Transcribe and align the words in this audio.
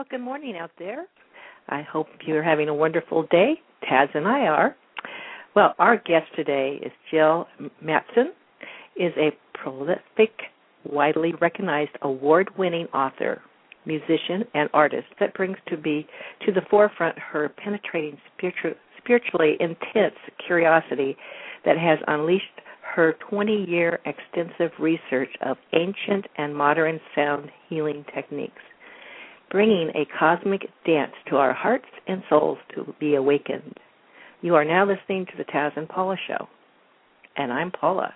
Well, 0.00 0.06
good 0.08 0.22
morning 0.24 0.56
out 0.56 0.70
there. 0.78 1.04
I 1.68 1.82
hope 1.82 2.06
you're 2.26 2.42
having 2.42 2.70
a 2.70 2.74
wonderful 2.74 3.24
day. 3.24 3.60
Taz 3.84 4.08
and 4.14 4.26
I 4.26 4.46
are. 4.46 4.74
Well, 5.54 5.74
our 5.78 5.98
guest 5.98 6.24
today 6.34 6.80
is 6.82 6.90
Jill 7.10 7.46
Mattson, 7.84 8.28
is 8.96 9.12
a 9.18 9.28
prolific, 9.52 10.32
widely 10.90 11.34
recognized 11.42 11.90
award-winning 12.00 12.86
author, 12.94 13.42
musician, 13.84 14.44
and 14.54 14.70
artist 14.72 15.08
that 15.20 15.34
brings 15.34 15.58
to 15.68 15.76
be 15.76 16.06
to 16.46 16.52
the 16.52 16.62
forefront 16.70 17.18
her 17.18 17.50
penetrating 17.50 18.16
spiritual, 18.34 18.72
spiritually 18.96 19.58
intense 19.60 20.16
curiosity 20.46 21.14
that 21.66 21.76
has 21.76 21.98
unleashed 22.08 22.46
her 22.94 23.16
20 23.28 23.66
year 23.68 24.00
extensive 24.06 24.70
research 24.78 25.36
of 25.42 25.58
ancient 25.74 26.24
and 26.38 26.56
modern 26.56 26.98
sound 27.14 27.50
healing 27.68 28.02
techniques 28.14 28.62
bringing 29.50 29.90
a 29.94 30.06
cosmic 30.18 30.62
dance 30.86 31.12
to 31.28 31.36
our 31.36 31.52
hearts 31.52 31.86
and 32.06 32.22
souls 32.28 32.58
to 32.74 32.94
be 33.00 33.14
awakened. 33.14 33.78
You 34.42 34.54
are 34.54 34.64
now 34.64 34.86
listening 34.86 35.26
to 35.26 35.32
the 35.36 35.44
Taz 35.44 35.76
and 35.76 35.88
Paula 35.88 36.16
Show. 36.26 36.48
And 37.36 37.52
I'm 37.52 37.70
Paula. 37.70 38.14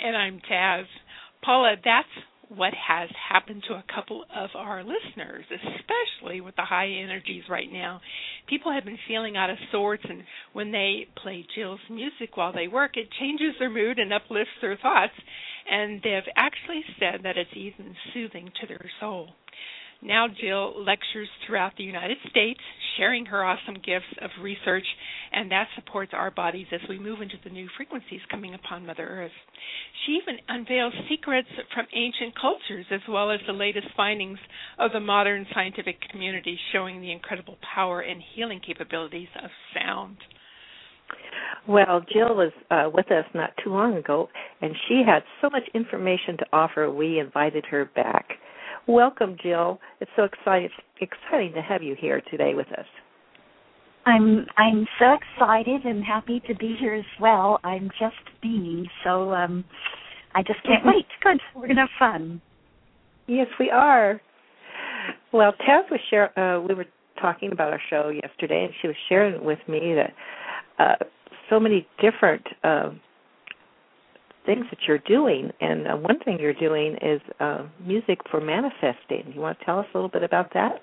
And 0.00 0.16
I'm 0.16 0.40
Taz. 0.50 0.84
Paula, 1.42 1.76
that's 1.84 2.08
what 2.48 2.72
has 2.74 3.10
happened 3.28 3.62
to 3.68 3.74
a 3.74 3.84
couple 3.94 4.24
of 4.34 4.50
our 4.54 4.82
listeners, 4.82 5.44
especially 5.50 6.40
with 6.40 6.56
the 6.56 6.64
high 6.64 6.88
energies 6.88 7.44
right 7.48 7.70
now. 7.70 8.00
People 8.48 8.72
have 8.72 8.84
been 8.84 8.98
feeling 9.06 9.36
out 9.36 9.50
of 9.50 9.58
sorts, 9.70 10.04
and 10.08 10.22
when 10.52 10.72
they 10.72 11.06
play 11.22 11.46
Jill's 11.54 11.80
music 11.90 12.36
while 12.36 12.52
they 12.52 12.68
work, 12.68 12.96
it 12.96 13.08
changes 13.20 13.54
their 13.58 13.70
mood 13.70 13.98
and 13.98 14.12
uplifts 14.12 14.52
their 14.60 14.76
thoughts. 14.76 15.12
And 15.70 16.00
they've 16.02 16.22
actually 16.36 16.82
said 16.98 17.20
that 17.24 17.36
it's 17.36 17.50
even 17.54 17.94
soothing 18.14 18.50
to 18.60 18.66
their 18.66 18.90
soul. 19.00 19.28
Now, 20.00 20.28
Jill 20.28 20.84
lectures 20.84 21.28
throughout 21.44 21.72
the 21.76 21.82
United 21.82 22.18
States, 22.30 22.60
sharing 22.96 23.26
her 23.26 23.44
awesome 23.44 23.74
gifts 23.74 24.06
of 24.22 24.30
research, 24.40 24.84
and 25.32 25.50
that 25.50 25.66
supports 25.74 26.12
our 26.14 26.30
bodies 26.30 26.68
as 26.72 26.80
we 26.88 27.00
move 27.00 27.20
into 27.20 27.34
the 27.42 27.50
new 27.50 27.68
frequencies 27.76 28.20
coming 28.30 28.54
upon 28.54 28.86
Mother 28.86 29.06
Earth. 29.06 29.32
She 30.06 30.12
even 30.12 30.38
unveils 30.48 30.92
secrets 31.08 31.48
from 31.74 31.86
ancient 31.92 32.34
cultures 32.40 32.86
as 32.92 33.00
well 33.08 33.32
as 33.32 33.40
the 33.46 33.52
latest 33.52 33.88
findings 33.96 34.38
of 34.78 34.92
the 34.92 35.00
modern 35.00 35.46
scientific 35.52 36.00
community 36.10 36.56
showing 36.72 37.00
the 37.00 37.10
incredible 37.10 37.58
power 37.74 38.00
and 38.00 38.22
healing 38.36 38.60
capabilities 38.64 39.28
of 39.42 39.50
sound. 39.74 40.16
Well, 41.66 42.04
Jill 42.12 42.36
was 42.36 42.52
uh, 42.70 42.88
with 42.92 43.10
us 43.10 43.24
not 43.34 43.50
too 43.62 43.70
long 43.70 43.96
ago, 43.96 44.28
and 44.60 44.74
she 44.86 45.02
had 45.04 45.22
so 45.40 45.50
much 45.50 45.64
information 45.74 46.36
to 46.38 46.46
offer. 46.52 46.90
We 46.90 47.18
invited 47.18 47.64
her 47.66 47.84
back. 47.84 48.28
Welcome, 48.88 49.36
Jill. 49.42 49.78
It's 50.00 50.10
so 50.16 50.24
exciting 50.24 50.70
exciting 50.98 51.52
to 51.52 51.60
have 51.60 51.82
you 51.82 51.94
here 52.00 52.22
today 52.30 52.54
with 52.54 52.68
us. 52.68 52.86
I'm 54.06 54.46
I'm 54.56 54.86
so 54.98 55.14
excited 55.14 55.84
and 55.84 56.02
happy 56.02 56.40
to 56.48 56.54
be 56.54 56.74
here 56.80 56.94
as 56.94 57.04
well. 57.20 57.60
I'm 57.64 57.90
just 58.00 58.16
being 58.40 58.86
so 59.04 59.34
um 59.34 59.62
I 60.34 60.42
just 60.42 60.62
can't 60.62 60.82
wait. 60.86 61.04
Good. 61.22 61.38
We're 61.54 61.68
gonna 61.68 61.82
have 61.82 61.90
fun. 61.98 62.40
Yes, 63.26 63.48
we 63.60 63.70
are. 63.70 64.22
Well, 65.34 65.52
Taz 65.68 65.82
was 65.90 66.00
share 66.08 66.36
uh, 66.38 66.62
we 66.62 66.74
were 66.74 66.86
talking 67.20 67.52
about 67.52 67.70
our 67.70 67.82
show 67.90 68.08
yesterday 68.08 68.64
and 68.64 68.72
she 68.80 68.88
was 68.88 68.96
sharing 69.10 69.44
with 69.44 69.58
me 69.68 69.94
that 69.96 70.14
uh 70.82 71.04
so 71.50 71.60
many 71.60 71.86
different 72.00 72.46
uh, 72.64 72.90
things 74.48 74.64
that 74.70 74.78
you're 74.88 75.04
doing, 75.06 75.50
and 75.60 75.86
uh, 75.86 75.94
one 75.96 76.18
thing 76.24 76.38
you're 76.40 76.54
doing 76.54 76.96
is 77.02 77.20
uh, 77.38 77.66
music 77.84 78.18
for 78.30 78.40
manifesting. 78.40 79.30
You 79.34 79.42
want 79.42 79.58
to 79.58 79.64
tell 79.66 79.78
us 79.78 79.84
a 79.92 79.96
little 79.96 80.08
bit 80.08 80.22
about 80.22 80.54
that? 80.54 80.80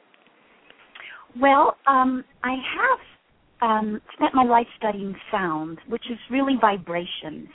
Well, 1.42 1.76
um, 1.88 2.24
I 2.44 2.52
have 2.52 3.70
um, 3.70 4.02
spent 4.14 4.36
my 4.36 4.44
life 4.44 4.68
studying 4.78 5.16
sound, 5.32 5.80
which 5.90 6.04
is 6.12 6.20
really 6.30 6.54
vibrations. 6.62 7.50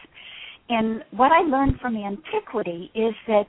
And 0.68 1.04
what 1.12 1.30
I 1.30 1.42
learned 1.42 1.78
from 1.80 1.96
antiquity 1.96 2.90
is 2.92 3.14
that 3.28 3.46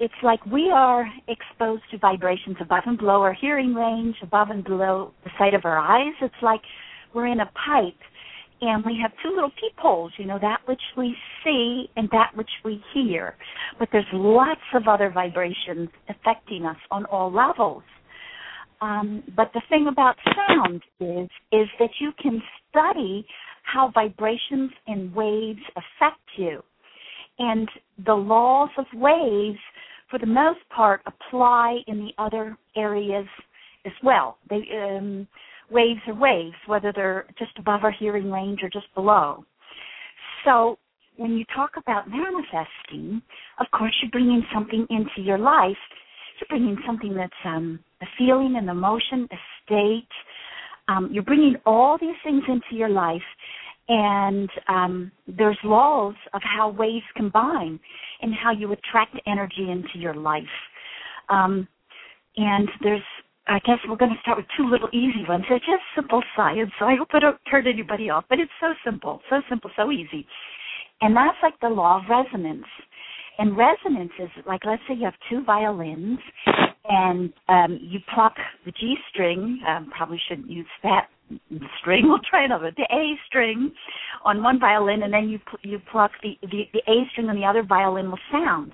it's 0.00 0.14
like 0.22 0.44
we 0.44 0.70
are 0.70 1.06
exposed 1.28 1.82
to 1.92 1.98
vibrations 1.98 2.56
above 2.60 2.82
and 2.86 2.98
below 2.98 3.22
our 3.22 3.34
hearing 3.34 3.74
range, 3.74 4.16
above 4.22 4.50
and 4.50 4.62
below 4.62 5.12
the 5.24 5.30
sight 5.38 5.54
of 5.54 5.64
our 5.64 5.78
eyes. 5.78 6.12
It's 6.20 6.42
like 6.42 6.60
we're 7.14 7.26
in 7.26 7.40
a 7.40 7.46
pipe 7.46 7.98
and 8.60 8.84
we 8.84 8.98
have 9.00 9.12
two 9.22 9.30
little 9.30 9.52
peepholes, 9.58 10.12
you 10.18 10.26
know, 10.26 10.38
that 10.40 10.58
which 10.66 10.80
we 10.96 11.14
see 11.42 11.86
and 11.96 12.08
that 12.12 12.30
which 12.34 12.50
we 12.64 12.82
hear. 12.92 13.34
But 13.78 13.88
there's 13.92 14.04
lots 14.12 14.60
of 14.74 14.86
other 14.86 15.10
vibrations 15.10 15.88
affecting 16.08 16.66
us 16.66 16.76
on 16.90 17.04
all 17.06 17.32
levels. 17.32 17.82
Um, 18.82 19.22
but 19.36 19.50
the 19.52 19.62
thing 19.68 19.86
about 19.88 20.16
sound 20.34 20.82
is 21.00 21.28
is 21.52 21.68
that 21.78 21.90
you 22.00 22.12
can 22.20 22.42
study 22.70 23.26
how 23.62 23.90
vibrations 23.94 24.70
and 24.86 25.14
waves 25.14 25.60
affect 25.76 26.20
you. 26.36 26.62
And 27.38 27.68
the 28.04 28.14
laws 28.14 28.70
of 28.78 28.86
waves, 28.94 29.58
for 30.10 30.18
the 30.18 30.26
most 30.26 30.60
part, 30.74 31.02
apply 31.06 31.78
in 31.86 31.98
the 31.98 32.12
other 32.22 32.56
areas 32.76 33.26
as 33.86 33.92
well. 34.02 34.38
They 34.48 34.62
um, 34.76 35.26
waves 35.70 36.00
are 36.06 36.14
waves, 36.14 36.56
whether 36.66 36.92
they're 36.92 37.26
just 37.38 37.52
above 37.58 37.84
our 37.84 37.90
hearing 37.92 38.30
range 38.30 38.60
or 38.62 38.68
just 38.68 38.92
below. 38.94 39.44
So 40.44 40.78
when 41.16 41.36
you 41.36 41.44
talk 41.54 41.72
about 41.76 42.08
manifesting, 42.08 43.22
of 43.58 43.66
course 43.76 43.94
you're 44.02 44.10
bringing 44.10 44.42
something 44.54 44.86
into 44.90 45.20
your 45.20 45.38
life. 45.38 45.76
You're 46.40 46.58
bringing 46.58 46.78
something 46.86 47.14
that's 47.14 47.32
um, 47.44 47.78
a 48.00 48.06
feeling, 48.16 48.56
an 48.56 48.68
emotion, 48.68 49.28
a 49.30 49.36
state. 49.62 50.08
Um, 50.88 51.10
you're 51.12 51.22
bringing 51.22 51.56
all 51.66 51.98
these 52.00 52.16
things 52.24 52.42
into 52.48 52.74
your 52.74 52.88
life, 52.88 53.20
and 53.88 54.48
um, 54.68 55.12
there's 55.28 55.58
laws 55.62 56.14
of 56.32 56.40
how 56.42 56.70
waves 56.70 57.04
combine 57.16 57.78
and 58.22 58.32
how 58.34 58.52
you 58.52 58.72
attract 58.72 59.16
energy 59.26 59.70
into 59.70 59.98
your 59.98 60.14
life. 60.14 60.42
Um, 61.28 61.68
and 62.36 62.68
there's 62.82 63.02
I 63.46 63.58
guess 63.60 63.78
we're 63.88 63.96
going 63.96 64.12
to 64.12 64.20
start 64.22 64.38
with 64.38 64.46
two 64.56 64.68
little 64.68 64.88
easy 64.92 65.24
ones. 65.28 65.44
They're 65.48 65.58
just 65.58 65.82
simple 65.94 66.22
science, 66.36 66.70
so 66.78 66.86
I 66.86 66.96
hope 66.96 67.08
I 67.12 67.18
don't 67.20 67.38
turn 67.50 67.66
anybody 67.66 68.10
off. 68.10 68.24
But 68.28 68.38
it's 68.38 68.52
so 68.60 68.74
simple, 68.84 69.20
so 69.28 69.40
simple, 69.48 69.70
so 69.76 69.90
easy. 69.90 70.26
And 71.00 71.16
that's 71.16 71.36
like 71.42 71.58
the 71.60 71.68
law 71.68 71.98
of 71.98 72.04
resonance. 72.08 72.66
And 73.38 73.56
resonance 73.56 74.12
is 74.18 74.28
like, 74.46 74.60
let's 74.66 74.82
say 74.86 74.94
you 74.94 75.04
have 75.04 75.14
two 75.30 75.42
violins, 75.44 76.18
and 76.88 77.32
um, 77.48 77.78
you 77.80 78.00
pluck 78.14 78.34
the 78.66 78.72
G 78.72 78.96
string. 79.10 79.60
Um, 79.66 79.90
probably 79.96 80.20
shouldn't 80.28 80.50
use 80.50 80.66
that 80.82 81.08
string. 81.80 82.04
We'll 82.08 82.18
try 82.28 82.44
another. 82.44 82.72
The 82.76 82.86
A 82.92 83.14
string 83.26 83.72
on 84.24 84.42
one 84.42 84.60
violin, 84.60 85.02
and 85.04 85.12
then 85.12 85.28
you 85.28 85.38
you 85.62 85.80
pluck 85.90 86.10
the, 86.22 86.36
the 86.42 86.64
the 86.72 86.82
A 86.86 87.08
string 87.12 87.28
on 87.28 87.36
the 87.36 87.46
other 87.46 87.62
violin 87.62 88.10
will 88.10 88.18
sound. 88.30 88.72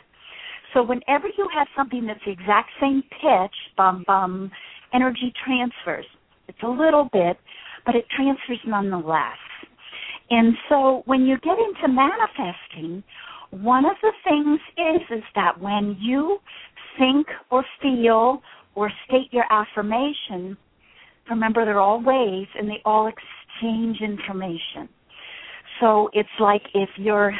So 0.76 0.82
whenever 0.82 1.28
you 1.38 1.48
have 1.54 1.66
something 1.74 2.06
that's 2.06 2.20
the 2.26 2.32
exact 2.32 2.68
same 2.78 3.02
pitch, 3.10 3.54
bum 3.78 4.04
bum, 4.06 4.50
energy 4.92 5.32
transfers. 5.42 6.04
It's 6.48 6.58
a 6.62 6.68
little 6.68 7.08
bit, 7.14 7.38
but 7.86 7.94
it 7.94 8.04
transfers 8.14 8.58
nonetheless. 8.66 9.38
And 10.28 10.54
so 10.68 11.02
when 11.06 11.22
you 11.22 11.38
get 11.38 11.56
into 11.58 11.88
manifesting, 11.88 13.02
one 13.52 13.86
of 13.86 13.96
the 14.02 14.12
things 14.22 14.60
is 14.76 15.18
is 15.18 15.24
that 15.34 15.58
when 15.58 15.96
you 15.98 16.40
think 16.98 17.26
or 17.50 17.64
feel 17.80 18.42
or 18.74 18.92
state 19.08 19.32
your 19.32 19.44
affirmation, 19.50 20.58
remember 21.30 21.64
they're 21.64 21.80
all 21.80 22.02
waves 22.02 22.50
and 22.54 22.68
they 22.68 22.82
all 22.84 23.08
exchange 23.08 24.02
information. 24.02 24.90
So 25.80 26.10
it's 26.12 26.28
like 26.38 26.62
if 26.74 26.90
you're 26.98 27.32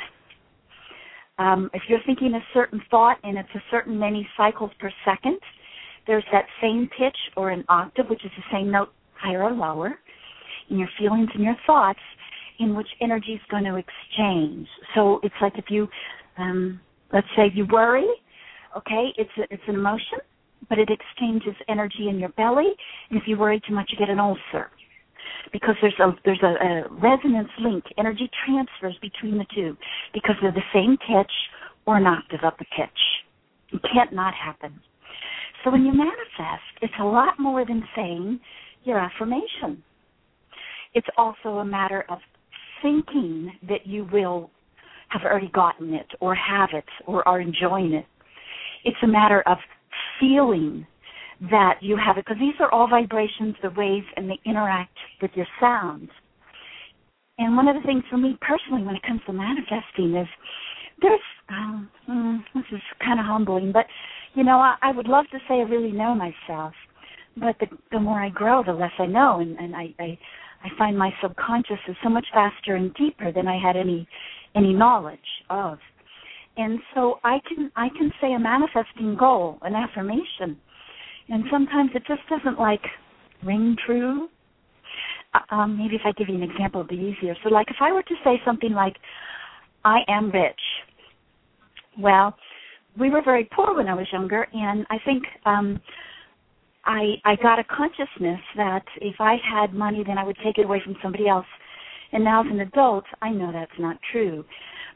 um, 1.38 1.70
if 1.74 1.82
you're 1.88 2.00
thinking 2.06 2.34
a 2.34 2.40
certain 2.54 2.80
thought 2.90 3.18
and 3.22 3.36
it's 3.36 3.48
a 3.54 3.62
certain 3.70 3.98
many 3.98 4.26
cycles 4.36 4.70
per 4.78 4.90
second, 5.04 5.38
there's 6.06 6.24
that 6.32 6.46
same 6.60 6.88
pitch 6.98 7.16
or 7.36 7.50
an 7.50 7.64
octave, 7.68 8.06
which 8.08 8.24
is 8.24 8.30
the 8.36 8.44
same 8.56 8.70
note 8.70 8.92
higher 9.14 9.42
or 9.42 9.52
lower, 9.52 9.98
in 10.70 10.78
your 10.78 10.88
feelings 10.98 11.28
and 11.34 11.42
your 11.42 11.56
thoughts, 11.66 11.98
in 12.58 12.74
which 12.74 12.88
energy 13.00 13.32
is 13.32 13.40
going 13.50 13.64
to 13.64 13.76
exchange. 13.76 14.66
So 14.94 15.20
it's 15.22 15.34
like 15.40 15.54
if 15.56 15.66
you, 15.68 15.88
um, 16.38 16.80
let's 17.12 17.26
say 17.36 17.50
you 17.54 17.66
worry, 17.70 18.06
okay, 18.76 19.12
it's 19.16 19.30
a, 19.38 19.42
it's 19.52 19.62
an 19.68 19.74
emotion, 19.74 20.18
but 20.68 20.78
it 20.78 20.88
exchanges 20.90 21.54
energy 21.68 22.08
in 22.08 22.18
your 22.18 22.30
belly, 22.30 22.72
and 23.10 23.20
if 23.20 23.24
you 23.26 23.36
worry 23.36 23.60
too 23.66 23.74
much, 23.74 23.90
you 23.92 23.98
get 23.98 24.08
an 24.08 24.18
ulcer 24.18 24.70
because 25.52 25.74
there's 25.80 25.98
a 26.00 26.12
there's 26.24 26.42
a, 26.42 26.46
a 26.46 26.82
resonance 26.90 27.48
link, 27.60 27.84
energy 27.98 28.30
transfers 28.44 28.96
between 29.00 29.38
the 29.38 29.46
two 29.54 29.76
because 30.12 30.34
they're 30.40 30.52
the 30.52 30.60
same 30.74 30.96
pitch 30.98 31.32
or 31.86 31.96
an 31.96 32.06
octave 32.06 32.40
up 32.44 32.58
the 32.58 32.66
pitch. 32.76 32.98
It 33.72 33.80
can't 33.92 34.12
not 34.12 34.34
happen. 34.34 34.80
So 35.64 35.70
when 35.70 35.84
you 35.84 35.92
manifest, 35.92 36.62
it's 36.82 36.94
a 37.00 37.04
lot 37.04 37.38
more 37.38 37.64
than 37.66 37.82
saying 37.96 38.40
your 38.84 38.98
affirmation. 38.98 39.82
It's 40.94 41.06
also 41.16 41.58
a 41.58 41.64
matter 41.64 42.04
of 42.08 42.18
thinking 42.82 43.52
that 43.68 43.86
you 43.86 44.08
will 44.12 44.50
have 45.08 45.22
already 45.22 45.50
gotten 45.52 45.94
it 45.94 46.06
or 46.20 46.34
have 46.34 46.70
it 46.72 46.84
or 47.06 47.26
are 47.26 47.40
enjoying 47.40 47.92
it. 47.92 48.06
It's 48.84 48.96
a 49.02 49.06
matter 49.06 49.42
of 49.46 49.58
feeling 50.20 50.86
that 51.50 51.78
you 51.82 51.96
have 51.96 52.16
it 52.18 52.24
because 52.24 52.40
these 52.40 52.54
are 52.60 52.72
all 52.72 52.88
vibrations, 52.88 53.54
the 53.62 53.70
waves, 53.70 54.06
and 54.16 54.28
they 54.28 54.38
interact 54.44 54.96
with 55.20 55.30
your 55.34 55.46
sounds. 55.60 56.10
And 57.38 57.56
one 57.56 57.68
of 57.68 57.76
the 57.76 57.82
things 57.82 58.02
for 58.10 58.16
me 58.16 58.38
personally, 58.40 58.82
when 58.82 58.96
it 58.96 59.02
comes 59.02 59.20
to 59.26 59.32
manifesting, 59.32 60.16
is 60.16 60.26
there's 61.02 61.20
um, 61.50 61.90
mm, 62.08 62.38
this 62.54 62.64
is 62.72 62.80
kind 63.04 63.20
of 63.20 63.26
humbling, 63.26 63.70
but 63.72 63.86
you 64.34 64.44
know, 64.44 64.58
I, 64.58 64.76
I 64.82 64.92
would 64.92 65.08
love 65.08 65.26
to 65.32 65.38
say 65.48 65.56
I 65.56 65.62
really 65.62 65.92
know 65.92 66.14
myself, 66.14 66.72
but 67.36 67.56
the 67.60 67.66
the 67.92 68.00
more 68.00 68.20
I 68.20 68.30
grow, 68.30 68.62
the 68.64 68.72
less 68.72 68.92
I 68.98 69.06
know, 69.06 69.40
and 69.40 69.58
and 69.58 69.76
I 69.76 69.94
I, 69.98 70.18
I 70.64 70.68
find 70.78 70.98
my 70.98 71.10
subconscious 71.22 71.78
is 71.88 71.96
so 72.02 72.08
much 72.08 72.26
faster 72.32 72.76
and 72.76 72.94
deeper 72.94 73.30
than 73.30 73.46
I 73.46 73.60
had 73.60 73.76
any 73.76 74.08
any 74.54 74.72
knowledge 74.72 75.18
of. 75.50 75.78
And 76.56 76.78
so 76.94 77.20
I 77.22 77.38
can 77.46 77.70
I 77.76 77.88
can 77.90 78.10
say 78.20 78.32
a 78.32 78.38
manifesting 78.38 79.16
goal, 79.18 79.58
an 79.60 79.74
affirmation, 79.74 80.56
and 81.28 81.44
sometimes 81.50 81.90
it 81.94 82.02
just 82.06 82.22
doesn't 82.28 82.58
like 82.58 82.82
ring 83.44 83.76
true. 83.84 84.28
Uh, 85.34 85.54
um, 85.54 85.78
maybe 85.78 85.96
if 85.96 86.02
I 86.04 86.12
give 86.12 86.28
you 86.28 86.36
an 86.36 86.42
example, 86.42 86.80
it'll 86.80 86.96
be 86.96 87.14
easier. 87.16 87.34
So, 87.42 87.50
like 87.50 87.68
if 87.68 87.76
I 87.80 87.92
were 87.92 88.02
to 88.02 88.14
say 88.24 88.40
something 88.44 88.72
like, 88.72 88.96
"I 89.84 90.00
am 90.08 90.30
rich," 90.30 90.60
well, 91.98 92.36
we 92.98 93.10
were 93.10 93.22
very 93.22 93.44
poor 93.44 93.74
when 93.74 93.88
I 93.88 93.94
was 93.94 94.06
younger, 94.12 94.46
and 94.52 94.86
I 94.90 94.98
think 95.04 95.24
um, 95.44 95.80
I 96.84 97.16
I 97.24 97.36
got 97.36 97.58
a 97.58 97.64
consciousness 97.64 98.40
that 98.56 98.84
if 99.00 99.16
I 99.20 99.36
had 99.36 99.74
money, 99.74 100.04
then 100.06 100.18
I 100.18 100.24
would 100.24 100.36
take 100.44 100.58
it 100.58 100.64
away 100.64 100.80
from 100.84 100.96
somebody 101.02 101.28
else. 101.28 101.46
And 102.12 102.22
now, 102.22 102.40
as 102.40 102.46
an 102.50 102.60
adult, 102.60 103.04
I 103.20 103.30
know 103.30 103.50
that's 103.52 103.78
not 103.78 103.96
true. 104.12 104.44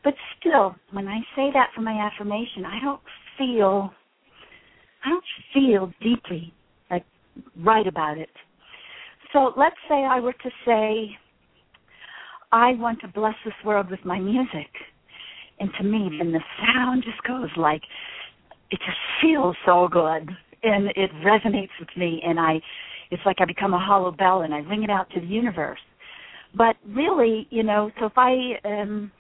But 0.04 0.14
still, 0.38 0.76
when 0.92 1.08
I 1.08 1.18
say 1.36 1.50
that 1.52 1.70
for 1.74 1.82
my 1.82 1.92
affirmation, 1.92 2.64
I 2.64 2.80
don't 2.80 3.00
feel 3.36 3.92
I 5.04 5.08
don't 5.08 5.24
feel 5.54 5.92
deeply 6.02 6.52
like 6.90 7.04
right 7.58 7.86
about 7.86 8.18
it. 8.18 8.30
So 9.32 9.52
let's 9.56 9.76
say 9.88 10.04
I 10.04 10.20
were 10.20 10.32
to 10.32 10.50
say 10.66 11.16
I 12.52 12.74
want 12.74 13.00
to 13.00 13.08
bless 13.08 13.34
this 13.44 13.54
world 13.64 13.90
with 13.90 14.04
my 14.04 14.18
music. 14.18 14.68
And 15.60 15.70
to 15.78 15.84
me, 15.84 16.10
then 16.18 16.32
the 16.32 16.40
sound 16.58 17.04
just 17.04 17.22
goes 17.26 17.50
like 17.56 17.82
it 18.70 18.78
just 18.78 18.98
feels 19.20 19.56
so 19.66 19.88
good 19.90 20.30
and 20.62 20.88
it 20.96 21.10
resonates 21.24 21.70
with 21.78 21.88
me 21.96 22.22
and 22.24 22.38
I 22.38 22.60
it's 23.10 23.22
like 23.26 23.36
I 23.40 23.44
become 23.44 23.74
a 23.74 23.78
hollow 23.78 24.12
bell 24.12 24.42
and 24.42 24.54
I 24.54 24.58
ring 24.58 24.84
it 24.84 24.90
out 24.90 25.10
to 25.10 25.20
the 25.20 25.26
universe. 25.26 25.80
But 26.54 26.76
really, 26.86 27.46
you 27.50 27.62
know, 27.62 27.90
so 27.98 28.06
if 28.06 28.12
I 28.16 28.54
um 28.64 29.10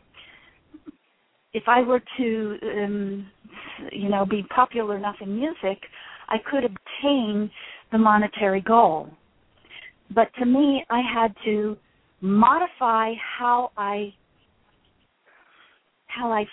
if 1.52 1.64
I 1.66 1.82
were 1.82 2.00
to, 2.18 2.58
um, 2.62 3.26
you 3.92 4.08
know, 4.08 4.24
be 4.24 4.44
popular 4.54 4.96
enough 4.96 5.16
in 5.20 5.34
music, 5.34 5.78
I 6.28 6.36
could 6.38 6.64
obtain 6.64 7.50
the 7.90 7.98
monetary 7.98 8.60
goal. 8.60 9.08
But 10.14 10.28
to 10.38 10.46
me, 10.46 10.84
I 10.90 11.00
had 11.00 11.34
to 11.44 11.76
modify 12.20 13.12
how 13.38 13.70
I 13.76 14.12
how 16.06 16.30
I 16.30 16.44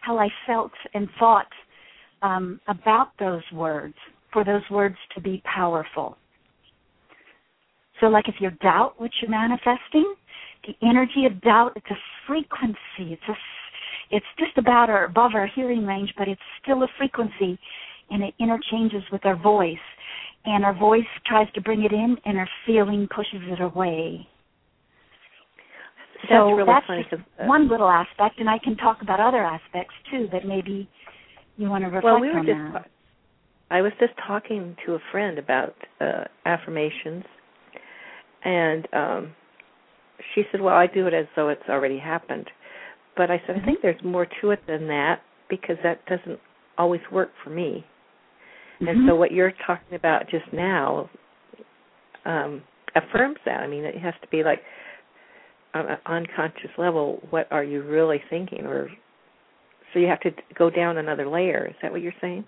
how 0.00 0.18
I 0.18 0.28
felt 0.46 0.72
and 0.94 1.08
thought 1.18 1.46
um, 2.22 2.60
about 2.68 3.08
those 3.18 3.42
words 3.52 3.94
for 4.32 4.44
those 4.44 4.62
words 4.70 4.96
to 5.14 5.20
be 5.20 5.42
powerful. 5.44 6.16
So, 8.00 8.06
like 8.06 8.28
if 8.28 8.36
you 8.40 8.50
doubt 8.62 8.94
what 8.98 9.10
you're 9.20 9.30
manifesting, 9.30 10.14
the 10.66 10.74
energy 10.86 11.26
of 11.26 11.40
doubt, 11.42 11.72
it's 11.76 11.86
a 11.90 11.98
frequency, 12.26 13.12
it's 13.12 13.22
a 13.28 13.36
it's 14.12 14.26
just 14.38 14.56
about 14.58 14.90
or 14.90 15.04
above 15.04 15.32
our 15.34 15.46
hearing 15.46 15.84
range, 15.86 16.12
but 16.16 16.28
it's 16.28 16.40
still 16.62 16.82
a 16.82 16.88
frequency 16.98 17.58
and 18.10 18.22
it 18.22 18.34
interchanges 18.38 19.02
with 19.10 19.24
our 19.24 19.36
voice. 19.36 19.76
And 20.44 20.64
our 20.64 20.74
voice 20.74 21.08
tries 21.26 21.50
to 21.54 21.60
bring 21.60 21.82
it 21.82 21.92
in 21.92 22.16
and 22.24 22.36
our 22.36 22.48
feeling 22.66 23.08
pushes 23.14 23.40
it 23.44 23.60
away. 23.60 24.28
So 26.28 26.28
that's, 26.28 26.56
really 26.56 26.66
that's 26.66 26.86
funny, 26.86 27.24
uh, 27.40 27.46
one 27.46 27.68
little 27.68 27.88
aspect, 27.88 28.38
and 28.38 28.48
I 28.48 28.58
can 28.62 28.76
talk 28.76 28.98
about 29.02 29.18
other 29.18 29.42
aspects 29.42 29.94
too 30.08 30.28
that 30.30 30.46
maybe 30.46 30.88
you 31.56 31.68
want 31.68 31.82
to 31.82 31.86
reflect 31.86 32.04
well, 32.04 32.20
we 32.20 32.28
were 32.28 32.38
on 32.38 32.46
just, 32.46 32.74
that. 32.74 32.90
I 33.72 33.82
was 33.82 33.92
just 33.98 34.12
talking 34.24 34.76
to 34.86 34.94
a 34.94 34.98
friend 35.10 35.36
about 35.38 35.74
uh, 36.00 36.24
affirmations, 36.46 37.24
and 38.44 38.86
um, 38.92 39.32
she 40.32 40.44
said, 40.52 40.60
"Well, 40.60 40.76
I 40.76 40.86
do 40.86 41.08
it 41.08 41.14
as 41.14 41.26
though 41.34 41.48
it's 41.48 41.68
already 41.68 41.98
happened." 41.98 42.48
But 43.16 43.30
I 43.30 43.40
said, 43.46 43.56
I 43.60 43.64
think 43.64 43.80
there's 43.82 44.02
more 44.04 44.26
to 44.40 44.50
it 44.50 44.60
than 44.66 44.86
that 44.88 45.20
because 45.50 45.76
that 45.82 46.04
doesn't 46.06 46.38
always 46.78 47.00
work 47.10 47.30
for 47.44 47.50
me. 47.50 47.84
Mm-hmm. 48.76 48.88
And 48.88 49.08
so 49.08 49.14
what 49.14 49.32
you're 49.32 49.52
talking 49.66 49.96
about 49.96 50.28
just 50.30 50.50
now 50.52 51.10
um, 52.24 52.62
affirms 52.94 53.36
that. 53.44 53.60
I 53.60 53.66
mean, 53.66 53.84
it 53.84 53.98
has 53.98 54.14
to 54.22 54.28
be 54.28 54.42
like 54.42 54.60
on 55.74 55.86
an 55.90 55.98
unconscious 56.06 56.70
level. 56.78 57.20
What 57.30 57.48
are 57.50 57.64
you 57.64 57.82
really 57.82 58.22
thinking? 58.30 58.66
Or 58.66 58.88
so 59.92 59.98
you 59.98 60.06
have 60.06 60.20
to 60.20 60.30
go 60.56 60.70
down 60.70 60.98
another 60.98 61.28
layer. 61.28 61.66
Is 61.66 61.76
that 61.82 61.92
what 61.92 62.00
you're 62.00 62.12
saying? 62.20 62.44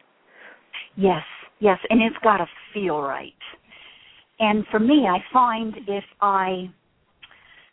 Yes, 0.97 1.23
yes, 1.61 1.79
and 1.91 2.03
it's 2.03 2.17
got 2.23 2.39
to 2.39 2.47
feel 2.73 3.01
right. 3.01 3.33
And 4.41 4.65
for 4.71 4.81
me, 4.81 5.07
I 5.09 5.19
find 5.33 5.75
if 5.87 6.05
I 6.21 6.71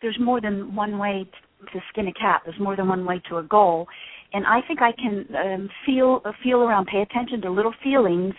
there's 0.01 0.17
more 0.19 0.41
than 0.41 0.75
one 0.75 0.97
way 0.97 1.25
to 1.73 1.79
skin 1.89 2.07
a 2.07 2.13
cat. 2.13 2.41
There's 2.45 2.59
more 2.59 2.75
than 2.75 2.87
one 2.87 3.05
way 3.05 3.21
to 3.29 3.37
a 3.37 3.43
goal, 3.43 3.87
and 4.33 4.45
I 4.45 4.61
think 4.67 4.81
I 4.81 4.91
can 4.93 5.25
um, 5.35 5.69
feel 5.85 6.21
uh, 6.25 6.31
feel 6.43 6.61
around, 6.61 6.87
pay 6.87 7.01
attention 7.01 7.41
to 7.41 7.51
little 7.51 7.73
feelings, 7.83 8.33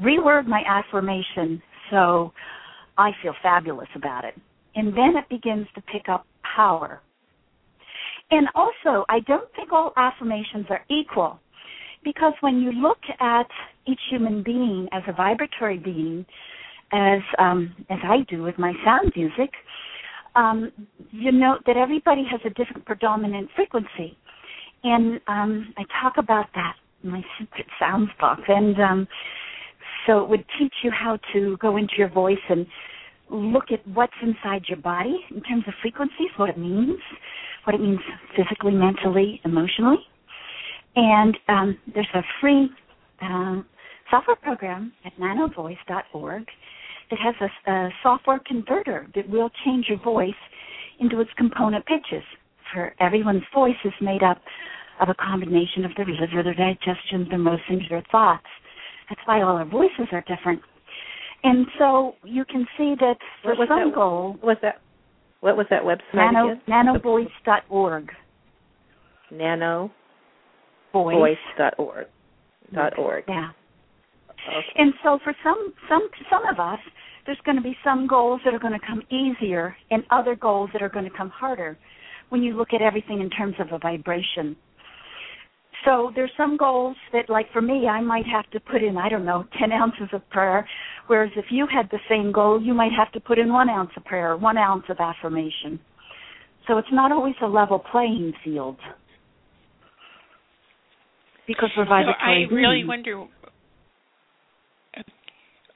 reword 0.00 0.46
my 0.46 0.62
affirmation 0.66 1.62
so 1.90 2.32
I 2.96 3.10
feel 3.22 3.34
fabulous 3.42 3.88
about 3.94 4.24
it, 4.24 4.34
and 4.74 4.88
then 4.88 5.16
it 5.16 5.28
begins 5.28 5.66
to 5.74 5.82
pick 5.82 6.08
up 6.08 6.26
power. 6.56 7.00
And 8.30 8.48
also, 8.54 9.04
I 9.08 9.20
don't 9.26 9.48
think 9.54 9.72
all 9.72 9.92
affirmations 9.96 10.66
are 10.70 10.84
equal, 10.88 11.38
because 12.02 12.32
when 12.40 12.60
you 12.60 12.72
look 12.72 12.98
at 13.20 13.46
each 13.86 14.00
human 14.10 14.42
being 14.42 14.88
as 14.92 15.02
a 15.08 15.12
vibratory 15.12 15.78
being, 15.78 16.24
as 16.92 17.20
um, 17.38 17.74
as 17.90 17.98
I 18.04 18.18
do 18.28 18.42
with 18.42 18.58
my 18.58 18.72
sound 18.84 19.12
music 19.16 19.50
um, 20.36 20.72
you 21.10 21.32
note 21.32 21.60
that 21.66 21.76
everybody 21.76 22.24
has 22.30 22.40
a 22.44 22.50
different 22.50 22.84
predominant 22.84 23.48
frequency. 23.54 24.16
And 24.82 25.20
um, 25.28 25.72
I 25.78 25.84
talk 26.02 26.14
about 26.18 26.46
that 26.54 26.74
in 27.02 27.10
my 27.10 27.22
secret 27.38 27.66
sounds 27.78 28.10
book. 28.20 28.38
And 28.48 28.80
um, 28.80 29.08
so 30.06 30.22
it 30.22 30.28
would 30.28 30.44
teach 30.58 30.74
you 30.82 30.90
how 30.90 31.18
to 31.32 31.56
go 31.58 31.76
into 31.76 31.94
your 31.96 32.10
voice 32.10 32.36
and 32.48 32.66
look 33.30 33.64
at 33.72 33.86
what's 33.88 34.12
inside 34.22 34.64
your 34.68 34.78
body 34.78 35.18
in 35.30 35.42
terms 35.42 35.64
of 35.66 35.74
frequencies, 35.80 36.28
what 36.36 36.50
it 36.50 36.58
means, 36.58 36.98
what 37.64 37.74
it 37.74 37.80
means 37.80 38.00
physically, 38.36 38.72
mentally, 38.72 39.40
emotionally. 39.44 39.98
And 40.96 41.36
um, 41.48 41.78
there's 41.92 42.06
a 42.14 42.22
free 42.40 42.68
um, 43.22 43.66
software 44.10 44.36
program 44.36 44.92
at 45.04 45.16
nanovoice.org 45.18 46.46
it 47.14 47.18
has 47.22 47.34
a, 47.40 47.70
a 47.70 47.90
software 48.02 48.40
converter 48.44 49.06
that 49.14 49.28
will 49.28 49.50
change 49.64 49.86
your 49.88 50.02
voice 50.02 50.30
into 51.00 51.20
its 51.20 51.30
component 51.36 51.84
pitches. 51.86 52.24
For 52.72 52.94
everyone's 53.00 53.42
voice 53.54 53.76
is 53.84 53.92
made 54.00 54.22
up 54.22 54.40
of 55.00 55.08
a 55.08 55.14
combination 55.14 55.84
of 55.84 55.92
their 55.96 56.06
liver, 56.06 56.42
their 56.42 56.54
digestion, 56.54 57.26
their 57.28 57.38
emotions, 57.38 57.82
their 57.88 58.02
thoughts. 58.10 58.46
That's 59.08 59.20
why 59.26 59.42
all 59.42 59.56
our 59.56 59.64
voices 59.64 60.08
are 60.12 60.24
different. 60.26 60.60
And 61.42 61.66
so 61.78 62.14
you 62.24 62.44
can 62.44 62.66
see 62.76 62.94
that 62.98 63.16
for 63.42 63.54
what 63.54 63.68
some 63.68 63.90
that, 63.90 63.94
goal, 63.94 64.36
was 64.42 64.56
that 64.62 64.80
what 65.40 65.56
was 65.58 65.66
that 65.68 65.82
website 65.82 66.32
nano, 66.32 66.52
again? 66.52 66.62
nanovoice.org. 66.68 68.10
Nano 69.30 69.90
Voice. 70.92 71.14
voice.org. 71.14 72.06
Dot 72.72 72.98
org. 72.98 73.24
Yeah. 73.28 73.50
Okay. 74.48 74.66
And 74.76 74.94
so 75.02 75.18
for 75.22 75.34
some 75.44 75.74
some 75.88 76.08
some 76.30 76.46
of 76.46 76.58
us, 76.58 76.78
there's 77.26 77.38
going 77.44 77.56
to 77.56 77.62
be 77.62 77.76
some 77.82 78.06
goals 78.06 78.40
that 78.44 78.54
are 78.54 78.58
going 78.58 78.78
to 78.78 78.86
come 78.86 79.02
easier 79.10 79.76
and 79.90 80.02
other 80.10 80.34
goals 80.34 80.70
that 80.72 80.82
are 80.82 80.88
going 80.88 81.04
to 81.04 81.16
come 81.16 81.30
harder 81.30 81.78
when 82.28 82.42
you 82.42 82.56
look 82.56 82.68
at 82.74 82.82
everything 82.82 83.20
in 83.20 83.30
terms 83.30 83.54
of 83.58 83.68
a 83.72 83.78
vibration. 83.78 84.56
So 85.84 86.12
there's 86.14 86.30
some 86.36 86.56
goals 86.56 86.96
that, 87.12 87.28
like 87.28 87.52
for 87.52 87.60
me, 87.60 87.86
I 87.86 88.00
might 88.00 88.24
have 88.26 88.50
to 88.52 88.60
put 88.60 88.82
in, 88.82 88.96
I 88.96 89.08
don't 89.08 89.24
know, 89.24 89.44
10 89.60 89.70
ounces 89.70 90.08
of 90.12 90.28
prayer, 90.30 90.66
whereas 91.08 91.30
if 91.36 91.46
you 91.50 91.66
had 91.70 91.90
the 91.90 91.98
same 92.08 92.32
goal, 92.32 92.62
you 92.62 92.72
might 92.72 92.92
have 92.96 93.12
to 93.12 93.20
put 93.20 93.38
in 93.38 93.52
one 93.52 93.68
ounce 93.68 93.90
of 93.96 94.04
prayer, 94.04 94.36
one 94.36 94.56
ounce 94.56 94.84
of 94.88 94.96
affirmation. 94.98 95.78
So 96.66 96.78
it's 96.78 96.88
not 96.90 97.12
always 97.12 97.34
a 97.42 97.46
level 97.46 97.78
playing 97.92 98.32
field 98.42 98.78
because 101.46 101.68
we're 101.76 101.84
vibratory. 101.84 102.46
So 102.48 102.54
I 102.54 102.54
really 102.54 102.84
wonder 102.86 103.26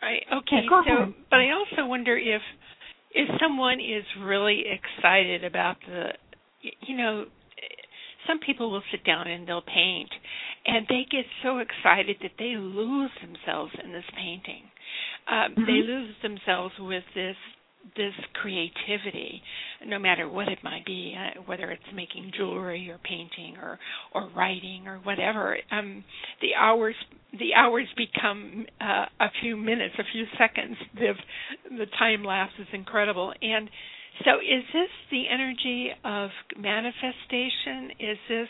I 0.02 0.36
okay. 0.38 0.62
Yeah, 0.64 0.82
so, 0.86 1.02
ahead. 1.02 1.14
but 1.30 1.40
I 1.40 1.50
also 1.50 1.88
wonder 1.88 2.16
if 2.16 2.42
if 3.12 3.28
someone 3.40 3.80
is 3.80 4.04
really 4.20 4.64
excited 4.66 5.44
about 5.44 5.76
the, 5.86 6.10
you 6.86 6.96
know, 6.96 7.24
some 8.26 8.38
people 8.38 8.70
will 8.70 8.82
sit 8.90 9.04
down 9.04 9.26
and 9.26 9.48
they'll 9.48 9.62
paint, 9.62 10.10
and 10.66 10.86
they 10.88 11.06
get 11.10 11.24
so 11.42 11.58
excited 11.58 12.16
that 12.22 12.32
they 12.38 12.54
lose 12.56 13.10
themselves 13.22 13.72
in 13.82 13.92
this 13.92 14.04
painting. 14.14 14.62
Um, 15.26 15.52
mm-hmm. 15.52 15.64
They 15.66 15.80
lose 15.86 16.14
themselves 16.22 16.74
with 16.78 17.04
this 17.14 17.36
this 17.96 18.14
creativity, 18.34 19.42
no 19.86 19.98
matter 19.98 20.28
what 20.28 20.48
it 20.48 20.58
might 20.62 20.84
be, 20.84 21.14
uh, 21.16 21.40
whether 21.46 21.70
it's 21.70 21.82
making 21.94 22.32
jewelry 22.36 22.90
or 22.90 22.98
painting 22.98 23.56
or 23.60 23.78
or 24.14 24.28
writing 24.36 24.86
or 24.86 24.98
whatever. 24.98 25.56
Um, 25.70 26.04
the 26.40 26.54
hours 26.58 26.94
the 27.32 27.54
hours 27.56 27.86
become 27.96 28.66
uh, 28.80 29.06
a 29.20 29.28
few 29.40 29.56
minutes, 29.56 29.94
a 29.98 30.04
few 30.12 30.24
seconds. 30.38 30.76
The 30.94 31.12
the 31.76 31.86
time 31.98 32.24
lapse 32.24 32.52
is 32.58 32.68
incredible. 32.72 33.32
And 33.40 33.68
so, 34.24 34.36
is 34.36 34.64
this 34.72 34.90
the 35.10 35.24
energy 35.32 35.90
of 36.04 36.30
manifestation? 36.56 37.90
Is 38.00 38.18
this 38.28 38.48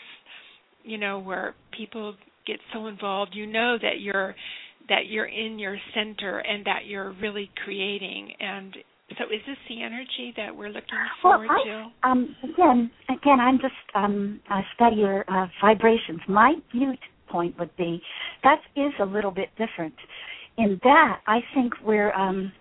you 0.83 0.97
know 0.97 1.19
where 1.19 1.55
people 1.77 2.15
get 2.47 2.59
so 2.73 2.87
involved? 2.87 3.31
You 3.35 3.45
know 3.45 3.77
that 3.81 3.99
you're 3.99 4.35
that 4.89 5.05
you're 5.07 5.25
in 5.25 5.59
your 5.59 5.77
center 5.93 6.39
and 6.39 6.65
that 6.65 6.85
you're 6.85 7.13
really 7.21 7.49
creating 7.63 8.31
and 8.39 8.75
so 9.17 9.25
is 9.25 9.41
this 9.47 9.57
the 9.67 9.81
energy 9.81 10.33
that 10.37 10.55
we're 10.55 10.69
looking 10.69 10.97
forward 11.21 11.47
well, 11.49 11.57
I, 11.59 11.67
to? 11.67 12.09
Um, 12.09 12.35
again, 12.43 12.91
again, 13.09 13.39
I'm 13.39 13.57
just 13.59 13.73
um, 13.95 14.39
a 14.49 14.61
studier 14.77 15.23
of 15.27 15.49
vibrations. 15.61 16.19
My 16.27 16.55
viewpoint 16.71 17.57
would 17.59 17.75
be 17.77 18.01
that 18.43 18.59
is 18.75 18.93
a 18.99 19.05
little 19.05 19.31
bit 19.31 19.49
different. 19.57 19.95
In 20.57 20.79
that, 20.83 21.21
I 21.27 21.39
think 21.53 21.73
we're 21.83 22.13
um, 22.13 22.51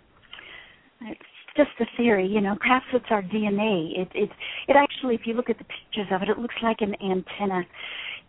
it's 1.02 1.21
just 1.57 1.71
a 1.81 1.85
theory, 1.97 2.26
you 2.26 2.40
know. 2.40 2.57
Perhaps 2.61 2.87
it's 2.93 3.07
our 3.11 3.23
DNA. 3.23 3.99
It 3.99 4.09
it 4.14 4.31
it 4.69 4.76
actually, 4.76 5.14
if 5.14 5.23
you 5.25 5.35
look 5.35 5.50
at 5.50 5.59
the 5.59 5.64
pictures 5.64 6.07
of 6.12 6.23
it, 6.23 6.28
it 6.28 6.38
looks 6.38 6.55
like 6.62 6.78
an 6.81 6.95
antenna. 7.02 7.62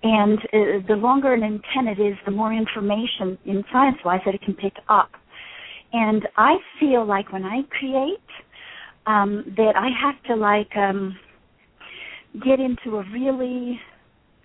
And 0.02 0.40
uh, 0.40 0.88
the 0.88 0.96
longer 0.96 1.34
an 1.34 1.44
antenna 1.44 1.92
is, 1.92 2.16
the 2.26 2.32
more 2.32 2.54
information 2.54 3.38
in 3.46 3.64
science-wise 3.72 4.22
that 4.26 4.34
it 4.34 4.42
can 4.42 4.54
pick 4.54 4.74
up. 4.88 5.12
And 5.92 6.28
I 6.38 6.56
feel 6.80 7.06
like 7.06 7.32
when 7.32 7.44
I 7.44 7.62
create, 7.70 8.20
um, 9.08 9.54
that 9.58 9.74
I 9.76 9.90
have 10.02 10.22
to 10.28 10.36
like 10.36 10.76
um, 10.76 11.18
get 12.34 12.60
into 12.60 12.98
a 12.98 13.04
really 13.12 13.80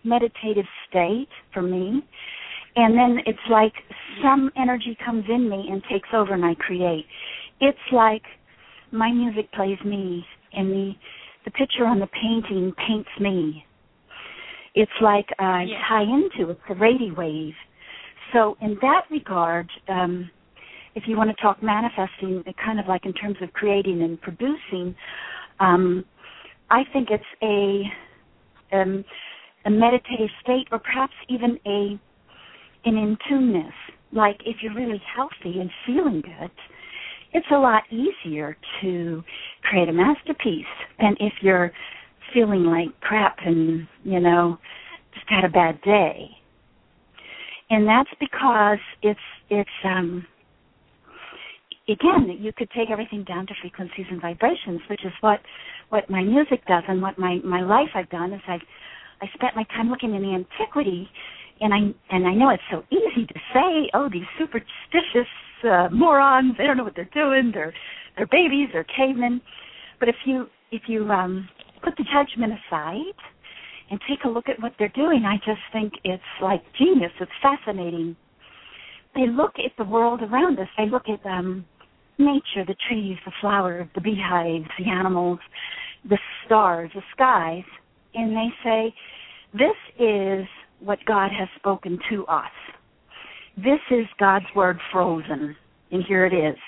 meditative 0.05 0.65
state 0.89 1.29
for 1.53 1.63
me. 1.63 2.03
And 2.77 2.97
then 2.97 3.19
it's 3.27 3.39
like 3.51 3.73
some 4.23 4.51
energy 4.57 4.97
comes 5.05 5.25
in 5.29 5.49
me 5.49 5.69
and 5.71 5.83
takes 5.91 6.09
over 6.15 6.35
and 6.35 6.45
I 6.45 6.55
create. 6.55 7.07
It's 7.61 7.79
like 7.93 8.23
my 8.91 9.13
music 9.13 9.53
plays 9.53 9.79
me 9.85 10.25
and 10.53 10.71
the 10.71 10.93
the 11.45 11.51
picture 11.51 11.85
on 11.85 12.01
the 12.01 12.07
painting 12.07 12.73
paints 12.89 13.11
me. 13.21 13.65
It's 14.75 14.91
like 15.03 15.27
I 15.39 15.65
yeah. 15.65 15.79
tie 15.89 16.03
into 16.03 16.51
it's 16.51 16.61
a 16.71 16.75
radio 16.75 17.15
wave. 17.15 17.53
So 18.33 18.57
in 18.63 18.79
that 18.81 19.03
regard, 19.11 19.71
um, 19.89 20.31
if 20.95 21.05
you 21.07 21.17
want 21.17 21.31
to 21.31 21.43
talk 21.43 21.63
manifesting, 21.63 22.45
kind 22.65 22.79
of 22.79 22.87
like 22.87 23.05
in 23.05 23.13
terms 23.13 23.37
of 23.43 23.53
creating 23.53 24.03
and 24.03 24.21
producing, 24.21 24.95
um, 25.61 26.05
I 26.71 26.83
think 26.93 27.09
it's 27.11 27.25
a 27.43 28.77
um, 28.77 29.05
a 29.67 29.71
meditative 29.71 30.31
state, 30.43 30.67
or 30.73 30.79
perhaps 30.79 31.13
even 31.29 31.59
a 31.67 31.99
an 32.89 32.97
in 32.97 33.17
tuneness. 33.29 33.73
Like 34.13 34.41
if 34.47 34.57
you're 34.63 34.75
really 34.75 35.03
healthy 35.15 35.61
and 35.61 35.71
feeling 35.87 36.21
good, 36.21 36.51
it's 37.33 37.47
a 37.51 37.59
lot 37.59 37.83
easier 37.91 38.57
to 38.81 39.23
create 39.63 39.89
a 39.89 39.93
masterpiece 39.93 40.65
than 41.01 41.17
if 41.19 41.33
you're 41.41 41.73
feeling 42.33 42.65
like 42.65 42.89
crap 43.01 43.37
and 43.45 43.87
you 44.05 44.21
know 44.21 44.59
just 45.15 45.27
had 45.29 45.45
a 45.45 45.49
bad 45.49 45.81
day. 45.83 46.29
And 47.71 47.87
that's 47.89 48.11
because 48.21 48.79
it's 49.03 49.21
it's 49.51 49.71
um 49.85 50.27
again, 51.89 52.39
you 52.41 52.53
could 52.57 52.71
take 52.71 52.91
everything 52.91 53.25
down 53.25 53.47
to 53.47 53.55
frequencies 53.61 54.07
and 54.11 54.21
vibrations, 54.21 54.81
which 54.89 55.05
is 55.05 55.13
what 55.21 55.41
what 55.91 56.09
my 56.09 56.23
music 56.23 56.61
does 56.67 56.83
and 56.89 57.03
what 57.03 57.19
my 57.19 57.39
my 57.45 57.61
life 57.61 57.91
I've 57.95 58.11
done 58.11 58.33
is 58.33 58.41
I've 58.49 58.63
I 59.21 59.27
spent 59.35 59.57
my 59.57 59.65
time 59.65 59.91
looking 59.91 60.15
in 60.15 60.25
antiquity, 60.25 61.09
and 61.61 61.73
I 61.73 62.15
and 62.15 62.27
I 62.27 62.35
know 62.35 62.51
it's 62.51 62.63
so 62.71 62.85
easy 62.91 63.27
to 63.27 63.35
say, 63.53 63.91
oh, 63.95 64.09
these 64.11 64.27
superstitious 64.39 65.31
uh, 65.65 65.89
morons, 65.91 66.55
they 66.59 66.65
don't 66.65 66.77
know 66.77 66.85
what 66.85 66.95
they're 66.97 67.09
doing, 67.13 67.51
they're 67.53 67.73
they're 68.17 68.27
babies, 68.27 68.69
they're 68.73 68.87
cavemen, 68.97 69.41
but 70.01 70.09
if 70.09 70.17
you 70.25 70.47
if 70.73 70.83
you 70.89 71.09
um, 71.11 71.49
put 71.83 71.95
the 71.97 72.05
judgment 72.05 72.53
aside 72.53 73.15
and 73.91 74.01
take 74.09 74.25
a 74.25 74.29
look 74.29 74.49
at 74.49 74.61
what 74.61 74.73
they're 74.79 74.89
doing, 74.95 75.25
I 75.25 75.37
just 75.37 75.61
think 75.73 75.93
it's 76.05 76.23
like 76.43 76.63
genius. 76.79 77.13
It's 77.21 77.31
fascinating. 77.43 78.17
They 79.15 79.27
look 79.29 79.53
at 79.65 79.73
the 79.79 79.85
world 79.85 80.23
around 80.23 80.59
us. 80.59 80.69
They 80.77 80.89
look 80.89 81.05
at 81.09 81.25
um, 81.27 81.65
nature, 82.19 82.65
the 82.67 82.77
trees, 82.89 83.17
the 83.25 83.33
flowers, 83.41 83.89
the 83.95 84.01
beehives, 84.01 84.69
the 84.79 84.91
animals, 84.91 85.39
the 86.09 86.19
stars, 86.45 86.91
the 86.95 87.03
skies, 87.13 87.65
and 88.15 88.33
they 88.33 88.49
say, 88.63 88.95
This 89.53 89.77
is 89.99 90.47
what 90.81 90.99
God 91.07 91.31
has 91.37 91.49
spoken 91.57 91.99
to 92.11 92.27
us. 92.27 92.51
This 93.57 93.81
is 93.91 94.07
God's 94.19 94.47
word 94.55 94.79
frozen, 94.93 95.57
and 95.91 96.05
here 96.07 96.27
it 96.27 96.33
is. 96.35 96.59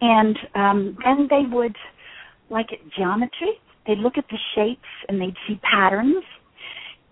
And 0.00 0.36
um, 0.54 0.96
then 1.04 1.28
they 1.28 1.42
would, 1.50 1.76
like 2.48 2.66
at 2.72 2.78
geometry, 2.96 3.52
they'd 3.86 3.98
look 3.98 4.18
at 4.18 4.24
the 4.30 4.38
shapes 4.54 4.88
and 5.08 5.20
they'd 5.20 5.36
see 5.46 5.60
patterns, 5.62 6.24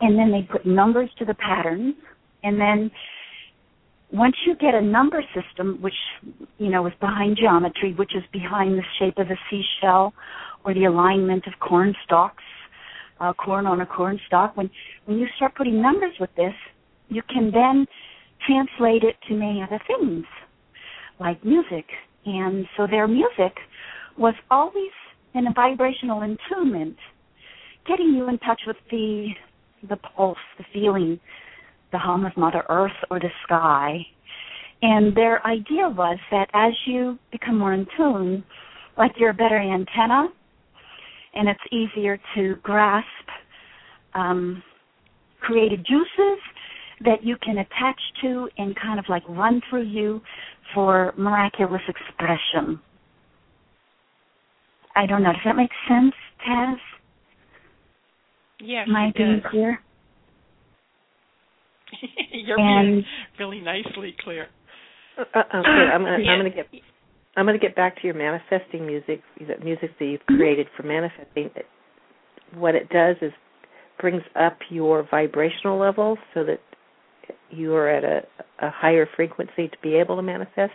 and 0.01 0.19
then 0.19 0.33
they'd 0.33 0.49
put 0.49 0.67
numbers 0.67 1.11
to 1.19 1.25
the 1.25 1.35
patterns, 1.35 1.95
and 2.43 2.61
then 2.61 2.91
once 4.13 4.37
you 4.47 4.57
get 4.57 4.75
a 4.75 4.81
number 4.81 5.23
system, 5.35 5.79
which 5.81 5.95
you 6.59 6.71
know 6.71 6.87
is 6.87 6.93
behind 7.01 7.37
geometry, 7.37 7.95
which 7.95 8.15
is 8.15 8.23
behind 8.33 8.79
the 8.79 8.83
shape 8.99 9.19
of 9.19 9.29
a 9.31 9.39
seashell 9.51 10.15
or 10.65 10.75
the 10.75 10.85
alignment 10.85 11.47
of 11.47 11.53
corn 11.61 11.95
stalks, 12.05 12.43
uh, 13.21 13.33
corn 13.33 13.67
on 13.67 13.81
a 13.81 13.87
corn 13.87 14.19
stalk, 14.27 14.57
when 14.57 14.71
when 15.05 15.19
you 15.19 15.27
start 15.37 15.55
putting 15.55 15.83
numbers 15.83 16.15
with 16.19 16.31
this, 16.37 16.55
you 17.09 17.23
can 17.29 17.51
then 17.51 17.87
translate 18.47 19.03
it 19.03 19.17
to 19.29 19.35
many 19.35 19.63
other 19.63 19.81
things, 19.87 20.25
like 21.21 21.45
music. 21.45 21.85
And 22.25 22.67
so 22.77 22.87
their 22.87 23.09
music 23.09 23.57
was 24.17 24.35
always 24.51 24.93
in 25.35 25.47
a 25.47 25.53
vibrational 25.53 26.23
attunement, 26.23 26.97
getting 27.87 28.15
you 28.15 28.29
in 28.29 28.39
touch 28.39 28.63
with 28.67 28.77
the 28.91 29.29
the 29.89 29.97
pulse, 29.97 30.39
the 30.57 30.65
feeling 30.73 31.21
the 31.93 31.99
home 31.99 32.25
of 32.25 32.37
Mother 32.37 32.65
Earth 32.69 32.93
or 33.11 33.19
the 33.19 33.31
sky. 33.45 33.99
And 34.83 35.17
their 35.17 35.45
idea 35.47 35.89
was 35.89 36.19
that 36.31 36.49
as 36.55 36.73
you 36.87 37.19
become 37.33 37.59
more 37.59 37.75
in 37.75 37.87
tune, 37.97 38.45
like 38.97 39.13
you're 39.17 39.31
a 39.31 39.35
better 39.35 39.59
antenna, 39.59 40.29
and 41.35 41.49
it's 41.49 41.61
easier 41.73 42.19
to 42.35 42.57
grasp 42.63 43.07
um, 44.15 44.63
creative 45.41 45.85
juices 45.85 46.41
that 47.05 47.23
you 47.23 47.37
can 47.43 47.59
attach 47.59 48.01
to 48.23 48.49
and 48.59 48.75
kind 48.77 48.99
of 48.99 49.05
like 49.09 49.23
run 49.29 49.61
through 49.69 49.85
you 49.85 50.21
for 50.75 51.15
miraculous 51.17 51.83
expression. 51.89 52.81
I 54.97 55.07
don't 55.07 55.23
know. 55.23 55.33
Does 55.33 55.43
that 55.45 55.57
make 55.57 55.71
sense, 55.89 56.15
Taz? 56.47 56.77
Yes, 58.61 58.89
Am 58.89 58.97
I 58.97 59.13
being 59.17 59.41
clear? 59.49 59.81
You're 62.33 62.59
and, 62.59 62.87
being 62.87 63.05
really 63.39 63.61
nicely 63.61 64.15
clear. 64.23 64.49
Uh, 65.19 65.23
uh, 65.35 65.39
okay, 65.59 65.69
I'm 65.69 66.03
gonna 66.03 66.19
yeah. 66.23 66.31
I'm 66.33 66.39
gonna 66.41 66.51
get 66.51 66.67
I'm 67.37 67.47
gonna 67.47 67.59
get 67.59 67.77
back 67.77 67.97
to 68.01 68.07
your 68.07 68.15
manifesting 68.15 68.87
music, 68.87 69.23
the 69.39 69.63
music 69.65 69.91
that 69.99 70.05
you've 70.05 70.27
created 70.27 70.67
for 70.77 70.83
manifesting. 70.83 71.51
What 72.55 72.75
it 72.75 72.89
does 72.89 73.17
is 73.21 73.33
brings 74.01 74.23
up 74.41 74.59
your 74.71 75.07
vibrational 75.11 75.79
levels 75.79 76.19
so 76.35 76.45
that 76.45 76.61
you 77.51 77.75
are 77.75 77.89
at 77.89 78.05
a, 78.05 78.21
a 78.65 78.71
higher 78.71 79.09
frequency 79.17 79.69
to 79.69 79.77
be 79.83 79.95
able 79.95 80.17
to 80.17 80.23
manifest. 80.23 80.73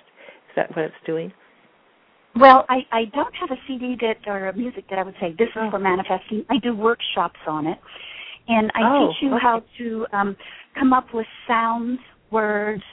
Is 0.50 0.55
that 0.55 0.70
what 0.75 0.86
it's 0.86 0.96
doing? 1.05 1.32
Well, 2.36 2.65
I, 2.67 2.79
I 2.91 3.05
don't 3.13 3.34
have 3.36 3.51
a 3.51 3.62
CD 3.67 3.96
that 4.01 4.27
or 4.27 4.48
a 4.48 4.55
music 4.55 4.86
that 4.89 4.98
I 4.98 5.03
would 5.03 5.13
say 5.20 5.36
this 5.38 5.50
is 5.50 5.55
oh. 5.55 5.70
for 5.70 5.79
manifesting. 5.79 6.46
I 6.50 6.58
do 6.58 6.75
workshops 6.75 7.39
on 7.48 7.67
it, 7.67 7.77
and 8.47 8.71
I 8.75 8.81
oh, 8.83 9.07
teach 9.07 9.23
you 9.23 9.35
okay. 9.35 9.41
how 9.41 9.63
to 9.77 10.05
um, 10.13 10.35
come 10.77 10.93
up 10.93 11.07
with 11.13 11.25
sounds, 11.47 12.00
words, 12.31 12.83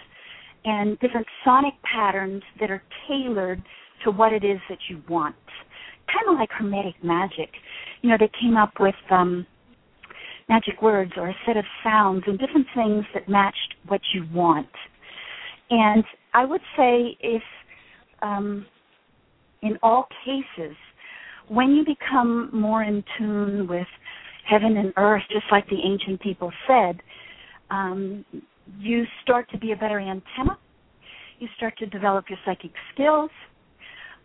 and 0.65 0.99
different 1.01 1.27
sonic 1.45 1.75
patterns 1.83 2.43
that 2.61 2.71
are 2.71 2.83
tailored 3.09 3.63
to 4.05 4.11
what 4.11 4.33
it 4.33 4.45
is 4.45 4.59
that 4.69 4.79
you 4.89 5.03
want. 5.09 5.37
Kind 6.07 6.33
of 6.33 6.39
like 6.39 6.51
Hermetic 6.51 6.95
magic. 7.03 7.51
You 8.03 8.11
know, 8.11 8.17
they 8.19 8.31
came 8.41 8.57
up 8.57 8.73
with 8.79 8.95
um, 9.11 9.47
magic 10.49 10.83
words 10.83 11.13
or 11.17 11.29
a 11.29 11.35
set 11.47 11.57
of 11.57 11.65
sounds 11.83 12.25
and 12.27 12.39
different 12.39 12.67
things 12.75 13.05
that 13.15 13.29
matched 13.29 13.75
what 13.87 14.01
you 14.15 14.27
want. 14.33 14.69
And 15.71 16.05
I 16.35 16.45
would 16.45 16.61
say 16.77 17.17
if, 17.21 17.43
um, 18.23 18.67
in 19.63 19.79
all 19.83 20.07
cases, 20.25 20.77
when 21.49 21.71
you 21.71 21.85
become 21.85 22.51
more 22.53 22.83
in 22.83 23.05
tune 23.19 23.67
with 23.69 23.87
heaven 24.51 24.77
and 24.77 24.93
earth, 24.97 25.23
just 25.31 25.45
like 25.51 25.69
the 25.69 25.79
ancient 25.85 26.21
people 26.21 26.53
said, 26.67 27.01
um, 27.71 28.25
you 28.79 29.05
start 29.23 29.49
to 29.51 29.59
be 29.59 29.73
a 29.73 29.77
better 29.77 30.01
antenna. 30.01 30.59
You 31.39 31.49
start 31.57 31.77
to 31.79 31.87
develop 31.87 32.27
your 32.29 32.39
psychic 32.45 32.73
skills. 32.93 33.31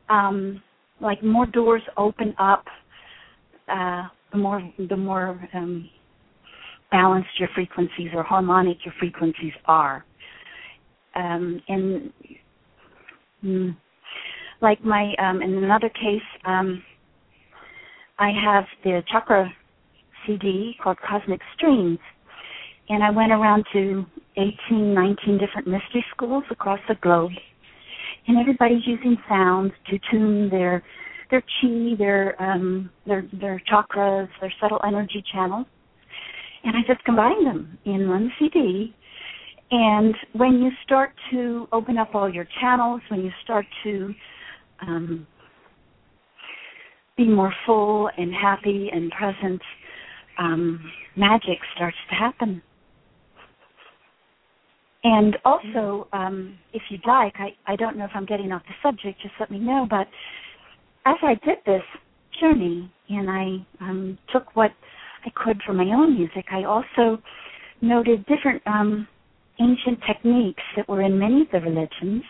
Um, 0.09 0.61
like 0.99 1.23
more 1.23 1.45
doors 1.45 1.81
open 1.97 2.33
up, 2.39 2.65
uh, 3.67 4.03
the 4.31 4.37
more 4.37 4.61
the 4.89 4.97
more 4.97 5.39
um, 5.53 5.89
balanced 6.91 7.29
your 7.39 7.49
frequencies 7.55 8.09
or 8.13 8.23
harmonic 8.23 8.77
your 8.85 8.93
frequencies 8.99 9.53
are. 9.65 10.05
Um, 11.15 11.61
and 11.67 12.13
mm, 13.43 13.75
like 14.61 14.83
my 14.83 15.13
um, 15.19 15.41
in 15.41 15.63
another 15.63 15.89
case, 15.89 16.21
um, 16.45 16.83
I 18.19 18.31
have 18.43 18.65
the 18.83 19.01
chakra 19.11 19.51
CD 20.25 20.75
called 20.81 20.97
Cosmic 21.07 21.41
Streams, 21.55 21.99
and 22.89 23.03
I 23.03 23.09
went 23.09 23.31
around 23.31 23.65
to 23.73 24.05
18, 24.37 24.93
19 24.93 25.37
different 25.37 25.67
mystery 25.67 26.05
schools 26.11 26.43
across 26.51 26.79
the 26.87 26.95
globe, 27.01 27.31
and 28.27 28.37
everybody's 28.37 28.85
using 28.85 29.17
sounds 29.29 29.71
to 29.89 29.99
tune 30.11 30.49
their 30.49 30.83
their 31.31 31.41
chi, 31.41 31.95
their 31.97 32.41
um, 32.41 32.89
their 33.07 33.25
their 33.33 33.61
chakras, 33.71 34.27
their 34.41 34.53
subtle 34.61 34.79
energy 34.87 35.23
channels, 35.33 35.65
and 36.63 36.75
I 36.75 36.81
just 36.87 37.03
combined 37.03 37.45
them 37.45 37.77
in 37.85 38.09
one 38.09 38.31
CD. 38.39 38.93
And 39.71 40.15
when 40.33 40.61
you 40.61 40.69
start 40.83 41.11
to 41.31 41.67
open 41.71 41.97
up 41.97 42.13
all 42.13 42.31
your 42.31 42.47
channels, 42.61 43.01
when 43.09 43.21
you 43.21 43.31
start 43.43 43.65
to 43.83 44.13
um, 44.81 45.27
be 47.17 47.27
more 47.27 47.53
full 47.65 48.09
and 48.17 48.33
happy 48.33 48.89
and 48.93 49.11
present, 49.11 49.61
um, 50.37 50.79
magic 51.15 51.59
starts 51.75 51.97
to 52.09 52.15
happen. 52.15 52.61
And 55.03 55.37
also, 55.45 56.07
um, 56.13 56.57
if 56.73 56.81
you'd 56.89 57.05
like, 57.05 57.35
I, 57.37 57.49
I 57.67 57.75
don't 57.75 57.95
know 57.95 58.05
if 58.05 58.11
I'm 58.15 58.25
getting 58.25 58.51
off 58.51 58.63
the 58.67 58.73
subject, 58.81 59.21
just 59.21 59.35
let 59.39 59.51
me 59.51 59.59
know, 59.59 59.85
but 59.87 60.07
as 61.05 61.15
I 61.21 61.35
did 61.45 61.57
this 61.65 61.83
journey 62.41 62.91
and 63.09 63.29
I 63.29 63.85
um, 63.85 64.17
took 64.33 64.55
what 64.55 64.71
I 65.23 65.29
could 65.35 65.61
from 65.63 65.77
my 65.77 65.85
own 65.93 66.17
music, 66.17 66.45
I 66.51 66.63
also 66.63 67.21
noted 67.81 68.25
different 68.25 68.63
um, 68.65 69.07
ancient 69.59 69.99
techniques 70.07 70.63
that 70.75 70.89
were 70.89 71.01
in 71.01 71.19
many 71.19 71.41
of 71.41 71.47
the 71.51 71.59
religions 71.59 72.23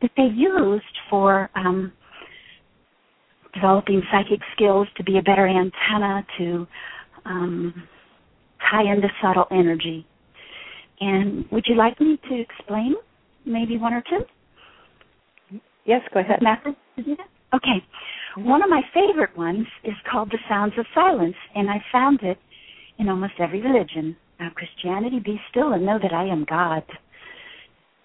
that 0.00 0.10
they 0.16 0.28
used 0.34 0.84
for 1.10 1.50
um, 1.54 1.92
developing 3.52 4.02
psychic 4.10 4.40
skills 4.54 4.88
to 4.96 5.04
be 5.04 5.18
a 5.18 5.22
better 5.22 5.46
antenna 5.46 6.26
to 6.38 6.66
um, 7.24 7.74
tie 8.70 8.90
into 8.90 9.08
subtle 9.22 9.46
energy. 9.50 10.06
And 11.00 11.44
would 11.50 11.64
you 11.66 11.76
like 11.76 12.00
me 12.00 12.18
to 12.28 12.40
explain 12.40 12.94
maybe 13.44 13.76
one 13.76 13.92
or 13.92 14.02
two? 14.08 15.58
Yes, 15.84 16.00
go 16.12 16.20
ahead. 16.20 16.40
Method 16.40 16.76
to 16.96 17.02
do 17.02 17.16
that? 17.16 17.28
Okay. 17.54 17.84
One 18.36 18.62
of 18.62 18.70
my 18.70 18.82
favorite 18.92 19.36
ones 19.36 19.66
is 19.84 19.94
called 20.10 20.30
The 20.30 20.38
Sounds 20.48 20.72
of 20.78 20.86
Silence, 20.94 21.36
and 21.54 21.70
I 21.70 21.76
found 21.92 22.20
it 22.22 22.38
in 22.98 23.08
almost 23.08 23.34
every 23.38 23.60
religion. 23.60 24.16
Now, 24.40 24.50
Christianity, 24.54 25.20
be 25.20 25.40
still 25.50 25.72
and 25.72 25.86
know 25.86 25.98
that 26.02 26.12
I 26.12 26.26
am 26.26 26.44
God. 26.48 26.82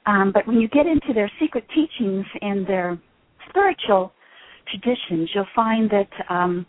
Um, 0.05 0.31
but 0.33 0.47
when 0.47 0.59
you 0.59 0.67
get 0.67 0.85
into 0.85 1.13
their 1.13 1.31
secret 1.39 1.65
teachings 1.73 2.25
and 2.41 2.65
their 2.67 2.99
spiritual 3.49 4.11
traditions, 4.69 5.29
you'll 5.33 5.47
find 5.55 5.89
that 5.89 6.09
um, 6.29 6.65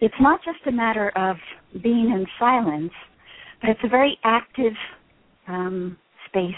it's 0.00 0.14
not 0.20 0.40
just 0.44 0.58
a 0.66 0.72
matter 0.72 1.10
of 1.16 1.36
being 1.82 2.10
in 2.10 2.26
silence, 2.38 2.92
but 3.60 3.70
it's 3.70 3.80
a 3.84 3.88
very 3.88 4.18
active 4.24 4.72
um, 5.48 5.96
space 6.28 6.54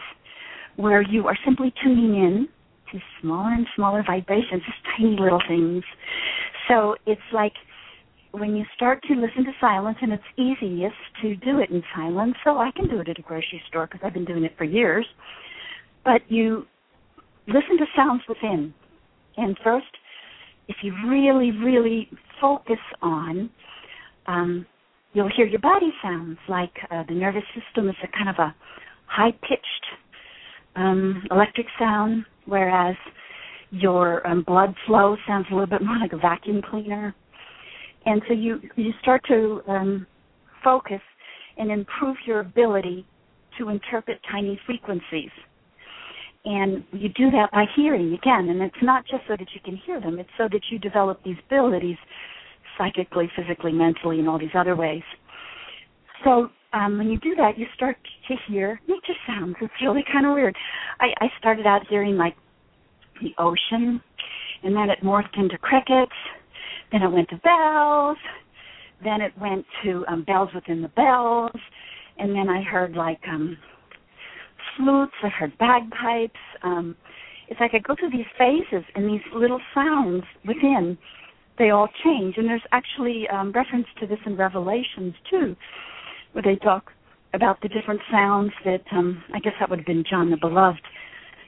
where 0.76 1.02
you 1.02 1.26
are 1.26 1.36
simply 1.44 1.72
tuning 1.82 2.14
in 2.14 2.48
to 2.92 2.98
smaller 3.20 3.52
and 3.52 3.66
smaller 3.76 4.02
vibrations, 4.06 4.62
just 4.64 4.78
tiny 4.96 5.16
little 5.18 5.40
things. 5.48 5.82
So 6.68 6.96
it's 7.06 7.20
like 7.32 7.52
when 8.32 8.56
you 8.56 8.64
start 8.76 9.02
to 9.08 9.14
listen 9.14 9.44
to 9.44 9.52
silence, 9.60 9.98
and 10.02 10.12
it's 10.12 10.22
easiest 10.36 10.94
to 11.22 11.36
do 11.36 11.58
it 11.58 11.70
in 11.70 11.82
silence, 11.94 12.34
so 12.44 12.58
I 12.58 12.70
can 12.74 12.88
do 12.88 13.00
it 13.00 13.08
at 13.08 13.18
a 13.18 13.22
grocery 13.22 13.62
store 13.68 13.86
because 13.86 14.00
I've 14.04 14.14
been 14.14 14.24
doing 14.24 14.44
it 14.44 14.52
for 14.56 14.64
years. 14.64 15.06
But 16.04 16.22
you 16.28 16.64
listen 17.46 17.76
to 17.78 17.86
sounds 17.96 18.22
within. 18.28 18.72
And 19.36 19.58
first, 19.64 19.86
if 20.70 20.76
you 20.82 20.94
really, 21.08 21.50
really 21.50 22.08
focus 22.40 22.78
on, 23.02 23.50
um, 24.28 24.64
you'll 25.12 25.30
hear 25.36 25.44
your 25.44 25.58
body 25.58 25.92
sounds 26.00 26.38
like 26.48 26.72
uh, 26.92 27.02
the 27.08 27.14
nervous 27.14 27.42
system 27.54 27.88
is 27.88 27.96
a 28.04 28.08
kind 28.16 28.28
of 28.28 28.36
a 28.38 28.54
high 29.06 29.32
pitched 29.32 29.86
um, 30.76 31.24
electric 31.32 31.66
sound, 31.76 32.24
whereas 32.46 32.94
your 33.72 34.24
um, 34.24 34.44
blood 34.46 34.72
flow 34.86 35.16
sounds 35.26 35.46
a 35.50 35.54
little 35.54 35.66
bit 35.66 35.82
more 35.82 35.98
like 35.98 36.12
a 36.12 36.18
vacuum 36.18 36.62
cleaner. 36.70 37.16
And 38.06 38.22
so 38.28 38.34
you 38.34 38.60
you 38.76 38.92
start 39.02 39.22
to 39.26 39.60
um, 39.66 40.06
focus 40.62 41.02
and 41.58 41.72
improve 41.72 42.16
your 42.26 42.40
ability 42.40 43.04
to 43.58 43.70
interpret 43.70 44.20
tiny 44.30 44.58
frequencies. 44.66 45.30
And 46.44 46.84
you 46.92 47.10
do 47.10 47.30
that 47.32 47.50
by 47.52 47.66
hearing 47.76 48.14
again, 48.14 48.48
and 48.48 48.62
it's 48.62 48.82
not 48.82 49.04
just 49.06 49.22
so 49.28 49.36
that 49.38 49.48
you 49.54 49.60
can 49.62 49.76
hear 49.76 50.00
them, 50.00 50.18
it's 50.18 50.30
so 50.38 50.48
that 50.50 50.62
you 50.70 50.78
develop 50.78 51.22
these 51.22 51.36
abilities 51.46 51.98
psychically, 52.78 53.30
physically, 53.36 53.72
mentally, 53.72 54.20
and 54.20 54.28
all 54.28 54.38
these 54.38 54.48
other 54.54 54.74
ways. 54.74 55.02
So 56.24 56.48
um, 56.72 56.96
when 56.96 57.10
you 57.10 57.18
do 57.18 57.34
that, 57.36 57.58
you 57.58 57.66
start 57.74 57.96
to 58.28 58.34
hear 58.48 58.80
nature 58.88 59.18
sounds. 59.26 59.56
It's 59.60 59.72
really 59.82 60.04
kind 60.10 60.26
of 60.26 60.34
weird. 60.34 60.56
I, 60.98 61.08
I 61.20 61.26
started 61.38 61.66
out 61.66 61.82
hearing 61.90 62.16
like 62.16 62.34
the 63.20 63.34
ocean, 63.38 64.00
and 64.62 64.74
then 64.74 64.88
it 64.88 65.04
morphed 65.04 65.36
into 65.36 65.58
crickets. 65.58 66.12
Then 66.90 67.02
it 67.02 67.10
went 67.10 67.28
to 67.30 67.36
bells. 67.36 68.16
Then 69.04 69.20
it 69.20 69.32
went 69.40 69.64
to 69.84 70.04
um, 70.08 70.24
bells 70.24 70.50
within 70.54 70.82
the 70.82 70.88
bells, 70.88 71.52
and 72.18 72.34
then 72.34 72.48
I 72.48 72.62
heard 72.62 72.94
like 72.94 73.20
um 73.28 73.56
flutes, 74.76 75.12
I 75.22 75.28
heard 75.28 75.56
bagpipes. 75.58 76.40
Um, 76.62 76.96
it's 77.48 77.60
like 77.60 77.72
I 77.74 77.78
go 77.78 77.94
through 77.98 78.10
these 78.10 78.30
phases 78.38 78.84
and 78.94 79.08
these 79.08 79.20
little 79.34 79.60
sounds 79.74 80.22
within, 80.46 80.96
they 81.58 81.70
all 81.70 81.88
change. 82.04 82.36
And 82.36 82.48
there's 82.48 82.62
actually 82.72 83.28
um, 83.28 83.52
reference 83.52 83.86
to 84.00 84.06
this 84.06 84.18
in 84.24 84.36
Revelations 84.36 85.14
too, 85.28 85.56
where 86.32 86.42
they 86.42 86.56
talk 86.56 86.90
about 87.34 87.60
the 87.60 87.68
different 87.68 88.00
sounds 88.10 88.52
that 88.64 88.82
um, 88.92 89.22
I 89.34 89.40
guess 89.40 89.52
that 89.60 89.68
would 89.70 89.80
have 89.80 89.86
been 89.86 90.04
John 90.08 90.30
the 90.30 90.36
Beloved, 90.36 90.80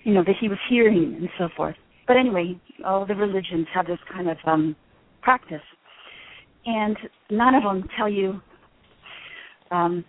you 0.04 0.12
know, 0.12 0.22
that 0.24 0.34
he 0.40 0.48
was 0.48 0.58
hearing 0.68 1.16
and 1.18 1.28
so 1.38 1.48
forth. 1.56 1.76
But 2.06 2.16
anyway, 2.16 2.60
all 2.84 3.06
the 3.06 3.14
religions 3.14 3.66
have 3.74 3.86
this 3.86 3.98
kind 4.12 4.28
of 4.28 4.36
um, 4.44 4.76
practice, 5.22 5.62
and 6.66 6.96
none 7.30 7.54
of 7.54 7.62
them 7.62 7.88
tell 7.96 8.08
you 8.08 8.40
um, 9.72 10.04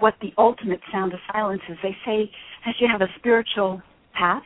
what 0.00 0.14
the 0.20 0.32
ultimate 0.38 0.80
sound 0.90 1.12
of 1.12 1.20
silence 1.32 1.62
is. 1.68 1.76
They 1.82 1.96
say 2.04 2.30
as 2.66 2.74
you 2.80 2.88
have 2.90 3.02
a 3.02 3.08
spiritual 3.18 3.82
path, 4.14 4.42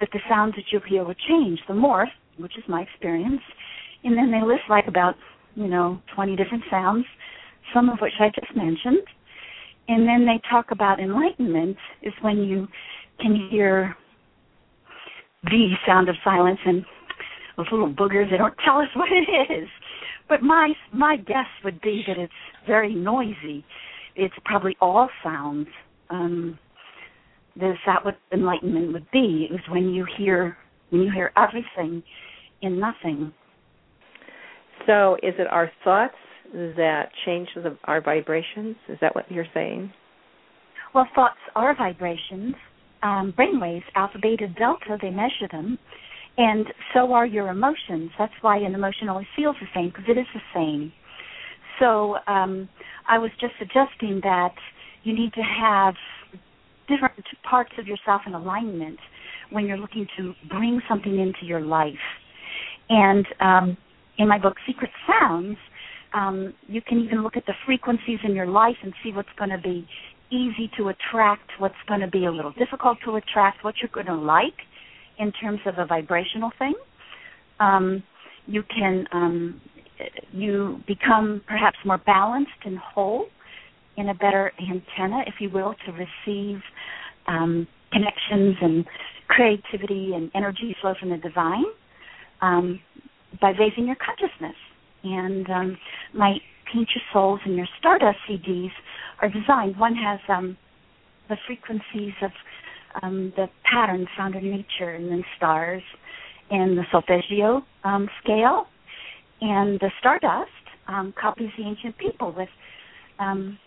that 0.00 0.08
the 0.12 0.18
sounds 0.28 0.54
that 0.56 0.64
you 0.72 0.80
hear 0.88 1.04
will 1.04 1.14
change. 1.28 1.60
The 1.68 1.74
morph, 1.74 2.06
which 2.38 2.58
is 2.58 2.64
my 2.68 2.82
experience, 2.82 3.40
and 4.02 4.18
then 4.18 4.30
they 4.30 4.44
list 4.44 4.62
like 4.68 4.88
about 4.88 5.14
you 5.54 5.68
know 5.68 6.00
20 6.14 6.36
different 6.36 6.64
sounds, 6.70 7.04
some 7.72 7.88
of 7.88 7.98
which 8.00 8.12
I 8.20 8.28
just 8.28 8.56
mentioned, 8.56 9.06
and 9.88 10.06
then 10.06 10.26
they 10.26 10.40
talk 10.50 10.66
about 10.70 11.00
enlightenment 11.00 11.76
is 12.02 12.12
when 12.20 12.38
you 12.38 12.66
can 13.20 13.48
hear 13.50 13.96
the 15.44 15.68
sound 15.86 16.08
of 16.08 16.16
silence 16.24 16.58
and 16.66 16.84
those 17.56 17.66
little 17.70 17.92
boogers. 17.92 18.30
They 18.30 18.38
don't 18.38 18.54
tell 18.64 18.78
us 18.78 18.88
what 18.96 19.08
it 19.10 19.52
is. 19.52 19.68
But 20.28 20.42
my 20.42 20.72
my 20.92 21.16
guess 21.16 21.46
would 21.64 21.80
be 21.80 22.02
that 22.06 22.18
it's 22.18 22.32
very 22.66 22.94
noisy. 22.94 23.64
It's 24.16 24.34
probably 24.44 24.76
all 24.80 25.08
sounds. 25.22 25.66
Um, 26.10 26.58
is 27.56 27.76
that 27.86 28.04
what 28.04 28.16
enlightenment 28.32 28.92
would 28.92 29.10
be? 29.12 29.48
It 29.48 29.52
was 29.52 29.60
when 29.68 29.90
you 29.90 30.06
hear 30.16 30.56
when 30.90 31.02
you 31.02 31.10
hear 31.12 31.32
everything 31.36 32.02
in 32.62 32.80
nothing. 32.80 33.32
So, 34.86 35.16
is 35.22 35.34
it 35.38 35.46
our 35.46 35.70
thoughts 35.82 36.14
that 36.52 37.08
change 37.24 37.48
the, 37.54 37.76
our 37.84 38.00
vibrations? 38.00 38.76
Is 38.88 38.98
that 39.00 39.14
what 39.14 39.30
you're 39.30 39.46
saying? 39.54 39.92
Well, 40.94 41.08
thoughts 41.14 41.38
are 41.54 41.74
vibrations. 41.76 42.54
Um, 43.02 43.34
brainwaves, 43.36 43.82
alpha, 43.96 44.18
beta, 44.20 44.48
delta, 44.58 44.96
they 45.00 45.10
measure 45.10 45.48
them. 45.50 45.78
And 46.36 46.66
so 46.92 47.12
are 47.12 47.26
your 47.26 47.48
emotions. 47.48 48.10
That's 48.18 48.32
why 48.40 48.58
an 48.58 48.74
emotion 48.74 49.08
always 49.08 49.26
feels 49.36 49.56
the 49.60 49.66
same 49.74 49.88
because 49.88 50.04
it 50.08 50.18
is 50.18 50.26
the 50.34 50.40
same. 50.54 50.92
So 51.78 52.16
um, 52.26 52.68
I 53.08 53.18
was 53.18 53.30
just 53.40 53.52
suggesting 53.58 54.20
that 54.22 54.54
you 55.04 55.14
need 55.14 55.32
to 55.34 55.42
have 55.42 55.94
different 56.88 57.24
parts 57.48 57.72
of 57.78 57.86
yourself 57.86 58.22
in 58.26 58.34
alignment 58.34 58.98
when 59.50 59.66
you're 59.66 59.78
looking 59.78 60.06
to 60.16 60.34
bring 60.48 60.80
something 60.88 61.18
into 61.18 61.44
your 61.44 61.60
life. 61.60 61.94
And 62.88 63.26
um, 63.40 63.76
in 64.18 64.28
my 64.28 64.38
book, 64.38 64.54
Secret 64.66 64.90
Sounds, 65.06 65.56
um, 66.14 66.54
you 66.68 66.80
can 66.80 66.98
even 67.00 67.22
look 67.22 67.36
at 67.36 67.46
the 67.46 67.54
frequencies 67.66 68.18
in 68.24 68.34
your 68.34 68.46
life 68.46 68.76
and 68.82 68.92
see 69.02 69.12
what's 69.12 69.28
going 69.38 69.50
to 69.50 69.58
be 69.58 69.86
easy 70.30 70.70
to 70.76 70.88
attract, 70.88 71.50
what's 71.58 71.74
going 71.88 72.00
to 72.00 72.08
be 72.08 72.26
a 72.26 72.30
little 72.30 72.52
difficult 72.52 72.98
to 73.04 73.16
attract, 73.16 73.64
what 73.64 73.74
you're 73.80 73.90
going 73.92 74.06
to 74.06 74.14
like 74.14 74.54
in 75.18 75.32
terms 75.32 75.60
of 75.66 75.78
a 75.78 75.86
vibrational 75.86 76.50
thing. 76.58 76.74
Um, 77.60 78.02
you 78.46 78.62
can 78.62 79.06
um, 79.12 79.60
you 80.32 80.80
become 80.86 81.42
perhaps 81.46 81.78
more 81.84 81.98
balanced 81.98 82.50
and 82.64 82.78
whole 82.78 83.26
in 83.96 84.08
a 84.08 84.14
better 84.14 84.52
antenna, 84.58 85.22
if 85.26 85.34
you 85.40 85.50
will, 85.50 85.74
to 85.86 85.92
receive 85.92 86.60
um, 87.28 87.66
connections 87.92 88.56
and 88.60 88.84
creativity 89.28 90.12
and 90.14 90.30
energy 90.34 90.76
flow 90.80 90.94
from 90.98 91.10
the 91.10 91.16
divine 91.16 91.64
um, 92.42 92.80
by 93.40 93.50
raising 93.50 93.86
your 93.86 93.96
consciousness. 93.96 94.56
And 95.04 95.48
um, 95.50 95.78
my 96.12 96.36
Paint 96.72 96.88
Your 96.94 97.02
Souls 97.12 97.40
and 97.44 97.56
Your 97.56 97.68
Stardust 97.78 98.18
CDs 98.28 98.70
are 99.22 99.28
designed. 99.28 99.78
One 99.78 99.94
has 99.94 100.18
um, 100.28 100.56
the 101.28 101.36
frequencies 101.46 102.14
of 102.22 102.30
um, 103.02 103.32
the 103.36 103.46
patterns 103.70 104.08
found 104.16 104.34
in 104.34 104.50
nature 104.50 104.90
and 104.90 105.08
in 105.08 105.24
stars 105.36 105.82
in 106.50 106.76
the 106.76 106.84
solfeggio 106.92 107.62
um, 107.84 108.08
scale, 108.22 108.66
and 109.40 109.80
the 109.80 109.90
stardust 109.98 110.50
um, 110.88 111.14
copies 111.20 111.48
the 111.56 111.64
ancient 111.64 111.96
people 111.98 112.32
with 112.36 112.48
um, 113.18 113.58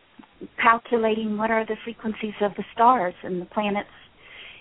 calculating 0.61 1.37
what 1.37 1.51
are 1.51 1.65
the 1.65 1.75
frequencies 1.83 2.33
of 2.41 2.51
the 2.57 2.63
stars 2.73 3.13
and 3.23 3.41
the 3.41 3.45
planets 3.45 3.89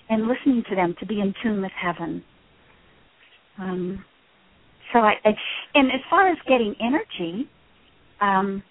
and 0.08 0.26
listening 0.26 0.62
to 0.68 0.74
them 0.74 0.94
to 1.00 1.06
be 1.06 1.20
in 1.20 1.34
tune 1.42 1.60
with 1.60 1.72
heaven. 1.72 2.22
Um, 3.58 4.04
so 4.92 5.00
I, 5.00 5.14
I, 5.24 5.30
and 5.74 5.88
as 5.88 6.00
far 6.08 6.28
as 6.28 6.38
getting 6.48 6.74
energy, 6.80 7.48
um, 8.20 8.62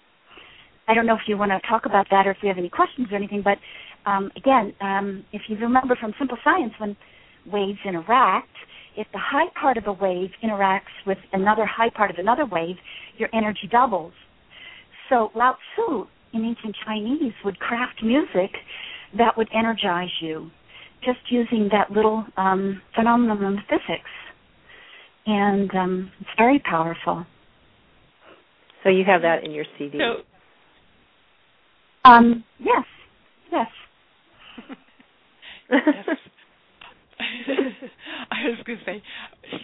I 0.88 0.94
don't 0.94 1.06
know 1.06 1.14
if 1.14 1.22
you 1.26 1.36
want 1.36 1.50
to 1.50 1.68
talk 1.68 1.86
about 1.86 2.06
that 2.10 2.26
or 2.26 2.30
if 2.30 2.38
you 2.42 2.48
have 2.48 2.58
any 2.58 2.68
questions 2.68 3.08
or 3.10 3.16
anything, 3.16 3.42
but 3.42 3.58
um, 4.06 4.30
again, 4.36 4.72
um, 4.80 5.24
if 5.32 5.42
you 5.48 5.56
remember 5.58 5.96
from 5.96 6.14
simple 6.18 6.38
science, 6.42 6.72
when 6.78 6.96
waves 7.52 7.78
interact, 7.84 8.48
if 8.96 9.06
the 9.12 9.18
high 9.18 9.48
part 9.60 9.76
of 9.76 9.86
a 9.86 9.92
wave 9.92 10.30
interacts 10.42 10.94
with 11.06 11.18
another 11.32 11.66
high 11.66 11.90
part 11.90 12.10
of 12.10 12.16
another 12.18 12.46
wave, 12.46 12.76
your 13.18 13.28
energy 13.34 13.68
doubles. 13.70 14.12
So 15.10 15.30
Lao 15.34 15.56
Tzu 15.74 16.06
in 16.32 16.44
ancient 16.44 16.76
Chinese 16.84 17.32
would 17.44 17.58
craft 17.58 18.02
music 18.02 18.50
that 19.16 19.36
would 19.36 19.48
energize 19.54 20.10
you, 20.20 20.50
just 21.04 21.18
using 21.28 21.68
that 21.72 21.90
little 21.90 22.24
um, 22.36 22.80
phenomenon 22.94 23.58
of 23.58 23.64
physics, 23.68 24.10
and 25.26 25.70
um, 25.74 26.12
it's 26.20 26.30
very 26.36 26.58
powerful. 26.58 27.26
So 28.82 28.90
you 28.90 29.04
have 29.04 29.22
that 29.22 29.44
in 29.44 29.50
your 29.50 29.64
CD. 29.78 29.98
So, 29.98 30.22
um, 32.04 32.44
yes, 32.58 32.84
yes. 33.50 33.66
I 38.30 38.48
was 38.48 38.58
going 38.66 38.78
to 38.78 38.84
say, 38.84 39.02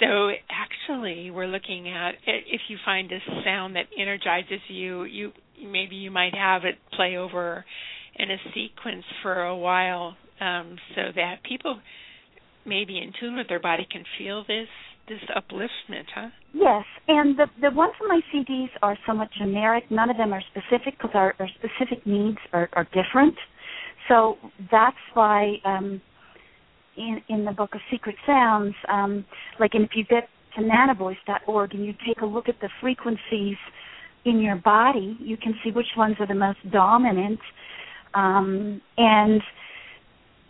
so 0.01 0.31
actually, 0.51 1.31
we're 1.31 1.47
looking 1.47 1.89
at 1.89 2.15
if 2.27 2.63
you 2.69 2.77
find 2.85 3.11
a 3.13 3.19
sound 3.45 3.77
that 3.77 3.87
energizes 3.99 4.61
you, 4.69 5.05
you 5.05 5.33
maybe 5.63 5.97
you 5.97 6.11
might 6.11 6.35
have 6.35 6.65
it 6.65 6.77
play 6.95 7.17
over 7.17 7.65
in 8.17 8.31
a 8.31 8.37
sequence 8.55 9.05
for 9.23 9.43
a 9.43 9.57
while, 9.57 10.17
um, 10.41 10.77
so 10.95 11.03
that 11.15 11.43
people 11.49 11.79
maybe 12.65 12.99
in 12.99 13.13
tune 13.21 13.37
with 13.37 13.49
their 13.49 13.61
body 13.61 13.87
can 13.91 14.05
feel 14.19 14.45
this 14.47 14.69
this 15.09 15.21
upliftment, 15.37 16.05
huh? 16.15 16.29
Yes, 16.55 16.85
and 17.09 17.37
the 17.39 17.47
the 17.61 17.71
ones 17.71 17.93
on 18.01 18.09
my 18.09 18.21
CDs 18.33 18.71
are 18.83 18.97
somewhat 19.07 19.29
generic. 19.37 19.85
None 19.91 20.11
of 20.11 20.17
them 20.17 20.33
are 20.33 20.43
specific 20.51 20.97
because 20.99 21.11
our, 21.15 21.35
our 21.39 21.49
specific 21.59 22.07
needs 22.07 22.39
are, 22.53 22.69
are 22.75 22.85
different. 22.85 23.35
So 24.09 24.37
that's 24.71 24.97
why 25.15 25.55
um, 25.65 26.01
in 26.97 27.23
in 27.29 27.45
the 27.45 27.53
book 27.53 27.75
of 27.75 27.81
secret 27.91 28.17
sounds 28.27 28.75
um 28.88 29.25
like 29.59 29.75
and 29.75 29.85
if 29.85 29.91
you 29.95 30.05
get 30.05 30.29
to 30.57 30.62
nanovoice.org 30.62 31.75
and 31.75 31.87
you 31.87 31.95
take 32.07 32.21
a 32.21 32.27
look 32.27 32.49
at 32.49 32.61
the 32.61 32.69
frequencies 32.81 33.57
in 34.25 34.41
your 34.41 34.57
body 34.57 35.17
you 35.21 35.37
can 35.37 35.55
see 35.65 35.71
which 35.71 35.87
ones 35.97 36.17
are 36.21 36.27
the 36.27 36.35
most 36.35 36.59
dominant 36.71 37.41
um 38.15 38.81
and 38.99 39.43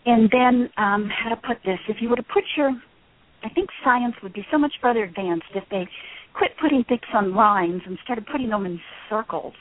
and 0.05 0.29
then 0.31 0.69
um 0.77 1.09
how 1.09 1.29
to 1.29 1.37
put 1.47 1.57
this. 1.65 1.79
If 1.87 1.97
you 2.01 2.09
were 2.09 2.17
to 2.17 2.23
put 2.23 2.43
your 2.57 2.71
i 3.43 3.49
think 3.49 3.69
science 3.83 4.15
would 4.21 4.33
be 4.33 4.45
so 4.51 4.57
much 4.57 4.73
further 4.81 5.03
advanced 5.03 5.45
if 5.55 5.63
they 5.69 5.87
quit 6.33 6.51
putting 6.59 6.83
things 6.83 7.01
on 7.13 7.33
lines 7.35 7.81
and 7.85 7.97
started 8.03 8.25
putting 8.29 8.49
them 8.49 8.65
in 8.65 8.79
circles 9.09 9.53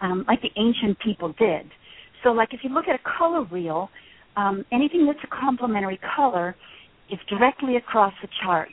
um 0.00 0.24
like 0.26 0.40
the 0.40 0.50
ancient 0.56 0.98
people 1.00 1.34
did 1.38 1.70
so 2.22 2.30
like 2.30 2.52
if 2.52 2.60
you 2.62 2.70
look 2.70 2.86
at 2.88 2.94
a 2.94 3.18
color 3.18 3.42
wheel 3.42 3.90
um, 4.36 4.64
anything 4.72 5.06
that's 5.06 5.18
a 5.24 5.26
complementary 5.26 5.98
color 6.16 6.56
is 7.10 7.18
directly 7.28 7.76
across 7.76 8.12
the 8.22 8.28
chart. 8.42 8.70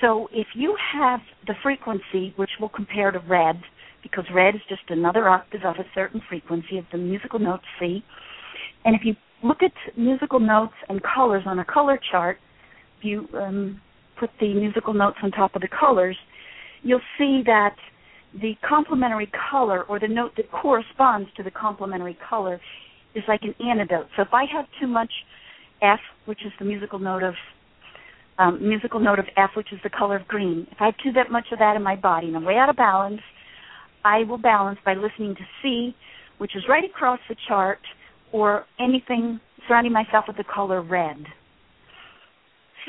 So 0.00 0.28
if 0.32 0.46
you 0.54 0.76
have 0.94 1.20
the 1.46 1.54
frequency, 1.62 2.34
which 2.36 2.50
will 2.60 2.68
compare 2.68 3.10
to 3.10 3.18
red, 3.20 3.60
because 4.02 4.24
red 4.32 4.54
is 4.54 4.60
just 4.68 4.82
another 4.88 5.28
octave 5.28 5.62
of 5.64 5.76
a 5.76 5.86
certain 5.94 6.20
frequency 6.28 6.78
of 6.78 6.84
the 6.92 6.98
musical 6.98 7.38
note 7.38 7.60
C, 7.80 8.04
and 8.84 8.94
if 8.94 9.02
you 9.04 9.16
look 9.42 9.62
at 9.62 9.72
musical 9.96 10.38
notes 10.38 10.74
and 10.88 11.00
colors 11.02 11.44
on 11.46 11.58
a 11.58 11.64
color 11.64 11.98
chart, 12.10 12.38
if 12.98 13.04
you 13.04 13.28
um, 13.34 13.80
put 14.20 14.30
the 14.38 14.52
musical 14.54 14.94
notes 14.94 15.16
on 15.22 15.30
top 15.30 15.54
of 15.54 15.62
the 15.62 15.68
colors, 15.68 16.16
you'll 16.82 17.00
see 17.18 17.42
that 17.46 17.74
the 18.40 18.54
complementary 18.68 19.30
color 19.50 19.84
or 19.84 19.98
the 19.98 20.08
note 20.08 20.32
that 20.36 20.50
corresponds 20.50 21.28
to 21.36 21.42
the 21.42 21.50
complementary 21.50 22.16
color 22.28 22.60
is 23.14 23.22
like 23.28 23.40
an 23.42 23.54
antidote. 23.64 24.06
So 24.16 24.22
if 24.22 24.28
I 24.32 24.44
have 24.52 24.66
too 24.80 24.86
much 24.86 25.10
F, 25.82 26.00
which 26.26 26.40
is 26.44 26.52
the 26.58 26.64
musical 26.64 26.98
note 26.98 27.22
of 27.22 27.34
um, 28.38 28.66
musical 28.66 29.00
note 29.00 29.18
of 29.18 29.24
F, 29.36 29.50
which 29.56 29.72
is 29.72 29.78
the 29.82 29.90
color 29.90 30.16
of 30.16 30.28
green, 30.28 30.66
if 30.70 30.76
I 30.80 30.86
have 30.86 30.94
too 31.02 31.12
that 31.12 31.30
much 31.30 31.46
of 31.52 31.58
that 31.58 31.76
in 31.76 31.82
my 31.82 31.96
body 31.96 32.26
and 32.26 32.36
I'm 32.36 32.44
way 32.44 32.56
out 32.56 32.68
of 32.68 32.76
balance, 32.76 33.20
I 34.04 34.24
will 34.24 34.38
balance 34.38 34.78
by 34.84 34.94
listening 34.94 35.34
to 35.34 35.40
C, 35.62 35.94
which 36.38 36.54
is 36.54 36.62
right 36.68 36.84
across 36.84 37.18
the 37.28 37.36
chart, 37.48 37.78
or 38.32 38.66
anything 38.78 39.40
surrounding 39.66 39.92
myself 39.92 40.26
with 40.28 40.36
the 40.36 40.44
color 40.44 40.82
red. 40.82 41.16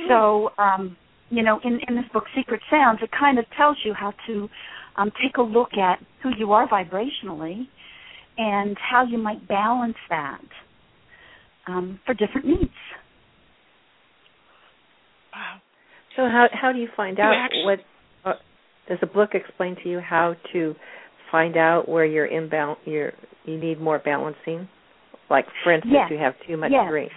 So, 0.08 0.52
um, 0.58 0.98
you 1.30 1.44
know, 1.44 1.60
in, 1.64 1.80
in 1.88 1.96
this 1.96 2.06
book, 2.14 2.26
Secret 2.36 2.62
Sounds, 2.70 3.00
it 3.02 3.10
kind 3.18 3.40
of 3.40 3.46
tells 3.56 3.78
you 3.84 3.94
how 3.94 4.14
to 4.28 4.50
um, 4.98 5.12
take 5.22 5.38
a 5.38 5.42
look 5.42 5.74
at 5.74 6.00
who 6.24 6.32
you 6.38 6.52
are 6.54 6.68
vibrationally 6.68 7.68
and 8.38 8.78
how 8.78 9.06
you 9.06 9.18
might 9.18 9.48
balance 9.48 9.98
that 10.10 10.42
um, 11.68 12.00
for 12.06 12.14
different 12.14 12.48
needs. 12.48 12.72
Wow. 15.34 15.58
So 16.16 16.24
how 16.24 16.48
how 16.52 16.72
do 16.72 16.80
you 16.80 16.88
find 16.96 17.20
out 17.20 17.34
actually, 17.36 17.64
what 17.66 17.80
uh, 18.26 18.34
does 18.90 18.98
the 19.02 19.08
book 19.08 19.32
explain 19.34 19.76
to 19.84 19.90
you 19.90 20.00
how 20.00 20.36
to 20.54 20.76
find 21.32 21.58
out 21.58 21.88
where 21.88 22.06
you're 22.06 22.26
imbalance 22.26 22.80
you're 22.86 23.14
you 23.46 23.60
need 23.60 23.80
more 23.80 24.00
balancing? 24.00 24.68
Like 25.30 25.46
for 25.64 25.74
instance, 25.74 25.94
yes. 25.94 26.12
you 26.12 26.18
have 26.18 26.34
too 26.48 26.58
much 26.58 26.72
yes. 26.72 26.90
green. 26.90 27.10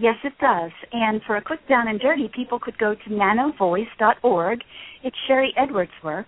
Yes, 0.00 0.14
it 0.22 0.32
does. 0.40 0.70
And 0.92 1.20
for 1.26 1.36
a 1.36 1.42
quick 1.42 1.58
down 1.68 1.88
and 1.88 1.98
dirty, 1.98 2.30
people 2.34 2.60
could 2.60 2.78
go 2.78 2.94
to 2.94 3.10
nanovoice.org. 3.10 4.60
It's 5.02 5.16
Sharry 5.28 5.48
Edwards' 5.56 5.90
work, 6.04 6.26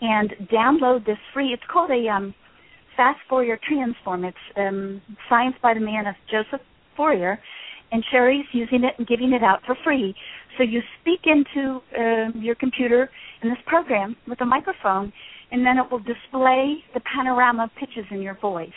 and 0.00 0.30
download 0.52 1.04
this 1.06 1.18
free. 1.32 1.48
It's 1.48 1.62
called 1.72 1.90
a 1.90 2.08
um, 2.08 2.34
fast 2.96 3.18
Fourier 3.28 3.58
transform. 3.68 4.24
It's 4.24 4.36
um, 4.56 5.00
science 5.28 5.56
by 5.62 5.74
the 5.74 5.80
man 5.80 6.06
of 6.06 6.14
Joseph 6.30 6.60
Fourier, 6.96 7.38
and 7.92 8.04
Sharry's 8.12 8.46
using 8.52 8.84
it 8.84 8.94
and 8.98 9.06
giving 9.06 9.32
it 9.32 9.42
out 9.42 9.60
for 9.66 9.76
free. 9.84 10.14
So 10.56 10.62
you 10.62 10.80
speak 11.00 11.20
into 11.24 11.80
uh, 11.98 12.38
your 12.38 12.54
computer 12.54 13.10
in 13.42 13.48
this 13.48 13.58
program 13.66 14.16
with 14.28 14.40
a 14.40 14.46
microphone, 14.46 15.12
and 15.50 15.64
then 15.64 15.78
it 15.78 15.90
will 15.90 15.98
display 16.00 16.76
the 16.94 17.00
panorama 17.14 17.64
of 17.64 17.70
pitches 17.78 18.04
in 18.10 18.22
your 18.22 18.38
voice. 18.40 18.68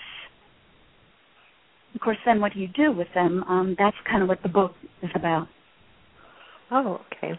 Of 1.93 2.01
course, 2.01 2.17
then 2.25 2.41
what 2.41 2.53
do 2.53 2.59
you 2.59 2.69
do 2.69 2.91
with 2.91 3.07
them? 3.13 3.43
Um, 3.43 3.75
that's 3.77 3.95
kind 4.09 4.23
of 4.23 4.29
what 4.29 4.41
the 4.41 4.49
book 4.49 4.73
is 5.03 5.11
about. 5.15 5.47
Oh, 6.71 7.01
okay. 7.13 7.33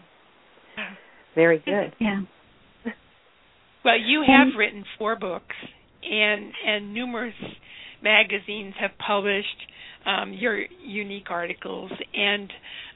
Very 1.33 1.59
good. 1.59 1.93
Yeah. 1.99 2.21
Well, 3.85 3.99
you 3.99 4.23
have 4.27 4.47
and, 4.47 4.57
written 4.57 4.83
four 4.97 5.15
books 5.15 5.55
and 6.03 6.51
and 6.65 6.93
numerous 6.93 7.35
magazines 8.01 8.73
have 8.79 8.91
published 9.05 9.45
um, 10.07 10.33
your 10.33 10.59
unique 10.83 11.27
articles 11.29 11.91
and 12.15 12.51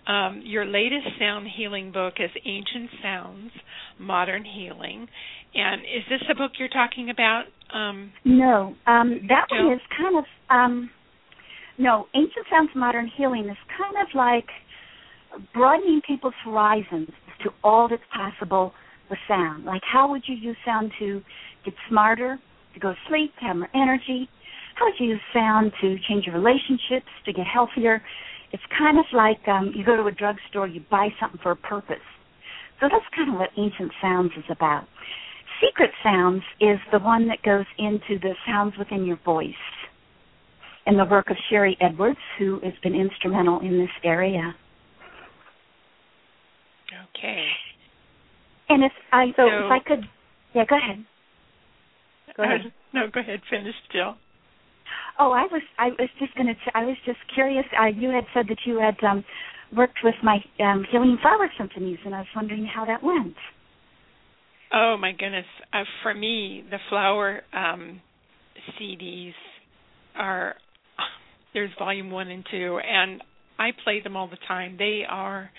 um, 0.08 0.42
your 0.44 0.66
latest 0.66 1.06
sound 1.20 1.48
healing 1.56 1.92
book 1.92 2.16
is 2.20 2.32
Ancient 2.44 2.90
Sounds, 3.04 3.52
Modern 4.00 4.44
Healing. 4.44 5.08
And 5.54 5.82
is 5.82 6.04
this 6.10 6.22
the 6.28 6.34
book 6.34 6.54
you're 6.58 6.70
talking 6.70 7.12
about? 7.12 7.44
Um, 7.72 8.12
no, 8.26 8.76
um, 8.88 9.22
that 9.30 9.46
one 9.52 9.74
is 9.74 9.82
kind 9.96 10.18
of 10.18 10.24
um, 10.50 10.90
no. 11.78 12.08
Ancient 12.16 12.48
Sounds, 12.52 12.70
Modern 12.76 13.10
Healing 13.16 13.46
is 13.46 13.58
kind 13.78 13.96
of 14.02 14.08
like 14.16 14.48
broadening 15.54 16.02
people's 16.08 16.34
horizons 16.44 17.10
to 17.44 17.52
all 17.64 17.88
that's 17.88 18.02
possible 18.12 18.74
with 19.10 19.20
sound. 19.28 19.66
Like, 19.66 19.82
how 19.84 20.10
would 20.10 20.24
you 20.28 20.36
use 20.36 20.58
sound 20.66 20.92
to 21.00 21.22
get 21.66 21.74
smarter, 21.90 22.40
to 22.74 22.80
go 22.80 22.92
to 22.92 22.98
sleep, 23.08 23.34
to 23.40 23.46
have 23.46 23.56
more 23.58 23.70
energy? 23.76 24.30
How 24.76 24.86
would 24.86 24.96
you 25.00 25.08
use 25.08 25.22
sound 25.34 25.72
to 25.82 25.98
change 26.08 26.26
your 26.26 26.36
relationships, 26.36 27.10
to 27.26 27.34
get 27.34 27.46
healthier. 27.46 28.02
It's 28.52 28.64
kind 28.78 28.98
of 28.98 29.06
like 29.14 29.46
um, 29.48 29.74
you 29.76 29.86
go 29.86 29.96
to 29.96 30.06
a 30.06 30.12
drugstore, 30.12 30.68
you 30.68 30.82
buy 30.90 31.10
something 31.20 31.40
for 31.44 31.52
a 31.52 31.56
purpose. 31.56 31.98
So 32.80 32.88
that's 32.90 33.06
kind 33.16 33.30
of 33.30 33.40
what 33.40 33.50
ancient 33.58 33.92
sounds 34.02 34.32
is 34.38 34.46
about. 34.50 34.86
Secret 35.62 35.92
sounds 36.02 36.42
is 36.62 36.80
the 36.92 37.00
one 37.00 37.28
that 37.28 37.42
goes 37.44 37.66
into 37.78 38.18
the 38.22 38.34
sounds 38.48 38.74
within 38.78 39.06
your 39.06 39.20
voice. 39.26 39.54
And 40.86 40.98
the 40.98 41.06
work 41.06 41.30
of 41.30 41.38
Sharry 41.52 41.76
Edwards, 41.82 42.18
who 42.40 42.60
has 42.64 42.74
been 42.82 42.96
instrumental 42.96 43.60
in 43.60 43.78
this 43.78 43.90
area. 44.04 44.56
Okay. 47.16 47.46
And 48.70 48.84
if 48.84 48.92
I 49.12 49.28
so, 49.36 49.50
so 49.50 49.66
if 49.66 49.72
I 49.72 49.80
could, 49.86 50.06
yeah, 50.54 50.64
go 50.70 50.78
ahead. 50.78 51.06
Go 52.38 52.44
ahead. 52.44 52.62
Uh, 52.66 52.70
no, 52.94 53.02
go 53.12 53.20
ahead. 53.20 53.42
Finish, 53.50 53.76
Jill. 53.92 54.16
Oh, 55.20 55.32
I 55.32 55.44
was 55.52 55.62
I 55.78 55.90
was 55.90 56.10
just 56.20 56.34
going 56.36 56.48
to 56.48 56.56
I 56.74 56.86
was 56.86 56.96
just 57.06 57.20
curious. 57.34 57.66
Uh, 57.80 57.88
you 57.88 58.10
had 58.10 58.26
said 58.34 58.46
that 58.48 58.60
you 58.66 58.80
had 58.80 58.96
um, 59.06 59.26
worked 59.76 60.00
with 60.04 60.16
my 60.24 60.38
um, 60.60 60.86
healing 60.90 61.18
flower 61.22 61.50
symphonies, 61.58 62.00
and 62.06 62.16
I 62.16 62.20
was 62.20 62.28
wondering 62.36 62.66
how 62.66 62.86
that 62.86 63.04
went. 63.04 63.36
Oh 64.74 64.96
my 65.00 65.12
goodness! 65.12 65.46
Uh, 65.74 65.84
for 66.04 66.14
me, 66.14 66.64
the 66.70 66.78
flower 66.90 67.42
um, 67.54 68.02
CDs 68.80 69.34
are 70.16 70.56
there's 71.54 71.72
volume 71.78 72.12
one 72.12 72.30
and 72.30 72.46
two, 72.50 72.80
and 72.80 73.22
I 73.58 73.72
play 73.84 74.02
them 74.02 74.16
all 74.16 74.28
the 74.28 74.38
time. 74.48 74.76
They 74.78 75.02
are 75.08 75.50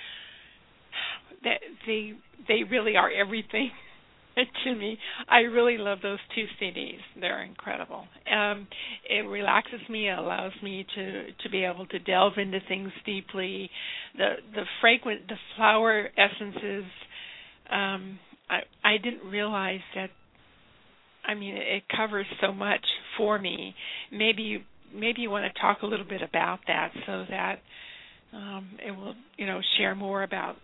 they 1.44 1.56
they 1.86 2.12
they 2.48 2.62
really 2.68 2.96
are 2.96 3.10
everything 3.10 3.70
to 4.64 4.74
me. 4.74 4.98
I 5.28 5.40
really 5.40 5.78
love 5.78 5.98
those 6.02 6.18
two 6.34 6.46
CDs. 6.60 6.98
They're 7.20 7.42
incredible. 7.42 8.04
Um, 8.32 8.66
it 9.08 9.26
relaxes 9.28 9.80
me. 9.88 10.08
It 10.08 10.18
allows 10.18 10.52
me 10.62 10.86
to 10.94 11.26
to 11.42 11.50
be 11.50 11.64
able 11.64 11.86
to 11.86 11.98
delve 11.98 12.34
into 12.36 12.58
things 12.68 12.90
deeply. 13.04 13.70
The 14.16 14.36
the 14.54 14.62
fragrant 14.80 15.28
the 15.28 15.36
flower 15.56 16.08
essences. 16.16 16.84
Um, 17.70 18.18
I 18.48 18.60
I 18.84 18.96
didn't 19.02 19.28
realize 19.30 19.80
that. 19.94 20.10
I 21.26 21.34
mean, 21.34 21.54
it 21.56 21.82
covers 21.94 22.26
so 22.40 22.52
much 22.52 22.84
for 23.18 23.38
me. 23.38 23.74
Maybe 24.10 24.42
you 24.42 24.60
maybe 24.94 25.20
you 25.20 25.30
want 25.30 25.52
to 25.52 25.60
talk 25.60 25.82
a 25.82 25.86
little 25.86 26.06
bit 26.06 26.22
about 26.22 26.60
that 26.66 26.90
so 27.06 27.24
that 27.28 27.58
um, 28.32 28.68
it 28.84 28.90
will 28.90 29.14
you 29.36 29.46
know 29.46 29.60
share 29.78 29.94
more 29.94 30.22
about 30.22 30.56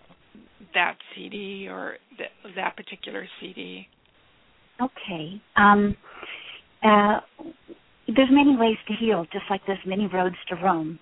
that 0.74 0.96
CD 1.14 1.68
or 1.68 1.96
th- 2.16 2.54
that 2.54 2.76
particular 2.76 3.26
CD? 3.40 3.86
Okay. 4.80 5.40
Um, 5.56 5.96
uh, 6.82 7.20
there's 8.06 8.28
many 8.30 8.56
ways 8.56 8.76
to 8.88 8.94
heal, 8.94 9.24
just 9.32 9.44
like 9.50 9.60
there's 9.66 9.78
many 9.86 10.06
roads 10.06 10.36
to 10.48 10.56
Rome. 10.56 10.98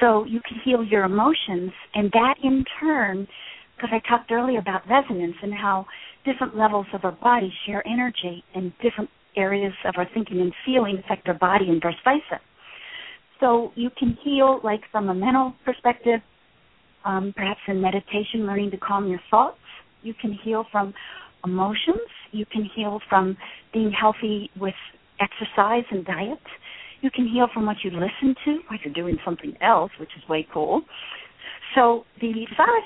So 0.00 0.24
you 0.26 0.40
can 0.46 0.58
heal 0.64 0.84
your 0.84 1.04
emotions, 1.04 1.72
and 1.94 2.10
that 2.12 2.34
in 2.42 2.64
turn, 2.78 3.26
because 3.76 3.90
I 3.92 4.08
talked 4.08 4.30
earlier 4.30 4.58
about 4.58 4.82
resonance 4.88 5.36
and 5.42 5.54
how 5.54 5.86
different 6.24 6.56
levels 6.56 6.86
of 6.92 7.04
our 7.04 7.12
body 7.12 7.52
share 7.66 7.86
energy, 7.86 8.44
and 8.54 8.72
different 8.82 9.10
areas 9.36 9.72
of 9.84 9.94
our 9.96 10.06
thinking 10.14 10.40
and 10.40 10.52
feeling 10.64 10.98
affect 11.04 11.28
our 11.28 11.34
body, 11.34 11.68
and 11.68 11.82
vice 11.82 11.94
versa. 12.04 12.40
So 13.40 13.72
you 13.74 13.90
can 13.98 14.16
heal, 14.22 14.60
like 14.62 14.80
from 14.90 15.08
a 15.08 15.14
mental 15.14 15.54
perspective, 15.64 16.20
um, 17.06 17.32
perhaps 17.36 17.60
in 17.68 17.80
meditation, 17.80 18.46
learning 18.46 18.72
to 18.72 18.76
calm 18.76 19.08
your 19.08 19.20
thoughts. 19.30 19.58
You 20.02 20.12
can 20.20 20.36
heal 20.44 20.66
from 20.70 20.92
emotions. 21.44 22.10
You 22.32 22.44
can 22.46 22.68
heal 22.74 23.00
from 23.08 23.36
being 23.72 23.92
healthy 23.92 24.50
with 24.60 24.74
exercise 25.20 25.84
and 25.90 26.04
diet. 26.04 26.38
You 27.00 27.10
can 27.10 27.28
heal 27.28 27.46
from 27.54 27.66
what 27.66 27.76
you 27.84 27.90
listen 27.90 28.34
to 28.44 28.58
while 28.68 28.78
you're 28.84 28.92
doing 28.92 29.16
something 29.24 29.56
else, 29.62 29.92
which 30.00 30.10
is 30.16 30.28
way 30.28 30.46
cool. 30.52 30.82
So 31.74 32.04
the 32.20 32.32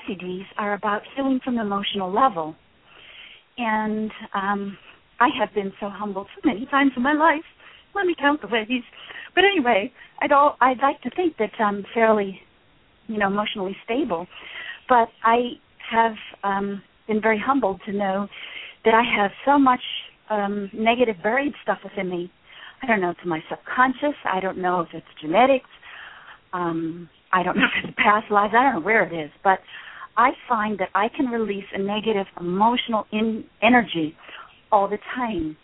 CDs 0.07 0.45
are 0.57 0.73
about 0.73 1.01
healing 1.15 1.39
from 1.43 1.55
the 1.55 1.61
emotional 1.61 2.13
level. 2.13 2.55
And 3.57 4.11
um, 4.33 4.77
I 5.19 5.29
have 5.39 5.53
been 5.53 5.71
so 5.79 5.89
humbled 5.89 6.27
so 6.35 6.47
many 6.47 6.65
times 6.67 6.91
in 6.95 7.03
my 7.03 7.13
life. 7.13 7.43
Let 7.95 8.05
me 8.05 8.15
count 8.19 8.41
the 8.41 8.47
ways. 8.47 8.83
But 9.33 9.43
anyway, 9.45 9.91
I'd 10.21 10.31
all 10.31 10.57
I'd 10.61 10.79
like 10.81 11.01
to 11.01 11.09
think 11.11 11.37
that 11.37 11.51
I'm 11.59 11.85
fairly 11.93 12.39
you 13.07 13.17
know 13.17 13.27
emotionally 13.27 13.75
stable. 13.83 14.27
But 14.89 15.09
i 15.23 15.51
have 15.91 16.15
um 16.43 16.81
been 17.07 17.21
very 17.21 17.39
humbled 17.39 17.81
to 17.85 17.91
know 17.91 18.27
that 18.85 18.93
i 18.93 19.03
have 19.03 19.31
so 19.45 19.57
much 19.59 19.81
um 20.29 20.69
negative 20.73 21.15
buried 21.23 21.53
stuff 21.63 21.79
within 21.83 22.09
me. 22.09 22.31
I 22.81 22.87
don't 22.87 23.01
know 23.01 23.11
it's 23.11 23.19
my 23.25 23.41
subconscious 23.49 24.17
i 24.25 24.39
don't 24.39 24.57
know 24.57 24.81
if 24.81 24.89
it's 24.93 25.05
genetics 25.21 25.69
um 26.53 27.09
i 27.31 27.43
don't 27.43 27.57
know 27.59 27.65
if 27.65 27.85
it's 27.85 27.95
past 27.97 28.31
lives 28.31 28.53
i 28.57 28.63
don't 28.63 28.75
know 28.75 28.85
where 28.85 29.03
it 29.03 29.25
is. 29.25 29.31
But 29.43 29.59
i 30.17 30.31
find 30.47 30.79
that 30.79 30.89
i 30.95 31.07
can 31.15 31.27
release 31.27 31.65
a 31.73 31.79
negative 31.79 32.27
emotional 32.39 33.05
in 33.11 33.43
energy 33.61 34.15
all 34.71 34.87
the 34.87 34.97
time. 35.15 35.57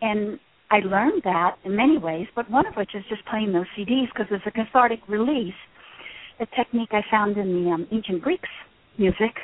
And 0.00 0.38
I 0.70 0.78
learned 0.78 1.22
that 1.24 1.56
in 1.64 1.76
many 1.76 1.98
ways, 1.98 2.26
but 2.34 2.50
one 2.50 2.66
of 2.66 2.74
which 2.74 2.94
is 2.94 3.04
just 3.08 3.24
playing 3.26 3.52
those 3.52 3.66
CDs 3.78 4.06
because 4.12 4.26
it's 4.30 4.44
a 4.46 4.50
cathartic 4.50 5.00
release 5.06 5.54
a 6.40 6.46
technique 6.56 6.90
I 6.92 7.02
found 7.10 7.36
in 7.36 7.64
the 7.64 7.70
um, 7.70 7.86
ancient 7.92 8.22
Greeks 8.22 8.48
music, 8.98 9.34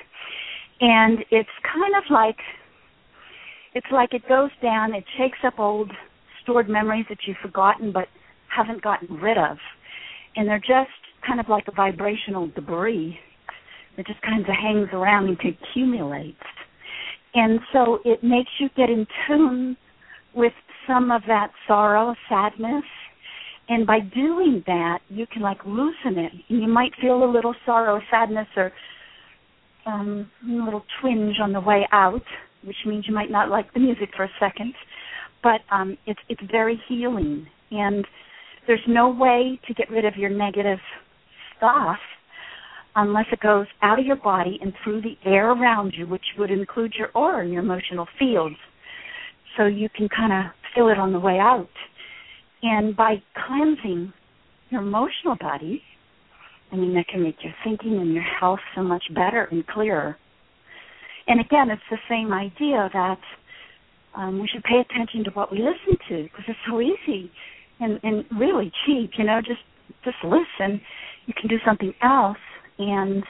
and 0.81 1.19
it's 1.31 1.49
kind 1.63 1.95
of 1.97 2.05
like 2.11 2.39
it's 3.75 3.87
like 3.93 4.15
it 4.15 4.23
goes 4.29 4.51
down, 4.63 4.95
it 4.95 5.05
shakes 5.17 5.39
up 5.45 5.59
old 5.59 5.91
stored 6.43 6.69
memories 6.69 7.05
that 7.09 7.19
you've 7.27 7.37
forgotten 7.43 7.93
but 7.93 8.09
haven't 8.55 8.83
gotten 8.83 9.17
rid 9.17 9.39
of, 9.39 9.59
and 10.37 10.49
they're 10.49 10.59
just 10.59 10.91
kind 11.27 11.41
of 11.41 11.49
like 11.49 11.65
a 11.69 11.73
vibrational 11.73 12.49
debris 12.55 13.19
that 13.97 14.07
just 14.07 14.21
kind 14.23 14.41
of 14.41 14.47
hangs 14.47 14.89
around 14.93 15.29
and 15.29 15.39
accumulates. 15.41 16.37
And 17.35 17.61
so 17.73 17.99
it 18.05 18.23
makes 18.23 18.51
you 18.59 18.69
get 18.77 18.89
in 18.89 19.07
tune 19.27 19.77
with 20.35 20.53
some 20.87 21.11
of 21.11 21.23
that 21.27 21.51
sorrow, 21.67 22.15
sadness, 22.29 22.85
and 23.69 23.87
by 23.87 24.01
doing 24.01 24.63
that 24.67 25.01
you 25.09 25.27
can 25.33 25.43
like 25.43 25.59
loosen 25.65 26.19
it. 26.19 26.33
And 26.49 26.63
you 26.63 26.69
might 26.69 26.93
feel 27.01 27.23
a 27.23 27.31
little 27.31 27.55
sorrow 27.67 28.01
sadness 28.11 28.49
or 28.57 28.73
um 29.87 30.31
a 30.45 30.65
little 30.65 30.85
twinge 31.01 31.37
on 31.43 31.53
the 31.53 31.61
way 31.61 31.87
out 31.93 32.23
which 32.65 32.77
means 32.87 33.05
you 33.07 33.15
might 33.15 33.31
not 33.31 33.49
like 33.49 33.73
the 33.73 33.81
music 33.81 34.11
for 34.17 34.25
a 34.25 34.31
second. 34.41 34.75
But 35.43 35.61
um 35.71 35.97
it's 36.07 36.21
it's 36.29 36.43
very 36.51 36.81
healing. 36.89 37.47
And 37.71 38.07
there's 38.67 38.81
no 38.89 39.09
way 39.11 39.61
to 39.67 39.75
get 39.75 39.91
rid 39.91 40.05
of 40.05 40.17
your 40.17 40.31
negative 40.31 40.79
stuff 41.57 41.99
unless 42.97 43.27
it 43.33 43.41
goes 43.41 43.67
out 43.83 43.99
of 43.99 44.07
your 44.07 44.17
body 44.17 44.59
and 44.61 44.73
through 44.83 45.03
the 45.03 45.17
air 45.25 45.53
around 45.53 45.95
you 45.97 46.07
which 46.07 46.25
would 46.39 46.51
include 46.51 46.95
your 46.99 47.11
aura 47.15 47.43
and 47.43 47.53
your 47.53 47.63
emotional 47.63 48.07
fields. 48.19 48.57
So 49.57 49.67
you 49.67 49.89
can 49.95 50.09
kind 50.09 50.33
of 50.33 50.53
feel 50.75 50.89
it 50.89 50.99
on 50.99 51.13
the 51.13 51.19
way 51.19 51.39
out 51.39 51.69
and 52.63 52.97
by 52.97 53.23
cleansing 53.47 54.13
your 54.71 54.83
emotional 54.83 55.37
body, 55.41 55.83
I 56.73 56.77
mean, 56.77 56.95
that 56.95 57.09
can 57.09 57.23
make 57.23 57.37
your 57.43 57.55
thinking 57.65 57.99
and 57.99 58.13
your 58.13 58.23
health 58.23 58.61
so 58.75 58.83
much 58.83 59.03
better 59.15 59.49
and 59.51 59.67
clearer. 59.67 60.17
And 61.27 61.41
again, 61.41 61.71
it's 61.71 61.83
the 61.91 61.99
same 62.09 62.33
idea 62.33 62.91
that 62.93 63.19
um, 64.15 64.41
we 64.41 64.49
should 64.49 64.65
pay 64.65 64.81
attention 64.81 65.25
to 65.25 65.31
what 65.31 65.53
we 65.53 65.59
listen 65.59 65.99
to 66.09 66.23
because 66.25 66.45
it's 66.49 66.59
so 66.69 66.81
easy 66.81 67.31
and, 67.81 68.01
and 68.03 68.25
really 68.39 68.73
cheap. 68.87 69.13
You 69.17 69.25
know, 69.25 69.41
just 69.41 69.61
just 70.05 70.17
listen. 70.25 70.81
You 71.27 71.35
can 71.39 71.49
do 71.49 71.57
something 71.65 71.93
else, 72.03 72.39
and 72.79 73.23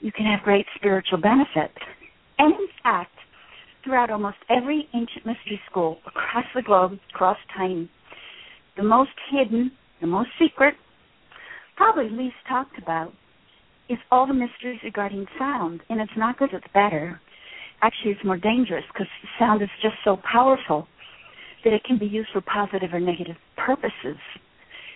you 0.00 0.12
can 0.12 0.26
have 0.26 0.44
great 0.44 0.66
spiritual 0.76 1.18
benefit. 1.18 1.72
And 2.38 2.52
in 2.52 2.68
fact, 2.82 3.12
throughout 3.82 4.10
almost 4.10 4.36
every 4.48 4.88
ancient 4.94 5.26
mystery 5.26 5.60
school 5.70 5.98
across 6.06 6.44
the 6.54 6.62
globe, 6.62 6.98
across 7.12 7.38
time, 7.56 7.88
the 8.76 8.82
most 8.82 9.10
hidden, 9.30 9.70
the 10.00 10.06
most 10.06 10.30
secret, 10.38 10.74
probably 11.76 12.08
least 12.10 12.36
talked 12.48 12.78
about, 12.78 13.12
is 13.88 13.98
all 14.10 14.26
the 14.26 14.34
mysteries 14.34 14.80
regarding 14.82 15.26
sound. 15.38 15.80
And 15.90 16.00
it's 16.00 16.12
not 16.16 16.36
because 16.36 16.54
it's 16.54 16.72
better. 16.72 17.20
Actually, 17.82 18.12
it's 18.12 18.24
more 18.24 18.38
dangerous 18.38 18.84
because 18.92 19.06
sound 19.38 19.62
is 19.62 19.68
just 19.82 19.96
so 20.04 20.18
powerful 20.30 20.86
that 21.64 21.72
it 21.72 21.84
can 21.84 21.98
be 21.98 22.06
used 22.06 22.28
for 22.32 22.40
positive 22.40 22.92
or 22.92 23.00
negative 23.00 23.36
purposes. 23.56 24.18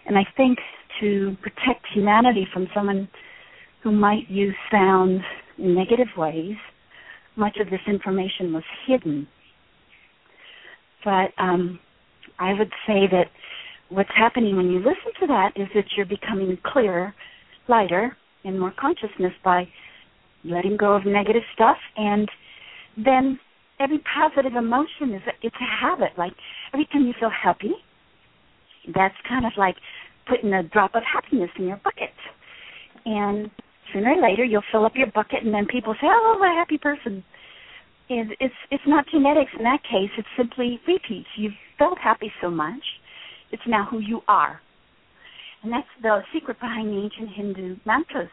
And 0.06 0.16
I 0.16 0.26
think 0.36 0.58
to 1.00 1.36
protect 1.42 1.86
humanity 1.92 2.46
from 2.52 2.68
someone 2.74 3.08
who 3.82 3.92
might 3.92 4.28
use 4.28 4.54
sound 4.70 5.20
in 5.58 5.74
negative 5.74 6.08
ways, 6.16 6.56
much 7.36 7.56
of 7.60 7.70
this 7.70 7.80
information 7.86 8.52
was 8.52 8.64
hidden. 8.86 9.26
But 11.04 11.32
um, 11.38 11.78
I 12.38 12.52
would 12.54 12.70
say 12.86 13.06
that 13.10 13.26
what's 13.90 14.10
happening 14.16 14.56
when 14.56 14.70
you 14.70 14.78
listen 14.78 15.12
to 15.20 15.26
that 15.28 15.52
is 15.56 15.68
that 15.74 15.84
you're 15.96 16.06
becoming 16.06 16.58
clearer, 16.64 17.14
lighter, 17.68 18.16
and 18.44 18.58
more 18.60 18.72
consciousness 18.78 19.32
by 19.44 19.68
letting 20.44 20.76
go 20.76 20.94
of 20.94 21.06
negative 21.06 21.42
stuff 21.54 21.78
and 21.96 22.30
then 22.96 23.38
every 23.80 24.00
positive 24.14 24.54
emotion 24.56 25.14
is 25.14 25.22
a, 25.26 25.32
it's 25.46 25.56
a 25.60 25.86
habit 25.86 26.10
like 26.18 26.32
every 26.74 26.86
time 26.92 27.06
you 27.06 27.14
feel 27.20 27.30
happy 27.30 27.72
That's 28.94 29.14
kind 29.28 29.46
of 29.46 29.52
like 29.56 29.76
putting 30.28 30.52
a 30.52 30.62
drop 30.62 30.94
of 30.94 31.02
happiness 31.04 31.50
in 31.58 31.66
your 31.68 31.80
bucket. 31.84 32.14
And 33.06 33.50
sooner 33.92 34.12
or 34.14 34.22
later 34.22 34.44
you'll 34.44 34.64
fill 34.72 34.86
up 34.86 34.92
your 34.96 35.08
bucket 35.08 35.44
and 35.44 35.54
then 35.54 35.66
people 35.66 35.94
say, 36.00 36.06
Oh, 36.08 36.34
I'm 36.36 36.42
a 36.42 36.54
happy 36.58 36.78
person. 36.78 37.24
And 38.10 38.32
it's 38.40 38.54
it's 38.70 38.84
not 38.86 39.06
genetics 39.10 39.52
in 39.58 39.64
that 39.64 39.82
case, 39.84 40.10
it's 40.18 40.28
simply 40.36 40.80
repeats. 40.88 41.28
You've 41.36 41.54
felt 41.78 41.98
happy 41.98 42.32
so 42.42 42.50
much, 42.50 42.82
it's 43.50 43.62
now 43.66 43.86
who 43.90 43.98
you 43.98 44.20
are. 44.28 44.60
And 45.62 45.72
that's 45.72 45.88
the 46.02 46.20
secret 46.32 46.60
behind 46.60 46.88
the 46.88 47.02
ancient 47.02 47.30
Hindu 47.34 47.76
mantras. 47.84 48.30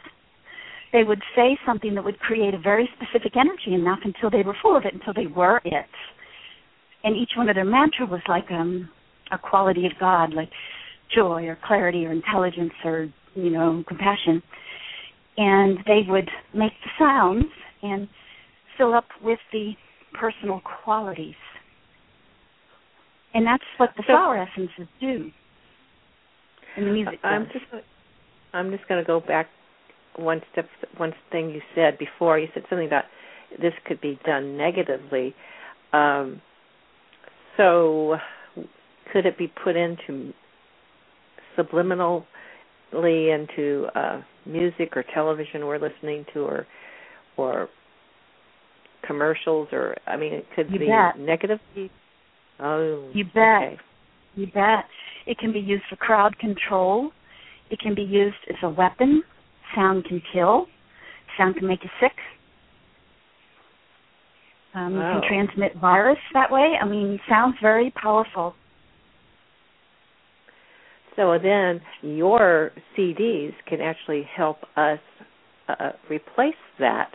They 0.93 1.03
would 1.03 1.21
say 1.35 1.57
something 1.65 1.95
that 1.95 2.03
would 2.03 2.19
create 2.19 2.53
a 2.53 2.59
very 2.59 2.87
specific 2.95 3.35
energy 3.35 3.73
enough 3.73 3.99
until 4.03 4.29
they 4.29 4.43
were 4.43 4.55
full 4.61 4.77
of 4.77 4.85
it, 4.85 4.93
until 4.93 5.13
they 5.13 5.27
were 5.27 5.59
it. 5.65 5.85
And 7.03 7.15
each 7.15 7.31
one 7.35 7.49
of 7.49 7.55
their 7.55 7.65
mantra 7.65 8.05
was 8.05 8.21
like 8.27 8.49
um, 8.51 8.89
a 9.31 9.37
quality 9.37 9.85
of 9.85 9.91
God, 9.99 10.33
like 10.33 10.49
joy 11.13 11.45
or 11.45 11.57
clarity 11.65 12.05
or 12.05 12.11
intelligence 12.11 12.73
or, 12.83 13.09
you 13.33 13.49
know, 13.49 13.83
compassion. 13.87 14.41
And 15.37 15.79
they 15.85 16.01
would 16.07 16.29
make 16.53 16.71
the 16.83 16.91
sounds 16.97 17.45
and 17.83 18.07
fill 18.77 18.93
up 18.93 19.05
with 19.21 19.39
the 19.51 19.73
personal 20.13 20.61
qualities. 20.83 21.35
And 23.35 23.45
that's 23.45 23.63
what 23.77 23.91
the 23.97 24.03
flower 24.03 24.37
essences 24.37 24.87
do 24.99 25.29
and 26.75 26.87
the 26.87 26.91
music. 26.91 27.19
I'm 27.23 27.45
just 27.45 27.65
I'm 28.53 28.71
just 28.71 28.87
going 28.87 29.03
to 29.03 29.07
go 29.07 29.19
back 29.19 29.47
one 30.17 30.41
step. 30.51 30.65
One 30.97 31.13
thing 31.31 31.49
you 31.49 31.61
said 31.73 31.97
before. 31.97 32.39
You 32.39 32.47
said 32.53 32.63
something 32.69 32.87
about 32.87 33.03
this 33.61 33.73
could 33.85 34.01
be 34.01 34.19
done 34.25 34.57
negatively. 34.57 35.35
Um, 35.93 36.41
so, 37.57 38.15
could 39.11 39.25
it 39.25 39.37
be 39.37 39.51
put 39.63 39.75
into 39.75 40.33
subliminally 41.57 42.23
into 42.93 43.87
uh, 43.95 44.21
music 44.45 44.95
or 44.95 45.03
television 45.13 45.65
we're 45.65 45.79
listening 45.79 46.25
to, 46.33 46.39
or 46.39 46.67
or 47.37 47.69
commercials, 49.05 49.67
or 49.71 49.95
I 50.07 50.17
mean, 50.17 50.33
it 50.33 50.45
could 50.55 50.71
you 50.71 50.79
be 50.79 50.87
bet. 50.87 51.19
negatively. 51.19 51.91
Oh, 52.59 53.09
you 53.13 53.25
bet. 53.25 53.35
Okay. 53.35 53.77
You 54.35 54.47
bet. 54.47 54.85
It 55.25 55.37
can 55.37 55.51
be 55.51 55.59
used 55.59 55.83
for 55.89 55.95
crowd 55.95 56.37
control. 56.39 57.11
It 57.69 57.79
can 57.79 57.95
be 57.95 58.03
used 58.03 58.35
as 58.49 58.55
a 58.63 58.69
weapon. 58.69 59.23
Sound 59.75 60.05
can 60.05 60.21
kill. 60.33 60.67
Sound 61.37 61.55
can 61.55 61.67
make 61.67 61.83
you 61.83 61.89
sick. 61.99 62.13
Um, 64.73 64.95
wow. 64.95 65.15
You 65.15 65.21
can 65.21 65.29
transmit 65.29 65.81
virus 65.81 66.17
that 66.33 66.51
way. 66.51 66.73
I 66.81 66.85
mean, 66.85 67.19
sound's 67.29 67.57
very 67.61 67.91
powerful. 67.91 68.53
So 71.15 71.37
then 71.41 71.81
your 72.01 72.71
CDs 72.97 73.53
can 73.67 73.79
actually 73.79 74.27
help 74.35 74.57
us 74.75 74.99
uh, 75.69 75.91
replace 76.09 76.53
that 76.79 77.09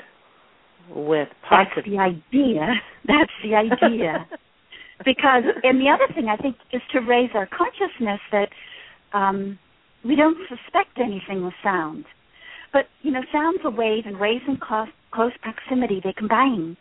with 0.89 1.29
positive. 1.49 1.85
That's 1.85 1.87
the 1.87 1.99
idea. 1.99 2.67
That's 3.07 3.31
the 3.45 3.55
idea. 3.55 4.27
because 5.05 5.45
and 5.63 5.81
the 5.81 5.89
other 5.89 6.13
thing 6.15 6.29
I 6.29 6.37
think 6.37 6.57
is 6.73 6.83
to 6.93 7.01
raise 7.01 7.31
our 7.35 7.47
consciousness 7.47 8.21
that 8.33 8.49
um, 9.13 9.59
we 10.05 10.17
don't 10.17 10.37
suspect 10.49 10.99
anything 10.99 11.45
with 11.45 11.55
sound. 11.63 12.05
But 12.73 12.87
you 13.03 13.11
know, 13.11 13.21
sound's 13.33 13.61
a 13.65 13.71
wave, 13.71 14.05
and 14.07 14.19
waves 14.19 14.45
in 14.47 14.57
close, 14.57 14.89
close 15.13 15.33
proximity 15.43 16.01
they 16.03 16.13
combine. 16.13 16.77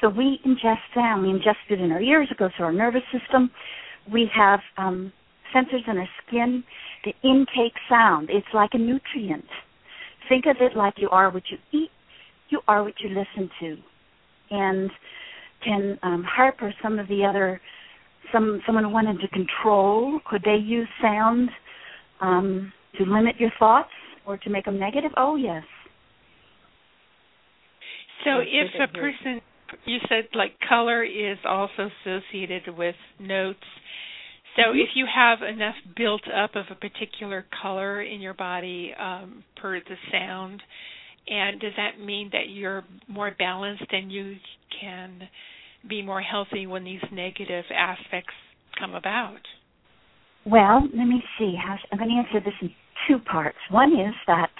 So 0.00 0.08
we 0.08 0.40
ingest 0.46 0.80
sound. 0.94 1.22
We 1.22 1.28
ingest 1.28 1.68
it 1.68 1.80
in 1.80 1.92
our 1.92 2.00
ears. 2.00 2.28
It 2.30 2.38
goes 2.38 2.50
through 2.56 2.66
our 2.66 2.72
nervous 2.72 3.02
system. 3.12 3.50
We 4.10 4.30
have 4.34 4.60
um, 4.78 5.12
sensors 5.54 5.86
in 5.88 5.98
our 5.98 6.08
skin 6.26 6.64
that 7.04 7.14
intake 7.22 7.74
sound. 7.88 8.30
It's 8.30 8.46
like 8.54 8.70
a 8.72 8.78
nutrient. 8.78 9.44
Think 10.28 10.46
of 10.46 10.56
it 10.60 10.76
like 10.76 10.94
you 10.96 11.08
are 11.10 11.30
what 11.30 11.42
you 11.50 11.58
eat. 11.72 11.90
You 12.48 12.60
are 12.66 12.82
what 12.82 12.94
you 13.00 13.08
listen 13.08 13.50
to. 13.60 13.76
And 14.50 14.90
can 15.64 15.98
um, 16.02 16.24
Harper, 16.24 16.72
some 16.82 16.98
of 16.98 17.08
the 17.08 17.24
other, 17.24 17.60
some 18.32 18.60
someone 18.66 18.84
who 18.84 18.90
wanted 18.90 19.20
to 19.20 19.28
control, 19.28 20.20
could 20.28 20.42
they 20.44 20.56
use 20.56 20.88
sound 21.02 21.50
um, 22.20 22.72
to 22.98 23.04
limit 23.04 23.36
your 23.38 23.50
thoughts 23.58 23.90
or 24.26 24.36
to 24.38 24.50
make 24.50 24.64
them 24.64 24.78
negative? 24.78 25.10
Oh 25.16 25.36
yes. 25.36 25.64
So 28.24 28.40
if 28.40 28.68
a 28.80 28.92
person, 28.92 29.40
you 29.86 29.98
said 30.08 30.28
like 30.34 30.52
color 30.68 31.02
is 31.02 31.38
also 31.44 31.88
associated 32.04 32.76
with 32.76 32.96
notes. 33.18 33.58
So 34.56 34.62
mm-hmm. 34.62 34.78
if 34.78 34.88
you 34.94 35.06
have 35.12 35.38
enough 35.42 35.76
built 35.96 36.22
up 36.28 36.54
of 36.54 36.64
a 36.70 36.74
particular 36.74 37.46
color 37.62 38.02
in 38.02 38.20
your 38.20 38.34
body 38.34 38.92
um, 38.98 39.44
per 39.60 39.80
the 39.80 39.96
sound, 40.12 40.62
and 41.28 41.60
does 41.60 41.72
that 41.76 42.04
mean 42.04 42.30
that 42.32 42.48
you're 42.48 42.84
more 43.08 43.32
balanced 43.38 43.86
and 43.90 44.10
you 44.10 44.36
can 44.80 45.28
be 45.88 46.02
more 46.02 46.20
healthy 46.20 46.66
when 46.66 46.84
these 46.84 47.00
negative 47.12 47.64
aspects 47.74 48.34
come 48.78 48.94
about? 48.94 49.40
Well, 50.44 50.82
let 50.96 51.04
me 51.06 51.22
see. 51.38 51.56
I'm 51.92 51.98
going 51.98 52.10
to 52.10 52.16
answer 52.16 52.44
this 52.44 52.54
in 52.62 52.70
two 53.08 53.18
parts. 53.18 53.58
One 53.70 53.92
is 53.92 54.14
that 54.26 54.50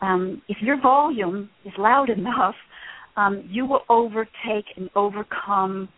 um, 0.00 0.42
if 0.48 0.58
your 0.60 0.80
volume 0.80 1.48
is 1.64 1.72
loud 1.78 2.10
enough, 2.10 2.54
um, 3.16 3.46
you 3.48 3.66
will 3.66 3.82
overtake 3.88 4.66
and 4.76 4.90
overcome 4.94 5.88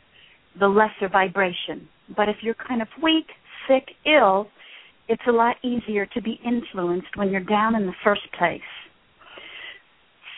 the 0.59 0.69
lesser 0.69 1.09
vibration. 1.11 1.89
But 2.17 2.29
if 2.29 2.37
you're 2.43 2.55
kind 2.55 2.83
of 2.83 2.89
weak, 3.03 3.27
sick, 3.69 3.95
ill, 4.07 4.49
it's 5.09 5.23
a 5.29 5.33
lot 5.33 5.57
easier 5.63 6.07
to 6.07 6.23
be 6.23 6.39
influenced 6.45 7.17
when 7.17 7.31
you're 7.31 7.41
down 7.41 7.75
in 7.75 7.87
the 7.87 7.95
first 8.03 8.23
place. 8.39 8.61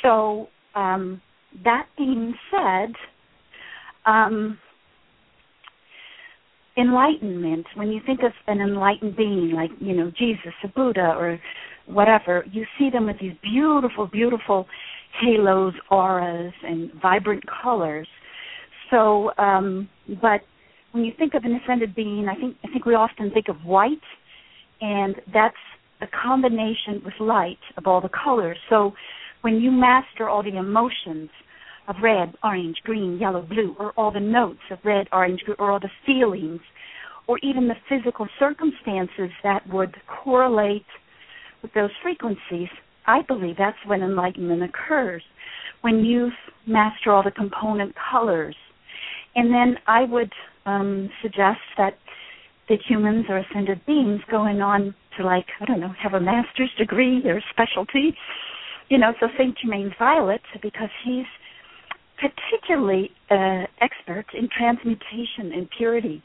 So, 0.07 0.47
um, 0.77 1.21
that 1.64 1.87
being 1.99 2.33
said, 2.51 2.92
um, 4.07 4.57
enlightenment, 6.77 7.66
when 7.75 7.88
you 7.88 8.01
think 8.07 8.21
of 8.23 8.31
an 8.47 8.61
enlightened 8.61 9.16
being 9.16 9.51
like, 9.53 9.71
you 9.81 9.97
know, 9.97 10.12
Jesus 10.16 10.53
or 10.62 10.71
Buddha 10.77 11.14
or 11.19 11.40
whatever, 11.87 12.45
you 12.53 12.64
see 12.79 12.88
them 12.88 13.07
with 13.07 13.16
these 13.21 13.33
beautiful, 13.42 14.07
beautiful 14.07 14.66
halos, 15.21 15.75
auras, 15.90 16.53
and 16.62 16.92
vibrant 17.03 17.42
colors. 17.62 18.07
So, 18.92 19.33
um, 19.38 19.88
but 20.23 20.42
when 20.92 21.05
you 21.05 21.12
think 21.19 21.35
of 21.35 21.45
an 21.45 21.59
ascended 21.64 21.97
being, 21.97 22.29
I 22.29 22.37
think 22.37 22.57
I 22.62 22.69
think 22.69 22.85
we 22.85 22.95
often 22.95 23.33
think 23.33 23.49
of 23.49 23.57
white, 23.64 23.99
and 24.81 25.16
that's 25.33 25.57
a 26.01 26.07
combination 26.23 27.03
with 27.05 27.14
light 27.19 27.59
of 27.77 27.87
all 27.87 28.01
the 28.01 28.11
colors. 28.11 28.59
So, 28.69 28.92
when 29.42 29.57
you 29.57 29.70
master 29.70 30.29
all 30.29 30.42
the 30.42 30.57
emotions 30.57 31.31
of 31.88 31.96
red, 32.03 32.35
orange, 32.42 32.77
green, 32.85 33.18
yellow, 33.18 33.42
blue, 33.42 33.75
or 33.79 33.92
all 33.92 34.11
the 34.11 34.20
notes 34.20 34.61
of 34.70 34.79
red, 34.85 35.07
orange, 35.12 35.40
green, 35.44 35.57
or 35.59 35.70
all 35.70 35.81
the 35.81 35.90
feelings, 36.05 36.61
or 37.29 37.38
even 37.42 37.68
the 37.68 37.75
physical 37.88 38.27
circumstances 38.38 39.31
that 39.42 39.62
would 39.68 39.94
correlate 40.07 40.87
with 41.62 41.72
those 41.75 41.90
frequencies, 42.03 42.68
I 43.07 43.22
believe 43.22 43.57
that's 43.59 43.77
when 43.87 44.03
enlightenment 44.03 44.62
occurs. 44.62 45.22
When 45.83 46.05
you 46.05 46.31
master 46.66 47.12
all 47.12 47.22
the 47.22 47.31
component 47.31 47.94
colors. 48.11 48.57
And 49.35 49.53
then 49.53 49.77
I 49.87 50.05
would 50.05 50.33
um, 50.64 51.09
suggest 51.22 51.61
that 51.77 51.94
the 52.68 52.77
humans 52.88 53.27
or 53.29 53.38
ascended 53.38 53.85
beings 53.87 54.20
going 54.31 54.61
on 54.61 54.94
to 55.16 55.25
like, 55.25 55.46
I 55.61 55.64
don't 55.66 55.81
know, 55.81 55.92
have 56.03 56.14
a 56.14 56.20
master's 56.20 56.70
degree 56.79 57.22
or 57.25 57.40
specialty. 57.51 58.16
You 58.88 58.99
know, 58.99 59.12
so 59.18 59.27
Saint 59.37 59.57
Germain's 59.59 59.92
Violet, 59.99 60.40
because 60.62 60.90
he's 61.05 61.27
particularly 62.18 63.11
uh, 63.31 63.64
expert 63.81 64.27
in 64.35 64.49
transmutation 64.57 65.53
and 65.53 65.68
purity 65.77 66.22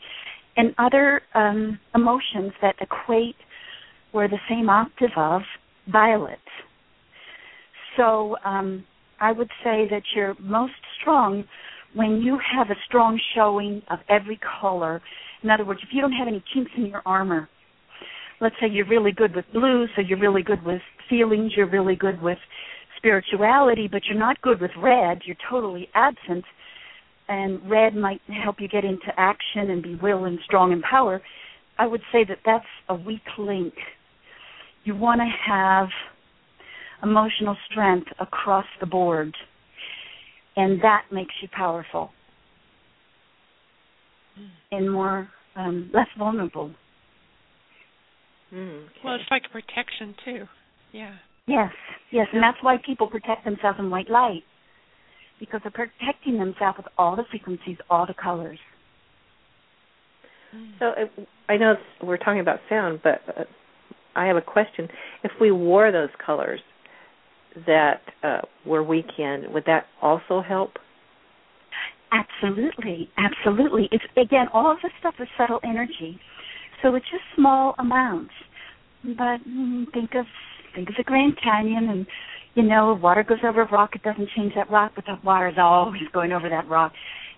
and 0.57 0.75
other 0.77 1.21
um, 1.33 1.79
emotions 1.95 2.51
that 2.61 2.75
equate 2.81 3.35
were 4.13 4.27
the 4.27 4.39
same 4.49 4.69
octave 4.69 5.11
of 5.15 5.41
violet. 5.91 6.39
So 7.97 8.35
um, 8.45 8.85
I 9.19 9.31
would 9.31 9.49
say 9.63 9.87
that 9.89 10.03
you're 10.15 10.35
most 10.39 10.73
strong 10.99 11.43
when 11.93 12.21
you 12.21 12.39
have 12.55 12.69
a 12.69 12.75
strong 12.87 13.19
showing 13.35 13.81
of 13.89 13.99
every 14.09 14.39
color. 14.61 15.01
In 15.43 15.49
other 15.49 15.65
words, 15.65 15.81
if 15.83 15.89
you 15.91 16.01
don't 16.01 16.13
have 16.13 16.27
any 16.27 16.43
chinks 16.53 16.71
in 16.77 16.85
your 16.85 17.01
armor, 17.05 17.49
let's 18.39 18.55
say 18.61 18.67
you're 18.69 18.87
really 18.87 19.11
good 19.11 19.35
with 19.35 19.45
blue, 19.53 19.87
so 19.95 20.01
you're 20.01 20.19
really 20.19 20.43
good 20.43 20.63
with 20.65 20.81
feelings, 21.11 21.51
you're 21.55 21.69
really 21.69 21.95
good 21.95 22.19
with 22.21 22.39
spirituality, 22.97 23.87
but 23.91 24.01
you're 24.09 24.17
not 24.17 24.41
good 24.41 24.59
with 24.59 24.71
red, 24.77 25.19
you're 25.25 25.37
totally 25.49 25.89
absent, 25.93 26.43
and 27.27 27.69
red 27.69 27.95
might 27.95 28.21
help 28.43 28.55
you 28.59 28.67
get 28.67 28.83
into 28.83 29.07
action 29.17 29.69
and 29.69 29.83
be 29.83 29.95
will 29.95 30.25
and 30.25 30.39
strong 30.45 30.73
and 30.73 30.81
power, 30.81 31.21
I 31.77 31.85
would 31.85 32.01
say 32.11 32.23
that 32.27 32.39
that's 32.45 32.65
a 32.89 32.95
weak 32.95 33.21
link. 33.37 33.73
You 34.83 34.95
want 34.95 35.21
to 35.21 35.51
have 35.51 35.89
emotional 37.03 37.55
strength 37.69 38.07
across 38.19 38.65
the 38.79 38.85
board, 38.85 39.35
and 40.55 40.81
that 40.81 41.03
makes 41.11 41.33
you 41.41 41.47
powerful 41.55 42.11
and 44.71 44.91
more 44.91 45.29
um, 45.55 45.89
less 45.93 46.07
vulnerable. 46.17 46.71
Mm, 48.53 48.83
okay. 48.83 48.91
Well, 49.03 49.15
it's 49.15 49.23
like 49.31 49.43
protection 49.51 50.15
too. 50.25 50.45
Yeah. 50.91 51.15
Yes, 51.47 51.71
yes, 52.11 52.27
and 52.33 52.41
that's 52.41 52.57
why 52.61 52.77
people 52.85 53.07
protect 53.07 53.45
themselves 53.45 53.79
in 53.79 53.89
white 53.89 54.09
light 54.09 54.43
because 55.39 55.59
they're 55.63 55.71
protecting 55.71 56.37
themselves 56.37 56.77
with 56.77 56.87
all 56.97 57.15
the 57.15 57.23
frequencies, 57.31 57.77
all 57.89 58.05
the 58.05 58.13
colors. 58.13 58.59
So 60.79 60.91
if, 60.97 61.09
I 61.49 61.57
know 61.57 61.71
it's, 61.71 61.81
we're 62.03 62.17
talking 62.17 62.41
about 62.41 62.59
sound, 62.69 62.99
but 63.03 63.21
uh, 63.27 63.43
I 64.15 64.25
have 64.27 64.35
a 64.35 64.41
question. 64.41 64.87
If 65.23 65.31
we 65.39 65.51
wore 65.51 65.91
those 65.91 66.09
colors 66.23 66.59
that 67.65 68.01
uh, 68.23 68.41
were 68.65 68.83
weekend, 68.83 69.53
would 69.53 69.63
that 69.65 69.85
also 70.01 70.41
help? 70.41 70.71
Absolutely, 72.11 73.09
absolutely. 73.17 73.87
It's 73.91 74.03
again, 74.17 74.47
all 74.53 74.69
of 74.71 74.77
this 74.83 74.91
stuff 74.99 75.15
is 75.19 75.27
subtle 75.37 75.61
energy, 75.63 76.19
so 76.83 76.93
it's 76.95 77.05
just 77.09 77.23
small 77.35 77.73
amounts. 77.79 78.33
But 79.03 79.39
mm, 79.47 79.85
think 79.93 80.11
of 80.15 80.25
think 80.75 80.89
of 80.89 80.95
the 80.97 81.03
Grand 81.03 81.37
Canyon, 81.41 81.89
and 81.89 82.07
you 82.55 82.63
know, 82.63 82.97
water 83.01 83.23
goes 83.23 83.39
over 83.45 83.61
a 83.61 83.71
rock. 83.71 83.91
It 83.95 84.03
doesn't 84.03 84.29
change 84.35 84.53
that 84.55 84.69
rock, 84.69 84.91
but 84.95 85.05
the 85.05 85.17
water 85.23 85.47
is 85.47 85.55
always 85.57 86.01
going 86.13 86.31
over 86.31 86.49
that 86.49 86.67
rock, 86.67 86.93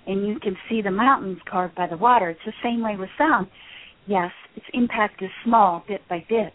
and 0.08 0.28
you 0.28 0.40
can 0.40 0.56
see 0.70 0.82
the 0.82 0.92
mountains 0.92 1.40
carved 1.50 1.76
by 1.76 1.88
the 1.88 1.98
water. 1.98 2.30
It's 2.30 2.40
the 2.46 2.54
same 2.64 2.82
way 2.84 2.96
with 2.98 3.10
sound. 3.18 3.48
Yes, 4.08 4.32
its 4.56 4.66
impact 4.74 5.22
is 5.22 5.30
small, 5.46 5.84
bit 5.88 6.02
by 6.10 6.26
bit, 6.28 6.54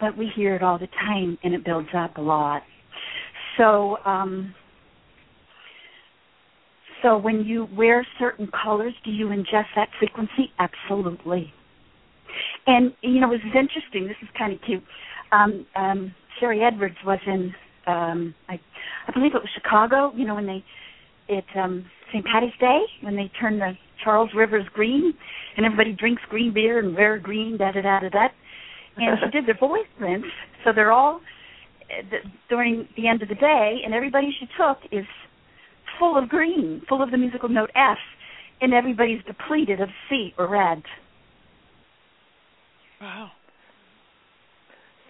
but 0.00 0.16
we 0.16 0.30
hear 0.36 0.54
it 0.54 0.62
all 0.62 0.78
the 0.78 0.88
time, 0.88 1.38
and 1.42 1.54
it 1.54 1.64
builds 1.64 1.88
up 1.96 2.16
a 2.18 2.20
lot. 2.22 2.62
So. 3.56 3.98
um 4.04 4.54
so 7.02 7.16
when 7.16 7.44
you 7.44 7.68
wear 7.76 8.04
certain 8.18 8.48
colors, 8.62 8.92
do 9.04 9.10
you 9.12 9.26
ingest 9.26 9.66
that 9.76 9.88
frequency? 10.00 10.50
Absolutely. 10.58 11.52
And 12.66 12.92
you 13.02 13.20
know, 13.20 13.28
it 13.32 13.40
was 13.44 13.54
interesting. 13.54 14.06
This 14.06 14.16
is 14.22 14.28
kind 14.36 14.52
of 14.52 14.58
cute. 14.66 14.82
Um, 15.32 15.66
um, 15.76 16.14
Sharry 16.40 16.66
Edwards 16.66 16.96
was 17.04 17.18
in, 17.26 17.54
um, 17.86 18.34
I, 18.48 18.60
I 19.06 19.12
believe 19.12 19.34
it 19.34 19.42
was 19.42 19.50
Chicago. 19.54 20.12
You 20.14 20.26
know, 20.26 20.34
when 20.34 20.46
they, 20.46 20.64
it 21.28 21.44
um, 21.56 21.84
St. 22.12 22.24
Patty's 22.24 22.52
Day, 22.60 22.80
when 23.02 23.16
they 23.16 23.30
turn 23.40 23.58
the 23.58 23.72
Charles 24.02 24.30
Rivers 24.34 24.64
green, 24.72 25.12
and 25.56 25.66
everybody 25.66 25.92
drinks 25.92 26.22
green 26.28 26.52
beer 26.52 26.78
and 26.78 26.94
wear 26.94 27.18
green, 27.18 27.56
da 27.58 27.72
da 27.72 27.82
da 27.82 28.00
da 28.00 28.08
da. 28.08 28.28
And 28.96 29.18
she 29.22 29.30
did 29.32 29.46
their 29.46 29.58
voice 29.58 29.86
prints, 29.98 30.28
so 30.64 30.72
they're 30.72 30.92
all 30.92 31.20
uh, 31.90 32.16
during 32.48 32.88
the 32.96 33.08
end 33.08 33.22
of 33.22 33.28
the 33.28 33.34
day, 33.34 33.78
and 33.84 33.94
everybody 33.94 34.34
she 34.38 34.46
took 34.56 34.78
is 34.92 35.06
full 35.98 36.16
of 36.16 36.28
green, 36.28 36.82
full 36.88 37.02
of 37.02 37.10
the 37.10 37.16
musical 37.16 37.48
note 37.48 37.70
F, 37.74 37.98
and 38.60 38.72
everybody's 38.72 39.22
depleted 39.24 39.80
of 39.80 39.88
C 40.08 40.32
or 40.38 40.48
red. 40.48 40.82
Wow. 43.00 43.30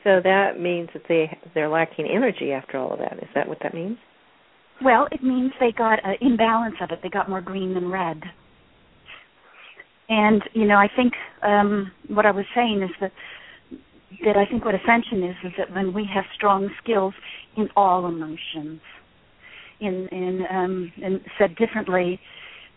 So 0.04 0.20
that 0.22 0.60
means 0.60 0.88
that 0.94 1.02
they 1.08 1.36
they're 1.54 1.68
lacking 1.68 2.06
energy 2.06 2.52
after 2.52 2.78
all 2.78 2.92
of 2.92 2.98
that. 3.00 3.18
Is 3.18 3.28
that 3.34 3.48
what 3.48 3.58
that 3.62 3.74
means? 3.74 3.98
Well, 4.82 5.08
it 5.10 5.22
means 5.22 5.52
they 5.58 5.72
got 5.72 5.98
an 6.04 6.16
imbalance 6.20 6.76
of 6.80 6.90
it. 6.90 7.00
They 7.02 7.08
got 7.08 7.28
more 7.28 7.40
green 7.40 7.74
than 7.74 7.90
red. 7.90 8.22
And 10.08 10.42
you 10.54 10.66
know, 10.66 10.76
I 10.76 10.88
think 10.94 11.12
um, 11.42 11.90
what 12.08 12.26
I 12.26 12.30
was 12.30 12.44
saying 12.54 12.82
is 12.82 12.90
that 13.00 13.12
that 14.24 14.36
I 14.36 14.46
think 14.46 14.64
what 14.64 14.74
ascension 14.74 15.22
is 15.22 15.36
is 15.44 15.52
that 15.58 15.74
when 15.74 15.92
we 15.92 16.08
have 16.12 16.24
strong 16.34 16.70
skills 16.82 17.14
in 17.56 17.68
all 17.76 18.06
emotions, 18.06 18.80
in 19.80 20.08
in 20.12 20.44
um, 20.50 20.92
and 21.02 21.20
said 21.38 21.56
differently, 21.56 22.20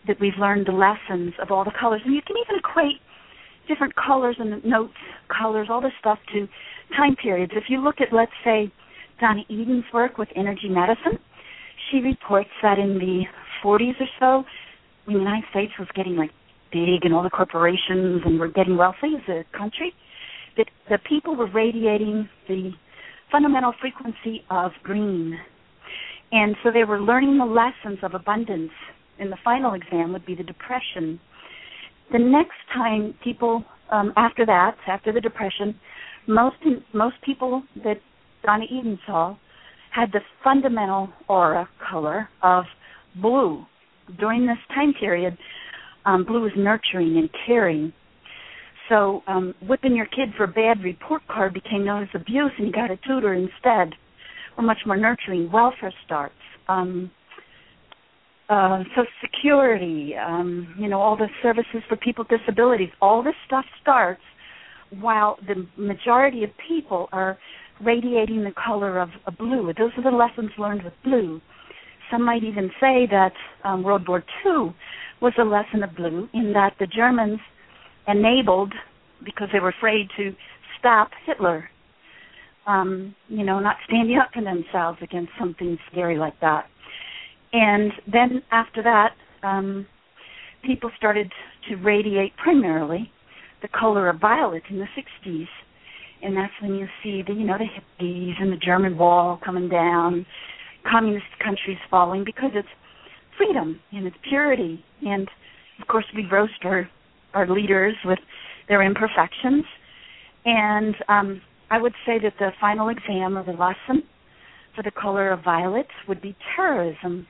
that 0.06 0.20
we've 0.20 0.36
learned 0.38 0.66
the 0.66 0.72
lessons 0.72 1.34
of 1.40 1.50
all 1.50 1.64
the 1.64 1.72
colors, 1.78 2.02
and 2.04 2.14
you 2.14 2.22
can 2.22 2.36
even 2.36 2.58
equate 2.58 3.00
different 3.72 3.94
colors 3.96 4.36
and 4.38 4.64
notes, 4.64 4.92
colors, 5.28 5.68
all 5.70 5.80
this 5.80 5.92
stuff 6.00 6.18
to 6.32 6.46
time 6.96 7.16
periods. 7.16 7.52
If 7.56 7.64
you 7.68 7.82
look 7.82 7.96
at, 8.00 8.12
let's 8.12 8.32
say, 8.44 8.72
Donna 9.20 9.42
Eden's 9.48 9.84
work 9.94 10.18
with 10.18 10.28
energy 10.36 10.68
medicine, 10.68 11.18
she 11.90 11.98
reports 11.98 12.50
that 12.62 12.78
in 12.78 12.98
the 12.98 13.22
40s 13.64 14.00
or 14.00 14.06
so, 14.18 14.44
when 15.04 15.14
the 15.16 15.22
United 15.22 15.44
States 15.50 15.72
was 15.78 15.88
getting 15.94 16.16
like 16.16 16.30
big 16.72 17.04
and 17.04 17.14
all 17.14 17.22
the 17.22 17.30
corporations 17.30 18.22
and 18.24 18.38
were 18.38 18.48
getting 18.48 18.76
wealthy 18.76 19.14
as 19.16 19.28
a 19.28 19.56
country, 19.56 19.92
that 20.56 20.66
the 20.90 20.98
people 21.08 21.36
were 21.36 21.50
radiating 21.50 22.28
the 22.48 22.70
fundamental 23.30 23.72
frequency 23.80 24.44
of 24.50 24.72
green. 24.82 25.38
And 26.30 26.56
so 26.62 26.70
they 26.72 26.84
were 26.84 27.00
learning 27.00 27.38
the 27.38 27.44
lessons 27.44 27.98
of 28.02 28.14
abundance. 28.14 28.72
And 29.18 29.30
the 29.30 29.36
final 29.44 29.74
exam 29.74 30.12
would 30.12 30.26
be 30.26 30.34
the 30.34 30.42
depression. 30.42 31.20
The 32.12 32.18
next 32.18 32.58
time 32.74 33.14
people, 33.24 33.64
um, 33.90 34.12
after 34.16 34.44
that, 34.44 34.76
after 34.86 35.12
the 35.12 35.20
depression, 35.20 35.74
most 36.28 36.56
most 36.92 37.16
people 37.24 37.62
that 37.84 37.96
Donna 38.44 38.64
Eden 38.70 38.98
saw 39.06 39.36
had 39.90 40.12
the 40.12 40.20
fundamental 40.44 41.08
aura 41.28 41.68
color 41.90 42.28
of 42.42 42.64
blue. 43.20 43.64
During 44.18 44.46
this 44.46 44.58
time 44.74 44.92
period, 44.98 45.36
um, 46.04 46.24
blue 46.24 46.46
is 46.46 46.52
nurturing 46.56 47.16
and 47.16 47.30
caring. 47.46 47.92
So 48.88 49.22
um, 49.26 49.54
whipping 49.66 49.94
your 49.94 50.06
kid 50.06 50.30
for 50.36 50.44
a 50.44 50.48
bad 50.48 50.82
report 50.82 51.22
card 51.28 51.54
became 51.54 51.84
known 51.84 52.02
as 52.02 52.08
abuse, 52.14 52.52
and 52.58 52.66
you 52.66 52.72
got 52.72 52.90
a 52.90 52.98
tutor 53.06 53.32
instead, 53.34 53.94
or 54.58 54.64
much 54.64 54.78
more 54.86 54.96
nurturing. 54.96 55.50
Welfare 55.50 55.94
starts. 56.04 56.34
Um, 56.68 57.10
uh, 58.52 58.84
Social 58.90 59.06
Security, 59.22 60.14
um, 60.14 60.74
you 60.78 60.88
know, 60.88 61.00
all 61.00 61.16
the 61.16 61.28
services 61.42 61.82
for 61.88 61.96
people 61.96 62.26
with 62.28 62.40
disabilities, 62.40 62.90
all 63.00 63.22
this 63.22 63.34
stuff 63.46 63.64
starts 63.80 64.20
while 65.00 65.38
the 65.48 65.66
majority 65.78 66.44
of 66.44 66.50
people 66.68 67.08
are 67.12 67.38
radiating 67.82 68.44
the 68.44 68.52
color 68.52 69.00
of 69.00 69.08
blue. 69.38 69.72
Those 69.78 69.92
are 69.96 70.02
the 70.02 70.16
lessons 70.16 70.50
learned 70.58 70.82
with 70.82 70.92
blue. 71.02 71.40
Some 72.10 72.24
might 72.24 72.44
even 72.44 72.70
say 72.78 73.06
that 73.10 73.32
um, 73.64 73.82
World 73.82 74.06
War 74.06 74.22
II 74.44 74.74
was 75.22 75.32
a 75.38 75.44
lesson 75.44 75.82
of 75.82 75.96
blue 75.96 76.28
in 76.34 76.52
that 76.52 76.74
the 76.78 76.86
Germans 76.86 77.40
enabled, 78.06 78.74
because 79.24 79.48
they 79.52 79.60
were 79.60 79.70
afraid 79.70 80.08
to 80.18 80.34
stop 80.78 81.10
Hitler, 81.24 81.70
um, 82.66 83.14
you 83.28 83.44
know, 83.44 83.60
not 83.60 83.76
standing 83.88 84.18
up 84.18 84.28
for 84.34 84.42
themselves 84.42 84.98
against 85.00 85.32
something 85.38 85.78
scary 85.90 86.18
like 86.18 86.38
that. 86.40 86.66
And 87.52 87.92
then 88.10 88.42
after 88.50 88.82
that, 88.82 89.12
um, 89.42 89.86
people 90.64 90.90
started 90.96 91.30
to 91.68 91.76
radiate 91.76 92.36
primarily 92.36 93.10
the 93.60 93.68
color 93.68 94.08
of 94.08 94.20
violet 94.20 94.62
in 94.70 94.78
the 94.78 94.86
60s. 94.96 95.46
And 96.22 96.36
that's 96.36 96.52
when 96.60 96.74
you 96.74 96.86
see 97.02 97.22
the, 97.26 97.32
you 97.32 97.44
know, 97.44 97.58
the 97.58 97.64
hippies 97.64 98.40
and 98.40 98.52
the 98.52 98.56
German 98.56 98.96
wall 98.96 99.38
coming 99.44 99.68
down, 99.68 100.24
communist 100.90 101.26
countries 101.42 101.78
falling 101.90 102.24
because 102.24 102.50
it's 102.54 102.68
freedom 103.36 103.80
and 103.92 104.06
it's 104.06 104.16
purity. 104.28 104.84
And 105.02 105.28
of 105.80 105.88
course, 105.88 106.04
we 106.14 106.26
roast 106.30 106.64
our, 106.64 106.88
our 107.34 107.48
leaders 107.48 107.94
with 108.04 108.18
their 108.68 108.82
imperfections. 108.82 109.64
And 110.44 110.94
um, 111.08 111.42
I 111.70 111.80
would 111.80 111.94
say 112.06 112.18
that 112.22 112.34
the 112.38 112.50
final 112.60 112.88
exam 112.88 113.36
or 113.36 113.44
the 113.44 113.52
lesson 113.52 114.04
for 114.74 114.82
the 114.82 114.90
color 114.90 115.30
of 115.30 115.44
violet 115.44 115.88
would 116.08 116.22
be 116.22 116.36
terrorism 116.56 117.26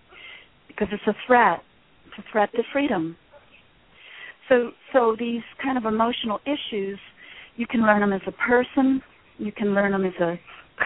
because 0.75 0.93
it's 0.93 1.07
a 1.07 1.15
threat. 1.27 1.61
It's 2.07 2.27
a 2.27 2.33
threat 2.33 2.51
to 2.53 2.63
freedom. 2.73 3.17
So, 4.49 4.71
so 4.93 5.17
these 5.19 5.43
kind 5.63 5.79
of 5.79 5.85
emotional 5.85 6.41
issues, 6.45 6.99
you 7.57 7.67
can 7.67 7.83
learn 7.83 8.01
them 8.01 8.13
as 8.13 8.21
a 8.27 8.33
person, 8.33 9.03
you 9.39 9.53
can 9.53 9.75
learn 9.75 9.93
them 9.93 10.05
as 10.05 10.15
a 10.21 10.39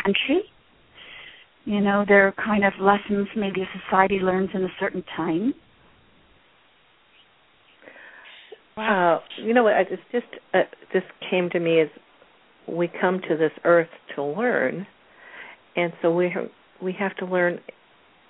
country. 0.02 0.42
You 1.64 1.80
know, 1.80 2.04
they're 2.06 2.32
kind 2.32 2.64
of 2.64 2.74
lessons 2.80 3.26
maybe 3.36 3.62
a 3.62 3.68
society 3.80 4.18
learns 4.20 4.50
in 4.54 4.62
a 4.62 4.68
certain 4.78 5.02
time. 5.16 5.52
Wow. 8.76 9.22
You 9.42 9.54
know 9.54 9.64
what? 9.64 9.74
It's 9.90 10.02
just 10.12 10.26
uh, 10.54 10.60
this 10.92 11.02
came 11.30 11.48
to 11.50 11.58
me 11.58 11.80
as 11.80 11.88
we 12.68 12.88
come 13.00 13.20
to 13.28 13.36
this 13.36 13.52
earth 13.64 13.88
to 14.14 14.22
learn, 14.22 14.86
and 15.76 15.92
so 16.02 16.14
we 16.14 16.32
we 16.82 16.94
have 16.98 17.16
to 17.16 17.26
learn 17.26 17.58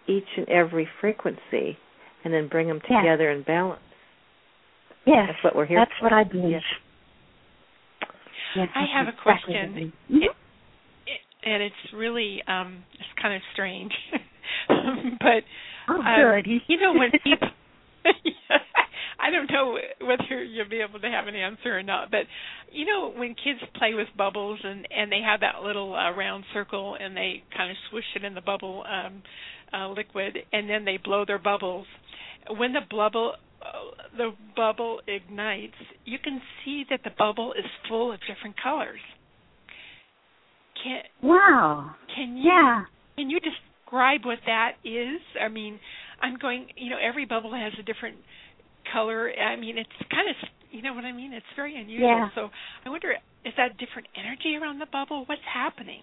each 0.08 0.28
and 0.36 0.48
every 0.48 0.88
frequency, 1.00 1.76
and 2.24 2.32
then 2.32 2.48
bring 2.48 2.68
them 2.68 2.80
together 2.80 3.30
yeah. 3.30 3.36
in 3.36 3.42
balance. 3.42 3.80
Yes, 5.06 5.28
that's 5.28 5.44
what 5.44 5.54
we're 5.54 5.66
here. 5.66 5.78
That's 5.78 5.92
for. 5.98 6.04
what 6.04 6.12
I 6.12 6.24
believe. 6.24 6.50
Yes. 6.50 6.62
Yes, 8.56 8.68
I 8.74 8.84
have 8.96 9.06
a 9.08 9.22
question, 9.22 9.92
mm-hmm. 10.08 10.16
it, 10.16 10.30
it, 11.06 11.20
and 11.44 11.62
it's 11.62 11.92
really 11.94 12.42
um 12.48 12.82
it's 12.94 13.02
kind 13.20 13.34
of 13.34 13.42
strange, 13.52 13.92
but 14.68 15.44
oh, 15.90 16.00
um, 16.00 16.42
you 16.66 16.80
know 16.80 16.94
when 16.94 17.10
people. 17.24 17.48
I 19.26 19.30
don't 19.30 19.50
know 19.50 19.76
whether 20.06 20.44
you'll 20.44 20.68
be 20.68 20.80
able 20.88 21.00
to 21.00 21.08
have 21.08 21.26
an 21.26 21.34
answer 21.34 21.76
or 21.76 21.82
not, 21.82 22.10
but 22.10 22.20
you 22.70 22.84
know 22.86 23.12
when 23.16 23.30
kids 23.34 23.60
play 23.76 23.94
with 23.94 24.06
bubbles 24.16 24.60
and 24.62 24.86
and 24.90 25.10
they 25.10 25.20
have 25.24 25.40
that 25.40 25.62
little 25.64 25.94
uh, 25.94 26.12
round 26.12 26.44
circle 26.54 26.96
and 27.00 27.16
they 27.16 27.42
kind 27.56 27.70
of 27.70 27.76
swish 27.90 28.04
it 28.14 28.24
in 28.24 28.34
the 28.34 28.40
bubble 28.40 28.84
um 28.88 29.22
uh, 29.72 29.88
liquid 29.88 30.38
and 30.52 30.70
then 30.70 30.84
they 30.84 30.98
blow 31.02 31.24
their 31.26 31.38
bubbles. 31.40 31.86
When 32.56 32.72
the 32.72 32.82
bubble 32.88 33.34
uh, 33.62 34.16
the 34.16 34.30
bubble 34.54 35.00
ignites, 35.08 35.74
you 36.04 36.18
can 36.22 36.40
see 36.64 36.84
that 36.90 37.00
the 37.02 37.10
bubble 37.18 37.52
is 37.52 37.64
full 37.88 38.12
of 38.12 38.20
different 38.20 38.54
colors. 38.62 39.00
Can 40.84 41.02
wow. 41.22 41.94
Can 42.14 42.36
you 42.36 42.44
Yeah. 42.52 42.84
can 43.16 43.30
you 43.30 43.40
describe 43.40 44.24
what 44.24 44.38
that 44.46 44.72
is? 44.84 45.20
I 45.40 45.48
mean, 45.48 45.80
I'm 46.22 46.36
going. 46.38 46.66
You 46.76 46.90
know, 46.90 46.98
every 47.02 47.24
bubble 47.24 47.52
has 47.54 47.72
a 47.78 47.82
different 47.82 48.16
color. 48.92 49.30
I 49.32 49.56
mean, 49.56 49.78
it's 49.78 49.90
kind 50.10 50.28
of 50.28 50.36
you 50.70 50.82
know 50.82 50.94
what 50.94 51.04
I 51.04 51.12
mean. 51.12 51.32
It's 51.32 51.46
very 51.54 51.80
unusual. 51.80 52.06
Yeah. 52.06 52.28
So 52.34 52.48
I 52.84 52.90
wonder, 52.90 53.12
is 53.44 53.52
that 53.56 53.78
different 53.78 54.08
energy 54.16 54.56
around 54.60 54.78
the 54.78 54.86
bubble? 54.92 55.24
What's 55.26 55.40
happening? 55.52 56.02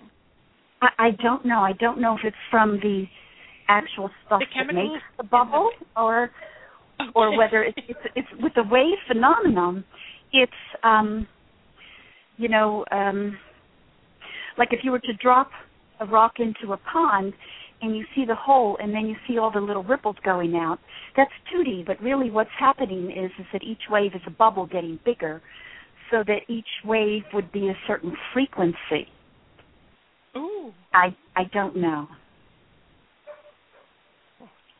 I, 0.81 0.87
I 0.97 1.11
don't 1.21 1.45
know. 1.45 1.59
I 1.59 1.73
don't 1.73 2.01
know 2.01 2.15
if 2.15 2.21
it's 2.23 2.35
from 2.49 2.79
the 2.81 3.05
actual 3.67 4.09
stuff 4.25 4.39
The 4.39 4.63
that 4.67 4.73
makes 4.73 5.03
the 5.17 5.23
bubble 5.23 5.71
or 5.95 6.31
or 7.15 7.27
Okay. 7.27 7.37
whether 7.37 7.63
it's, 7.63 7.77
it's 7.87 7.99
it's 8.15 8.27
with 8.41 8.53
the 8.55 8.63
wave 8.69 8.97
phenomenon. 9.07 9.83
It's 10.31 10.51
um 10.83 11.27
you 12.37 12.49
know 12.49 12.85
um 12.91 13.37
like 14.57 14.69
if 14.71 14.79
you 14.83 14.91
were 14.91 14.99
to 14.99 15.13
drop 15.21 15.49
a 15.99 16.05
rock 16.05 16.33
into 16.39 16.73
a 16.73 16.77
pond 16.91 17.33
and 17.83 17.97
you 17.97 18.05
see 18.15 18.23
the 18.25 18.35
hole 18.35 18.77
and 18.81 18.93
then 18.93 19.07
you 19.07 19.15
see 19.27 19.37
all 19.37 19.51
the 19.51 19.59
little 19.59 19.83
ripples 19.83 20.15
going 20.23 20.55
out. 20.55 20.79
That's 21.17 21.31
2D, 21.53 21.85
but 21.85 22.01
really 22.01 22.31
what's 22.31 22.49
happening 22.57 23.11
is 23.11 23.29
is 23.37 23.45
that 23.51 23.61
each 23.61 23.81
wave 23.89 24.15
is 24.15 24.21
a 24.25 24.31
bubble 24.31 24.65
getting 24.65 24.97
bigger 25.03 25.41
so 26.09 26.23
that 26.25 26.39
each 26.47 26.65
wave 26.85 27.23
would 27.33 27.51
be 27.51 27.67
a 27.67 27.77
certain 27.85 28.15
frequency. 28.33 29.07
Ooh. 30.37 30.71
I 30.93 31.15
I 31.35 31.43
don't 31.53 31.75
know. 31.75 32.07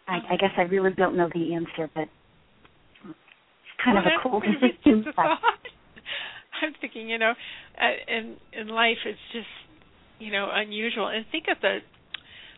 I, 0.07 0.19
I 0.31 0.35
guess 0.37 0.51
I 0.57 0.61
really 0.63 0.91
don't 0.95 1.17
know 1.17 1.29
the 1.33 1.53
answer, 1.53 1.89
but 1.93 2.07
it's 3.03 3.83
kind 3.83 3.97
well, 3.97 4.05
of 4.05 4.05
a 4.05 4.29
cool 4.29 4.41
thing. 4.41 5.03
I'm 6.61 6.73
thinking, 6.79 7.09
you 7.09 7.17
know, 7.17 7.33
uh, 7.81 8.11
in 8.11 8.37
in 8.53 8.67
life 8.69 8.97
it's 9.05 9.19
just 9.33 9.47
you 10.19 10.31
know 10.31 10.49
unusual. 10.53 11.07
And 11.07 11.25
think 11.31 11.45
of 11.51 11.57
the, 11.61 11.79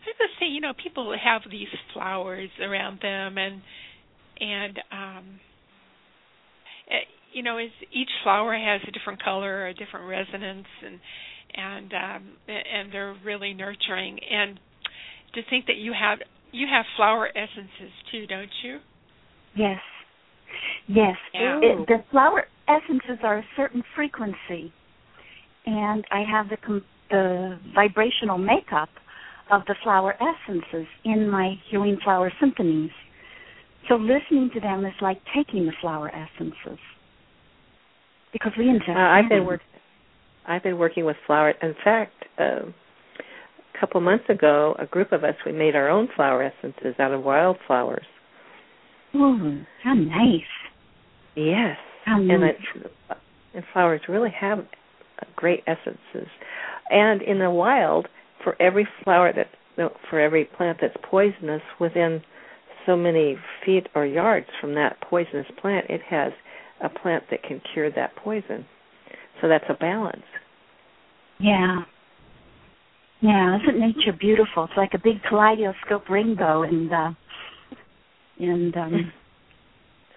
I 0.06 0.10
have 0.10 0.18
to 0.18 0.34
say, 0.39 0.47
you 0.47 0.62
know, 0.62 0.74
people 0.82 1.16
have 1.22 1.41
these 1.49 1.68
flowers 1.93 2.49
around 2.62 2.99
them, 3.01 3.38
and 3.38 3.62
and 4.39 4.80
um, 4.91 5.39
eh, 6.89 7.06
you 7.34 7.43
know, 7.43 7.58
is 7.58 7.72
each 7.91 8.10
flower 8.24 8.53
has 8.53 8.82
a 8.88 8.91
different 8.91 9.24
color, 9.24 9.68
a 9.68 9.74
different 9.74 10.08
resonance, 10.08 10.68
and 10.86 10.99
and 11.56 11.93
um, 11.93 12.24
and 12.47 12.93
they're 12.93 13.16
really 13.24 13.53
nurturing. 13.53 14.20
And 14.32 14.60
to 15.34 15.41
think 15.49 15.66
that 15.68 15.78
you 15.78 15.93
have 15.99 16.20
you 16.51 16.68
have 16.72 16.86
flower 16.95 17.28
essences 17.28 17.93
too, 18.12 18.28
don't 18.28 18.49
you? 18.64 18.80
Yes, 19.56 19.80
yes. 20.88 21.16
Yeah. 21.34 21.60
It, 21.62 21.88
the 21.88 22.03
flower 22.12 22.45
essences 22.68 23.20
are 23.24 23.39
a 23.39 23.45
certain 23.58 23.84
frequency, 23.95 24.72
and 25.66 26.06
I 26.12 26.24
have 26.30 26.49
the 26.49 26.58
com- 26.58 26.86
the 27.10 27.60
vibrational 27.74 28.38
makeup 28.38 28.89
of 29.52 29.62
the 29.68 29.76
flower 29.84 30.16
essences 30.22 30.88
in 31.04 31.30
my 31.30 31.54
healing 31.70 31.98
flower 32.04 32.32
symphonies. 32.39 32.91
So 33.88 33.96
listening 33.96 34.50
to 34.56 34.60
them 34.60 34.86
is 34.86 34.93
like 35.02 35.22
taking 35.36 35.66
the 35.66 35.74
flower 35.82 36.10
essences 36.10 36.80
because 38.34 38.52
we 38.58 38.66
ingest. 38.66 38.96
Uh, 38.96 39.00
I've 39.00 39.30
been 39.30 39.39
them. 39.39 39.48
work- 39.48 39.62
I've 40.48 40.64
been 40.64 40.78
working 40.78 41.06
with 41.06 41.18
flower. 41.26 41.52
In 41.62 41.76
fact, 41.84 42.14
um, 42.38 42.74
a 43.20 43.80
couple 43.80 44.02
months 44.02 44.26
ago, 44.30 44.76
a 44.80 44.86
group 44.86 45.12
of 45.12 45.24
us 45.24 45.36
we 45.46 45.52
made 45.52 45.76
our 45.76 45.89
own 45.89 46.08
flower 46.16 46.43
essences 46.43 46.96
out 47.00 47.12
of 47.12 47.24
wildflowers. 47.24 48.06
Ooh, 49.16 49.62
how 49.84 49.93
nice! 49.93 50.41
Yes, 51.36 51.78
How 52.06 52.18
and 52.18 52.28
nice. 52.28 52.56
it, 52.76 52.91
and 53.54 53.64
flowers 53.74 54.02
really 54.10 54.32
have 54.39 54.66
great 55.36 55.64
essences. 55.68 56.30
And 56.89 57.22
in 57.22 57.39
the 57.39 57.50
wild, 57.50 58.08
for 58.46 58.56
every 58.62 58.88
flower 59.04 59.34
that 59.36 59.48
no, 59.78 59.89
for 60.10 60.22
every 60.22 60.46
plant 60.46 60.78
that's 60.80 60.96
poisonous 61.12 61.62
within 61.82 62.22
so 62.86 62.96
many 62.96 63.36
feet 63.66 63.88
or 63.93 64.06
yards 64.06 64.46
from 64.62 64.76
that 64.76 64.96
poisonous 65.02 65.48
plant, 65.60 65.88
it 65.89 66.00
has 66.10 66.32
a 66.82 66.88
plant 66.88 67.26
that 67.32 67.43
can 67.43 67.62
cure 67.74 67.91
that 67.91 68.16
poison. 68.16 68.66
So 69.41 69.50
that's 69.50 69.66
a 69.68 69.74
balance. 69.74 70.24
Yeah. 71.39 71.80
Yeah, 73.22 73.58
isn't 73.62 73.80
nature 73.80 74.18
beautiful? 74.18 74.66
It's 74.66 74.74
like 74.78 74.91
a 74.93 75.00
big 75.04 75.22
kaleidoscope 75.28 76.10
rainbow 76.10 76.64
and 76.64 76.93
uh 76.93 77.12
and 78.39 78.78
um 78.78 79.12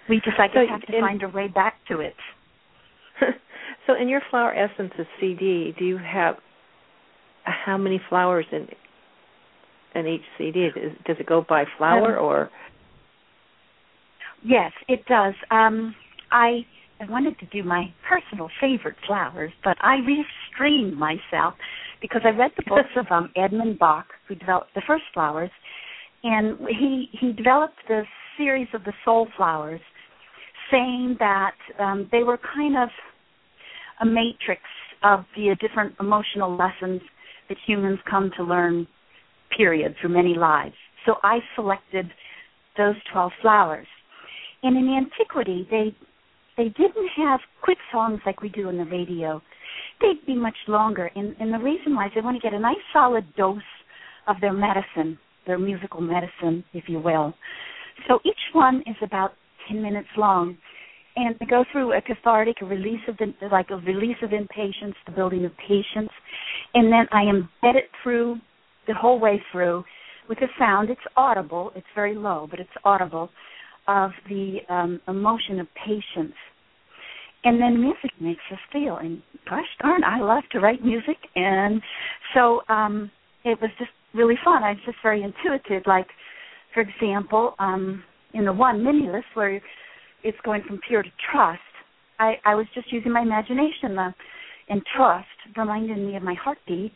we 0.08 0.16
just 0.16 0.38
I 0.38 0.48
So 0.48 0.60
guess 0.60 0.68
have 0.70 0.82
to 0.82 0.96
in- 0.96 1.00
find 1.02 1.22
a 1.22 1.28
way 1.28 1.48
back 1.48 1.74
to 1.88 2.00
it. 2.00 2.14
so 3.86 3.94
in 4.00 4.08
your 4.08 4.20
flower 4.30 4.54
essences 4.54 5.06
CD, 5.20 5.74
do 5.78 5.84
you 5.84 5.96
have 5.98 6.36
how 7.50 7.76
many 7.76 8.00
flowers 8.08 8.46
in 8.52 8.68
in 9.94 10.06
each 10.06 10.22
CD? 10.36 10.68
Does, 10.74 10.92
does 11.06 11.16
it 11.18 11.26
go 11.26 11.44
by 11.48 11.64
flower 11.76 12.18
Um, 12.18 12.24
or 12.24 12.50
Yes, 14.44 14.72
it 14.88 15.04
does. 15.06 15.34
Um 15.50 15.94
I 16.30 16.66
I 17.00 17.10
wanted 17.10 17.38
to 17.38 17.46
do 17.46 17.62
my 17.62 17.92
personal 18.08 18.48
favorite 18.60 18.96
flowers, 19.06 19.52
but 19.64 19.76
I 19.80 19.96
restrained 19.96 20.96
myself 20.96 21.54
because 22.00 22.22
I 22.24 22.30
read 22.30 22.52
the 22.56 22.64
books 22.68 22.90
of 22.96 23.06
um 23.10 23.30
Edmund 23.36 23.78
Bach, 23.78 24.06
who 24.26 24.34
developed 24.34 24.74
the 24.74 24.82
first 24.86 25.04
flowers, 25.14 25.50
and 26.22 26.58
he 26.68 27.08
he 27.12 27.32
developed 27.32 27.78
this 27.88 28.06
series 28.36 28.68
of 28.72 28.84
the 28.84 28.92
soul 29.04 29.26
flowers, 29.36 29.80
saying 30.70 31.16
that 31.18 31.56
um, 31.78 32.08
they 32.12 32.22
were 32.22 32.38
kind 32.54 32.76
of 32.76 32.88
a 34.00 34.06
matrix 34.06 34.62
of 35.02 35.24
the 35.36 35.56
different 35.60 35.94
emotional 36.00 36.56
lessons 36.56 37.00
that 37.48 37.58
humans 37.66 37.98
come 38.08 38.30
to 38.36 38.42
learn, 38.42 38.86
period, 39.56 39.94
through 40.00 40.10
many 40.10 40.34
lives. 40.34 40.74
So 41.06 41.14
I 41.22 41.38
selected 41.54 42.06
those 42.76 42.96
twelve 43.12 43.32
flowers, 43.42 43.86
and 44.62 44.76
in 44.76 44.88
antiquity 44.88 45.66
they 45.70 45.94
they 46.56 46.70
didn't 46.70 47.08
have 47.16 47.40
quick 47.62 47.78
songs 47.92 48.20
like 48.26 48.42
we 48.42 48.48
do 48.48 48.68
in 48.68 48.76
the 48.76 48.84
radio. 48.84 49.40
They'd 50.00 50.24
be 50.26 50.34
much 50.34 50.56
longer, 50.66 51.10
and, 51.14 51.34
and 51.38 51.54
the 51.54 51.58
reason 51.58 51.94
why 51.94 52.06
is 52.06 52.12
they 52.14 52.20
want 52.20 52.36
to 52.36 52.42
get 52.42 52.52
a 52.52 52.58
nice 52.58 52.76
solid 52.92 53.24
dose 53.36 53.62
of 54.26 54.36
their 54.40 54.52
medicine, 54.52 55.18
their 55.46 55.58
musical 55.58 56.00
medicine, 56.00 56.64
if 56.74 56.84
you 56.88 56.98
will. 56.98 57.32
So 58.08 58.18
each 58.24 58.34
one 58.52 58.82
is 58.86 58.96
about 59.02 59.32
10 59.68 59.80
minutes 59.82 60.08
long, 60.16 60.56
and 61.18 61.34
go 61.50 61.64
through 61.72 61.96
a 61.96 62.00
cathartic, 62.00 62.56
a 62.62 62.64
release 62.64 63.00
of 63.08 63.16
the, 63.18 63.32
like 63.50 63.70
a 63.70 63.76
release 63.76 64.16
of 64.22 64.32
impatience, 64.32 64.94
the 65.04 65.12
building 65.12 65.44
of 65.44 65.52
patience, 65.56 66.10
and 66.74 66.92
then 66.92 67.06
I 67.10 67.24
embed 67.24 67.74
it 67.74 67.90
through 68.02 68.36
the 68.86 68.94
whole 68.94 69.18
way 69.18 69.42
through 69.50 69.84
with 70.28 70.38
a 70.38 70.46
sound. 70.58 70.90
It's 70.90 71.00
audible. 71.16 71.72
It's 71.74 71.86
very 71.94 72.14
low, 72.14 72.46
but 72.48 72.60
it's 72.60 72.70
audible 72.84 73.30
of 73.88 74.10
the 74.28 74.58
um, 74.68 75.00
emotion 75.08 75.58
of 75.58 75.66
patience. 75.74 76.34
And 77.44 77.60
then 77.60 77.80
music 77.80 78.10
makes 78.20 78.42
us 78.52 78.58
feel. 78.72 78.98
And 78.98 79.20
gosh 79.48 79.64
darn, 79.82 80.04
I 80.04 80.20
love 80.20 80.44
to 80.52 80.60
write 80.60 80.84
music, 80.84 81.16
and 81.34 81.82
so 82.34 82.60
um, 82.68 83.10
it 83.44 83.58
was 83.60 83.70
just 83.78 83.90
really 84.14 84.36
fun. 84.44 84.62
I 84.62 84.70
was 84.70 84.80
just 84.86 84.98
very 85.02 85.22
intuitive. 85.22 85.82
Like, 85.86 86.06
for 86.74 86.80
example, 86.80 87.54
um, 87.58 88.04
in 88.34 88.44
the 88.44 88.52
one 88.52 88.84
mini 88.84 89.08
list 89.08 89.26
where 89.34 89.60
it's 90.22 90.38
going 90.44 90.62
from 90.66 90.80
fear 90.88 91.02
to 91.02 91.10
trust, 91.32 91.60
I, 92.18 92.34
I 92.44 92.54
was 92.54 92.66
just 92.74 92.92
using 92.92 93.12
my 93.12 93.22
imagination. 93.22 93.94
The, 93.94 94.14
and 94.68 94.82
trust 94.94 95.26
reminded 95.56 95.98
me 95.98 96.16
of 96.16 96.22
my 96.22 96.34
heartbeat, 96.34 96.92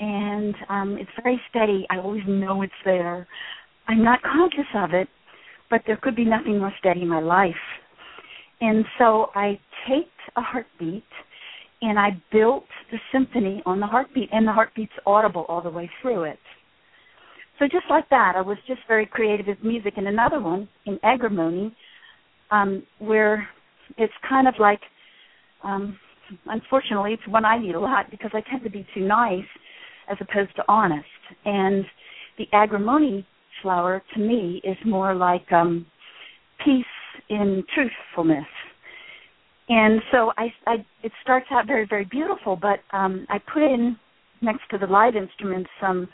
and 0.00 0.54
um, 0.68 0.96
it's 0.98 1.10
very 1.22 1.40
steady. 1.50 1.86
I 1.90 1.98
always 1.98 2.22
know 2.26 2.62
it's 2.62 2.72
there. 2.84 3.28
I'm 3.86 4.02
not 4.02 4.20
conscious 4.22 4.68
of 4.74 4.92
it, 4.92 5.08
but 5.70 5.82
there 5.86 5.96
could 5.96 6.16
be 6.16 6.24
nothing 6.24 6.58
more 6.58 6.72
steady 6.78 7.02
in 7.02 7.08
my 7.08 7.20
life. 7.20 7.54
And 8.60 8.84
so 8.98 9.30
I 9.34 9.60
taped 9.86 10.08
a 10.36 10.40
heartbeat 10.40 11.04
and 11.82 11.98
I 11.98 12.10
built 12.32 12.64
the 12.90 12.98
symphony 13.12 13.62
on 13.66 13.78
the 13.78 13.86
heartbeat, 13.86 14.30
and 14.32 14.46
the 14.46 14.52
heartbeat's 14.52 14.92
audible 15.06 15.44
all 15.48 15.60
the 15.60 15.70
way 15.70 15.90
through 16.00 16.24
it. 16.24 16.38
So 17.58 17.66
just 17.66 17.84
like 17.90 18.08
that, 18.08 18.32
I 18.36 18.40
was 18.40 18.56
just 18.66 18.80
very 18.88 19.06
creative 19.06 19.46
with 19.46 19.62
music. 19.62 19.94
And 19.96 20.08
another 20.08 20.40
one 20.40 20.66
in 20.86 20.98
agrimony, 21.02 21.76
um, 22.50 22.82
where 22.98 23.48
it's 23.98 24.12
kind 24.28 24.48
of 24.48 24.54
like, 24.58 24.80
um, 25.62 25.98
unfortunately, 26.46 27.12
it's 27.12 27.28
one 27.28 27.44
I 27.44 27.58
need 27.58 27.74
a 27.74 27.80
lot 27.80 28.10
because 28.10 28.30
I 28.34 28.40
tend 28.50 28.62
to 28.64 28.70
be 28.70 28.86
too 28.94 29.06
nice 29.06 29.44
as 30.10 30.16
opposed 30.20 30.54
to 30.56 30.64
honest. 30.68 31.06
And 31.44 31.84
the 32.38 32.46
agrimony 32.52 33.26
flower 33.62 34.02
to 34.14 34.20
me 34.20 34.60
is 34.64 34.76
more 34.84 35.14
like 35.14 35.50
um, 35.52 35.86
peace 36.64 36.84
in 37.28 37.64
truthfulness. 37.74 38.46
And 39.68 40.00
so 40.12 40.32
I, 40.36 40.52
I, 40.66 40.74
it 41.02 41.12
starts 41.22 41.46
out 41.50 41.66
very, 41.66 41.86
very 41.88 42.04
beautiful, 42.04 42.56
but 42.56 42.80
um, 42.96 43.26
I 43.30 43.38
put 43.38 43.62
in 43.62 43.96
next 44.42 44.62
to 44.70 44.78
the 44.78 44.86
live 44.86 45.16
instruments 45.16 45.70
some 45.80 46.06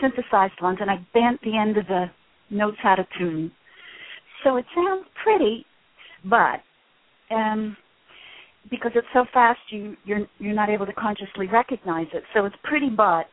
synthesized 0.00 0.60
ones, 0.62 0.78
and 0.80 0.90
I 0.90 0.96
bent 1.12 1.40
the 1.42 1.58
end 1.58 1.76
of 1.76 1.86
the 1.86 2.06
notes 2.48 2.78
out 2.84 2.98
of 2.98 3.06
tune. 3.18 3.52
So 4.44 4.56
it 4.56 4.64
sounds 4.74 5.06
pretty, 5.22 5.66
but 6.24 6.60
um, 7.34 7.76
because 8.70 8.92
it's 8.94 9.06
so 9.12 9.24
fast 9.32 9.60
you 9.70 9.96
you're 10.04 10.26
you're 10.38 10.54
not 10.54 10.68
able 10.68 10.86
to 10.86 10.92
consciously 10.92 11.46
recognize 11.46 12.06
it. 12.12 12.22
So 12.34 12.44
it's 12.44 12.56
pretty 12.64 12.90
but, 12.90 13.26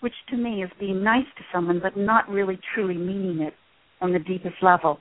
which 0.00 0.14
to 0.30 0.36
me 0.36 0.62
is 0.62 0.70
being 0.78 1.02
nice 1.02 1.26
to 1.36 1.44
someone 1.52 1.80
but 1.82 1.96
not 1.96 2.28
really 2.28 2.58
truly 2.74 2.96
meaning 2.96 3.40
it 3.42 3.54
on 4.00 4.12
the 4.12 4.18
deepest 4.18 4.56
level. 4.62 4.98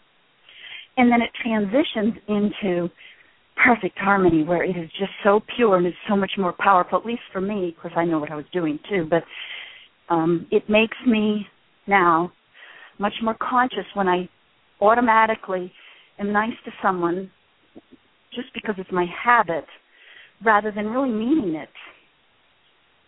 And 0.98 1.12
then 1.12 1.22
it 1.22 1.30
transitions 1.42 2.16
into 2.28 2.90
perfect 3.64 3.98
harmony 3.98 4.44
where 4.44 4.64
it 4.64 4.76
is 4.76 4.90
just 5.00 5.12
so 5.24 5.42
pure 5.56 5.78
and 5.78 5.86
it's 5.86 5.98
so 6.10 6.16
much 6.16 6.32
more 6.38 6.54
powerful, 6.60 7.00
at 7.00 7.06
least 7.06 7.22
for 7.32 7.42
me, 7.42 7.76
because 7.76 7.96
I 7.98 8.06
know 8.06 8.20
what 8.20 8.32
I 8.32 8.36
was 8.36 8.46
doing 8.52 8.80
too, 8.90 9.08
but 9.10 9.24
um, 10.10 10.48
it 10.52 10.70
makes 10.70 10.98
me 11.08 11.46
now 11.88 12.32
much 13.00 13.14
more 13.24 13.36
conscious 13.40 13.86
when 13.94 14.08
I 14.08 14.30
automatically 14.82 15.72
am 16.20 16.32
nice 16.32 16.54
to 16.66 16.72
someone 16.82 17.30
just 18.34 18.48
because 18.54 18.76
it's 18.78 18.92
my 18.92 19.06
habit 19.24 19.66
rather 20.44 20.72
than 20.72 20.88
really 20.88 21.10
meaning 21.10 21.56
it. 21.56 21.70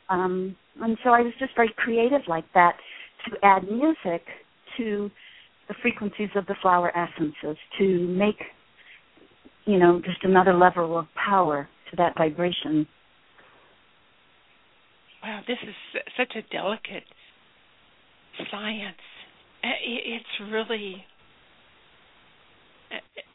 Um, 0.09 0.55
and 0.82 0.97
so 1.03 1.11
I 1.11 1.21
was 1.21 1.34
just 1.39 1.55
very 1.55 1.74
creative 1.78 2.21
like 2.28 2.45
that 2.53 2.76
to 3.26 3.38
add 3.43 3.63
music 3.63 4.24
to 4.78 5.09
the 5.67 5.76
frequencies 5.82 6.30
of 6.36 6.45
the 6.45 6.55
flower 6.61 6.91
essences 6.97 7.57
to 7.80 8.07
make, 8.07 8.36
you 9.65 9.80
know, 9.80 10.01
just 10.03 10.24
another 10.24 10.53
level 10.53 10.97
of 10.97 11.05
power 11.15 11.69
to 11.89 11.95
that 11.95 12.13
vibration. 12.17 12.86
Wow, 15.24 15.39
this 15.47 15.57
is 15.63 16.01
such 16.17 16.36
a 16.36 16.41
delicate 16.53 17.03
science. 18.51 18.97
It's 19.63 20.51
really, 20.51 21.05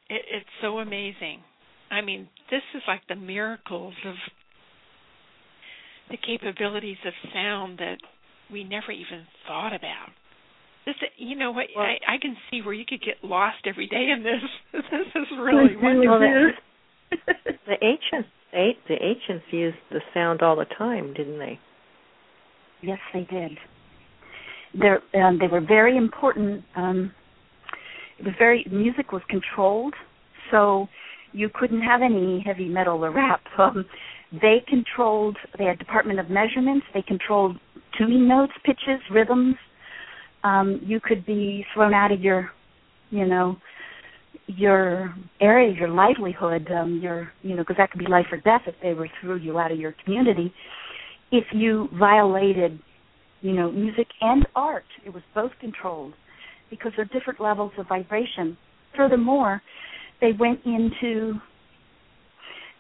it's 0.08 0.46
so 0.62 0.78
amazing. 0.78 1.42
I 1.90 2.00
mean, 2.00 2.28
this 2.50 2.62
is 2.74 2.82
like 2.86 3.02
the 3.08 3.16
miracles 3.16 3.94
of 4.06 4.14
the 6.10 6.16
capabilities 6.16 6.96
of 7.06 7.12
sound 7.32 7.78
that 7.78 7.98
we 8.50 8.64
never 8.64 8.92
even 8.92 9.26
thought 9.46 9.74
about. 9.74 10.08
This, 10.86 10.94
you 11.16 11.36
know 11.36 11.50
what? 11.50 11.66
Well, 11.76 11.84
I, 11.84 12.14
I 12.14 12.18
can 12.20 12.36
see 12.50 12.62
where 12.62 12.72
you 12.72 12.84
could 12.88 13.02
get 13.02 13.16
lost 13.22 13.66
every 13.66 13.86
day 13.86 14.08
in 14.10 14.22
this. 14.22 14.42
this 14.90 15.06
is 15.14 15.26
really 15.38 15.76
wonderful. 15.76 16.52
the 17.66 17.74
ancients, 17.82 18.28
the 18.52 18.96
ancients 19.02 19.44
used 19.50 19.76
the 19.90 20.00
sound 20.14 20.40
all 20.40 20.56
the 20.56 20.66
time, 20.76 21.12
didn't 21.14 21.38
they? 21.38 21.58
Yes, 22.82 22.98
they 23.12 23.26
did. 23.30 23.58
They're, 24.78 25.02
um, 25.22 25.38
they 25.38 25.48
were 25.48 25.60
very 25.60 25.96
important. 25.96 26.64
Um, 26.76 27.12
it 28.18 28.24
was 28.24 28.34
very 28.38 28.66
music 28.70 29.12
was 29.12 29.22
controlled, 29.28 29.94
so 30.50 30.88
you 31.32 31.48
couldn't 31.52 31.82
have 31.82 32.02
any 32.02 32.42
heavy 32.44 32.68
metal 32.68 33.04
or 33.04 33.10
rap. 33.10 33.40
Um, 33.58 33.84
they 34.30 34.58
controlled 34.68 35.38
their 35.56 35.74
department 35.74 36.20
of 36.20 36.28
measurements. 36.28 36.84
They 36.92 37.00
controlled 37.00 37.56
tuning 37.96 38.28
notes, 38.28 38.52
pitches, 38.62 39.00
rhythms. 39.10 39.56
Um, 40.44 40.80
you 40.84 41.00
could 41.00 41.24
be 41.24 41.64
thrown 41.72 41.94
out 41.94 42.12
of 42.12 42.20
your, 42.20 42.50
you 43.10 43.24
know, 43.24 43.56
your 44.46 45.14
area, 45.40 45.74
your 45.74 45.88
livelihood, 45.88 46.68
um, 46.70 47.00
your, 47.02 47.32
you 47.42 47.56
know, 47.56 47.62
because 47.62 47.76
that 47.78 47.90
could 47.90 48.00
be 48.00 48.06
life 48.06 48.26
or 48.30 48.36
death 48.38 48.62
if 48.66 48.74
they 48.82 48.92
were 48.92 49.08
threw 49.20 49.36
you 49.36 49.58
out 49.58 49.72
of 49.72 49.78
your 49.78 49.94
community. 50.04 50.52
If 51.32 51.44
you 51.52 51.88
violated, 51.98 52.78
you 53.40 53.52
know, 53.52 53.72
music 53.72 54.08
and 54.20 54.46
art, 54.54 54.84
it 55.06 55.12
was 55.12 55.22
both 55.34 55.52
controlled 55.58 56.12
because 56.70 56.92
they're 56.96 57.06
different 57.06 57.40
levels 57.40 57.72
of 57.78 57.88
vibration. 57.88 58.56
Furthermore, 58.96 59.62
they 60.20 60.32
went 60.32 60.60
into 60.64 61.34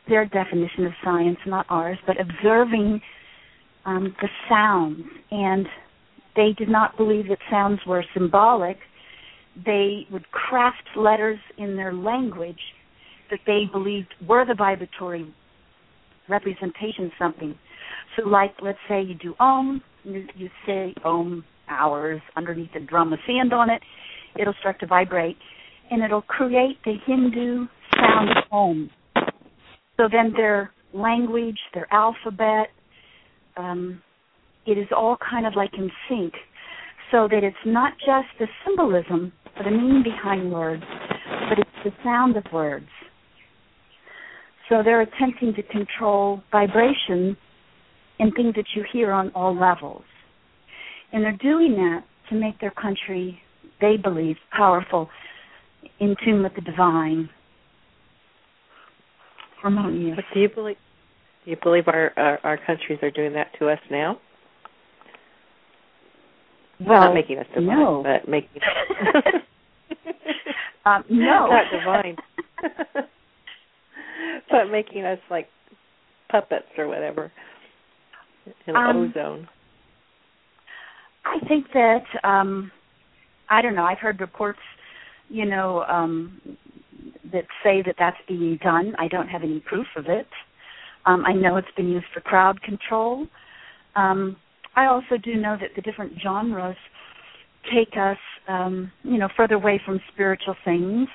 their 0.08 0.24
definition 0.26 0.86
of 0.86 0.92
science, 1.04 1.38
not 1.46 1.66
ours, 1.68 1.98
but 2.06 2.16
observing 2.20 3.00
um, 3.84 4.14
the 4.20 4.28
sounds. 4.48 5.02
And 5.30 5.66
they 6.34 6.54
did 6.56 6.68
not 6.68 6.96
believe 6.96 7.28
that 7.28 7.38
sounds 7.50 7.80
were 7.86 8.04
symbolic. 8.14 8.78
They 9.64 10.06
would 10.10 10.30
craft 10.30 10.82
letters 10.96 11.38
in 11.58 11.76
their 11.76 11.92
language 11.92 12.60
that 13.30 13.40
they 13.46 13.64
believed 13.70 14.14
were 14.26 14.46
the 14.46 14.54
vibratory 14.54 15.32
representation 16.28 17.06
of 17.06 17.10
something. 17.18 17.54
So, 18.16 18.28
like, 18.28 18.54
let's 18.62 18.78
say 18.88 19.02
you 19.02 19.14
do 19.14 19.34
Om, 19.38 19.82
you, 20.04 20.26
you 20.34 20.48
say 20.66 20.94
Om 21.04 21.44
hours 21.68 22.20
underneath 22.36 22.70
a 22.76 22.80
drum 22.80 23.10
with 23.10 23.20
sand 23.26 23.52
on 23.52 23.70
it, 23.70 23.82
it'll 24.38 24.54
start 24.60 24.80
to 24.80 24.86
vibrate 24.86 25.36
and 25.90 26.02
it'll 26.02 26.22
create 26.22 26.78
the 26.84 26.94
Hindu 27.06 27.66
sound 27.96 28.30
of 28.30 28.44
Om. 28.50 28.90
So 29.96 30.08
then 30.10 30.32
their 30.36 30.72
language, 30.92 31.58
their 31.74 31.92
alphabet, 31.92 32.68
um, 33.56 34.00
it 34.66 34.78
is 34.78 34.86
all 34.94 35.16
kind 35.30 35.46
of 35.46 35.54
like 35.56 35.70
in 35.76 35.90
sync, 36.08 36.34
so 37.10 37.26
that 37.30 37.42
it's 37.42 37.56
not 37.64 37.92
just 37.98 38.28
the 38.38 38.46
symbolism 38.64 39.32
or 39.56 39.64
the 39.64 39.70
meaning 39.70 40.02
behind 40.02 40.52
words, 40.52 40.82
but 41.48 41.58
it's 41.58 41.70
the 41.84 41.90
sound 42.04 42.36
of 42.36 42.44
words. 42.52 42.88
So 44.68 44.82
they're 44.84 45.00
attempting 45.00 45.54
to 45.54 45.62
control 45.62 46.42
vibration 46.52 47.36
and 48.18 48.32
things 48.34 48.54
that 48.56 48.66
you 48.76 48.84
hear 48.92 49.10
on 49.10 49.30
all 49.34 49.58
levels. 49.58 50.04
And 51.12 51.24
they're 51.24 51.32
doing 51.32 51.72
that 51.76 52.04
to 52.28 52.34
make 52.34 52.60
their 52.60 52.70
country, 52.70 53.40
they 53.80 53.96
believe, 53.96 54.36
powerful 54.54 55.08
in 56.00 56.14
tune 56.24 56.42
with 56.42 56.54
the 56.54 56.60
divine. 56.60 57.30
Harmonious. 59.60 60.16
But 60.16 60.24
do 60.34 60.40
you 60.40 60.48
believe? 60.48 60.76
Do 61.44 61.50
you 61.50 61.56
believe 61.62 61.88
our, 61.88 62.12
our 62.16 62.38
our 62.44 62.58
countries 62.58 62.98
are 63.02 63.10
doing 63.10 63.32
that 63.32 63.48
to 63.58 63.68
us 63.68 63.78
now? 63.90 64.18
Well, 66.80 67.00
not 67.00 67.14
making 67.14 67.38
us 67.38 67.46
divine, 67.54 67.66
no. 67.66 68.04
but 68.04 68.28
making. 68.28 68.60
um, 70.86 71.04
no, 71.10 71.48
not 71.50 71.64
divine, 71.72 72.16
but 74.50 74.70
making 74.70 75.04
us 75.04 75.18
like 75.30 75.48
puppets 76.30 76.66
or 76.76 76.86
whatever 76.86 77.32
in 78.66 78.76
um, 78.76 79.10
ozone. 79.16 79.48
I 81.28 81.46
think 81.46 81.66
that 81.74 82.04
um 82.24 82.70
I 83.50 83.62
don't 83.62 83.74
know. 83.74 83.84
I've 83.84 83.98
heard 83.98 84.20
reports 84.20 84.58
you 85.28 85.44
know, 85.44 85.84
um, 85.84 86.40
that 87.32 87.44
say 87.62 87.82
that 87.82 87.96
that's 87.98 88.16
being 88.26 88.58
done. 88.62 88.94
I 88.98 89.08
don't 89.08 89.28
have 89.28 89.42
any 89.42 89.60
proof 89.60 89.86
of 89.96 90.06
it. 90.06 90.26
Um, 91.06 91.24
I 91.26 91.32
know 91.32 91.56
it's 91.56 91.68
been 91.76 91.88
used 91.88 92.06
for 92.12 92.20
crowd 92.20 92.60
control. 92.62 93.26
Um, 93.96 94.36
I 94.76 94.86
also 94.86 95.16
do 95.22 95.34
know 95.34 95.56
that 95.60 95.70
the 95.76 95.82
different 95.82 96.12
genres 96.22 96.76
take 97.72 97.96
us, 97.98 98.18
um, 98.48 98.90
you 99.02 99.18
know, 99.18 99.28
further 99.36 99.54
away 99.54 99.80
from 99.84 100.00
spiritual 100.12 100.56
things. 100.64 101.08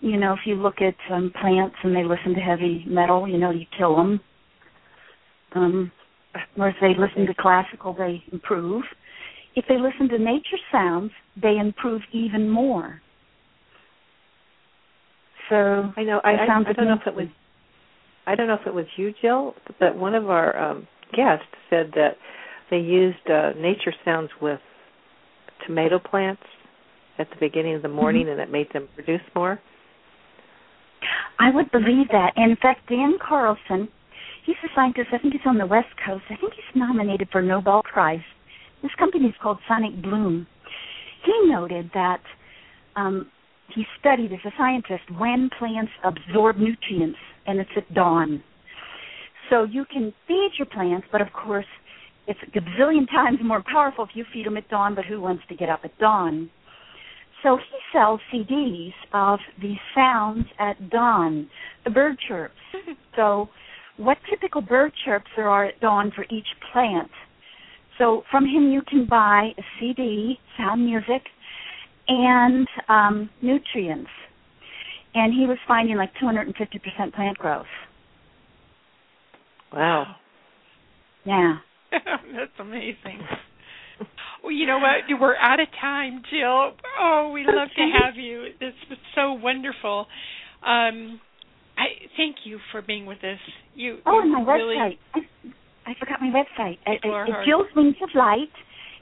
You 0.00 0.16
know, 0.16 0.32
if 0.32 0.40
you 0.44 0.56
look 0.56 0.80
at 0.80 0.94
um, 1.12 1.32
plants 1.40 1.76
and 1.82 1.94
they 1.94 2.04
listen 2.04 2.34
to 2.34 2.40
heavy 2.40 2.84
metal, 2.86 3.28
you 3.28 3.38
know, 3.38 3.50
you 3.50 3.66
kill 3.76 3.96
them. 3.96 4.20
Um, 5.54 5.92
if 6.56 6.74
they 6.80 6.94
listen 6.98 7.26
to 7.26 7.34
classical, 7.34 7.94
they 7.94 8.22
improve. 8.32 8.82
If 9.54 9.66
they 9.68 9.76
listen 9.78 10.08
to 10.08 10.18
nature 10.18 10.58
sounds, 10.70 11.10
they 11.40 11.58
improve 11.58 12.02
even 12.12 12.48
more. 12.48 13.00
So 15.50 15.92
I 15.96 16.02
know 16.02 16.20
I, 16.24 16.30
I, 16.30 16.44
I 16.44 16.72
don't 16.72 16.86
know 16.86 16.96
if 17.00 17.06
it 17.06 17.14
was 17.14 17.28
I 18.26 18.34
don't 18.34 18.46
know 18.46 18.54
if 18.54 18.66
it 18.66 18.74
was 18.74 18.86
you, 18.96 19.12
Jill, 19.20 19.54
but 19.80 19.96
one 19.96 20.14
of 20.14 20.30
our 20.30 20.56
um, 20.56 20.86
guests 21.14 21.44
said 21.68 21.90
that 21.94 22.16
they 22.70 22.78
used 22.78 23.18
uh, 23.28 23.50
nature 23.58 23.92
sounds 24.04 24.30
with 24.40 24.60
tomato 25.66 25.98
plants 25.98 26.42
at 27.18 27.28
the 27.30 27.36
beginning 27.40 27.74
of 27.74 27.82
the 27.82 27.88
morning, 27.88 28.22
mm-hmm. 28.26 28.40
and 28.40 28.40
it 28.40 28.50
made 28.50 28.68
them 28.72 28.88
produce 28.94 29.20
more. 29.34 29.60
I 31.38 31.50
would 31.50 31.70
believe 31.72 32.08
that. 32.12 32.32
In 32.36 32.56
fact, 32.62 32.88
Dan 32.88 33.14
Carlson, 33.20 33.88
he's 34.46 34.56
a 34.64 34.68
scientist. 34.74 35.08
I 35.12 35.18
think 35.18 35.34
he's 35.34 35.42
on 35.44 35.58
the 35.58 35.66
West 35.66 35.88
Coast. 36.06 36.24
I 36.30 36.36
think 36.36 36.54
he's 36.54 36.76
nominated 36.76 37.28
for 37.32 37.42
Nobel 37.42 37.82
Prize. 37.82 38.20
This 38.82 38.90
company 38.98 39.26
is 39.26 39.34
called 39.42 39.58
Sonic 39.68 40.00
Bloom. 40.02 40.46
He 41.24 41.48
noted 41.48 41.90
that 41.94 42.20
um, 42.96 43.30
he 43.74 43.84
studied 44.00 44.32
as 44.32 44.40
a 44.44 44.50
scientist 44.58 45.04
when 45.16 45.48
plants 45.58 45.92
absorb 46.04 46.56
nutrients, 46.56 47.18
and 47.46 47.60
it's 47.60 47.70
at 47.76 47.92
dawn. 47.94 48.42
So 49.50 49.64
you 49.64 49.84
can 49.84 50.12
feed 50.26 50.50
your 50.58 50.66
plants, 50.66 51.06
but 51.12 51.20
of 51.20 51.28
course, 51.32 51.66
it's 52.26 52.38
a 52.42 52.50
gazillion 52.58 53.06
times 53.10 53.38
more 53.42 53.62
powerful 53.70 54.04
if 54.04 54.10
you 54.14 54.24
feed 54.32 54.46
them 54.46 54.56
at 54.56 54.68
dawn, 54.68 54.94
but 54.94 55.04
who 55.04 55.20
wants 55.20 55.42
to 55.48 55.54
get 55.54 55.68
up 55.68 55.80
at 55.84 55.96
dawn? 55.98 56.50
So 57.42 57.56
he 57.56 57.78
sells 57.92 58.20
CDs 58.32 58.92
of 59.12 59.38
the 59.60 59.74
sounds 59.94 60.46
at 60.58 60.90
dawn, 60.90 61.48
the 61.84 61.90
bird 61.90 62.16
chirps. 62.28 62.54
so 63.16 63.48
what 63.96 64.18
typical 64.30 64.60
bird 64.60 64.92
chirps 65.04 65.26
there 65.36 65.48
are 65.48 65.66
at 65.66 65.80
dawn 65.80 66.12
for 66.14 66.24
each 66.30 66.46
plant. 66.72 67.10
So 67.98 68.22
from 68.30 68.44
him 68.44 68.70
you 68.70 68.82
can 68.88 69.06
buy 69.08 69.50
a 69.56 69.62
CD, 69.78 70.38
sound 70.56 70.84
music, 70.84 71.22
and 72.08 72.66
um, 72.88 73.30
nutrients. 73.40 74.10
And 75.14 75.32
he 75.32 75.46
was 75.46 75.58
finding 75.68 75.96
like 75.96 76.10
250% 76.22 77.14
plant 77.14 77.36
growth. 77.38 77.66
Wow. 79.72 80.16
Yeah. 81.24 81.56
That's 81.90 82.52
amazing. 82.58 83.20
Well, 84.42 84.52
you 84.52 84.66
know 84.66 84.78
what? 84.78 85.20
We're 85.20 85.36
out 85.36 85.60
of 85.60 85.68
time, 85.80 86.22
Jill. 86.30 86.72
Oh, 87.00 87.30
we 87.32 87.44
love 87.46 87.68
to 87.76 87.90
have 88.02 88.16
you. 88.16 88.46
This 88.58 88.72
was 88.90 88.98
so 89.14 89.34
wonderful. 89.34 90.06
Um, 90.66 91.20
I 91.76 91.86
thank 92.16 92.36
you 92.44 92.58
for 92.72 92.82
being 92.82 93.06
with 93.06 93.18
us. 93.18 93.38
You. 93.74 93.98
Oh, 94.04 94.20
and 94.20 94.32
my 94.32 94.52
really, 94.52 94.76
website. 94.76 95.22
I, 95.86 95.90
I 95.90 95.94
forgot 95.98 96.20
my 96.20 96.28
website. 96.30 96.78
Uh, 96.86 96.92
People 96.92 97.12
are 97.14 97.24
It's 97.24 97.32
hard. 97.32 97.46
Jill's 97.46 97.66
Wings 97.76 97.96
of 98.02 98.10
Light, 98.14 98.52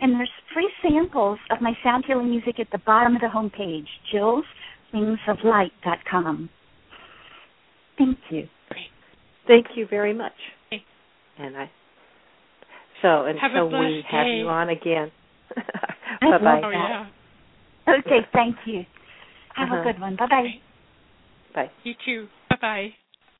and 0.01 0.15
there's 0.15 0.31
free 0.55 0.71
samples 0.83 1.39
of 1.51 1.61
my 1.61 1.73
sound 1.83 2.05
healing 2.07 2.31
music 2.31 2.59
at 2.61 2.69
the 2.73 2.79
bottom 2.87 3.15
of 3.15 3.21
the 3.21 3.29
homepage. 3.29 3.87
Jill's 4.13 4.45
Wings 4.93 5.19
of 5.29 5.39
Light 5.45 5.73
dot 5.85 5.99
com. 6.11 6.49
Thank 7.99 8.19
you. 8.31 8.49
Thank 9.47 9.67
you 9.75 9.87
very 9.89 10.15
much. 10.15 10.33
Okay. 10.73 10.83
And 11.39 11.57
I 11.57 11.71
so 13.03 13.27
Have 13.41 13.53
a 13.53 13.65
until 13.65 13.69
we 13.69 14.03
blessed 14.03 14.07
have 14.11 14.27
you 14.29 14.49
on 14.49 14.69
again. 14.69 15.11
Bye 16.21 16.39
bye. 16.39 16.63
Oh 16.65 16.71
yeah. 16.71 17.07
Okay, 17.89 18.21
thank 18.33 18.57
you. 18.67 18.85
Have 19.55 19.69
Uh-huh. 19.71 19.81
a 19.81 19.85
good 19.93 20.01
one. 20.01 20.17
Bye 20.17 20.27
bye. 20.27 20.55
Bye. 21.55 21.71
You 21.83 21.95
too. 22.05 22.29
Bye 22.49 22.57
bye. 22.61 22.95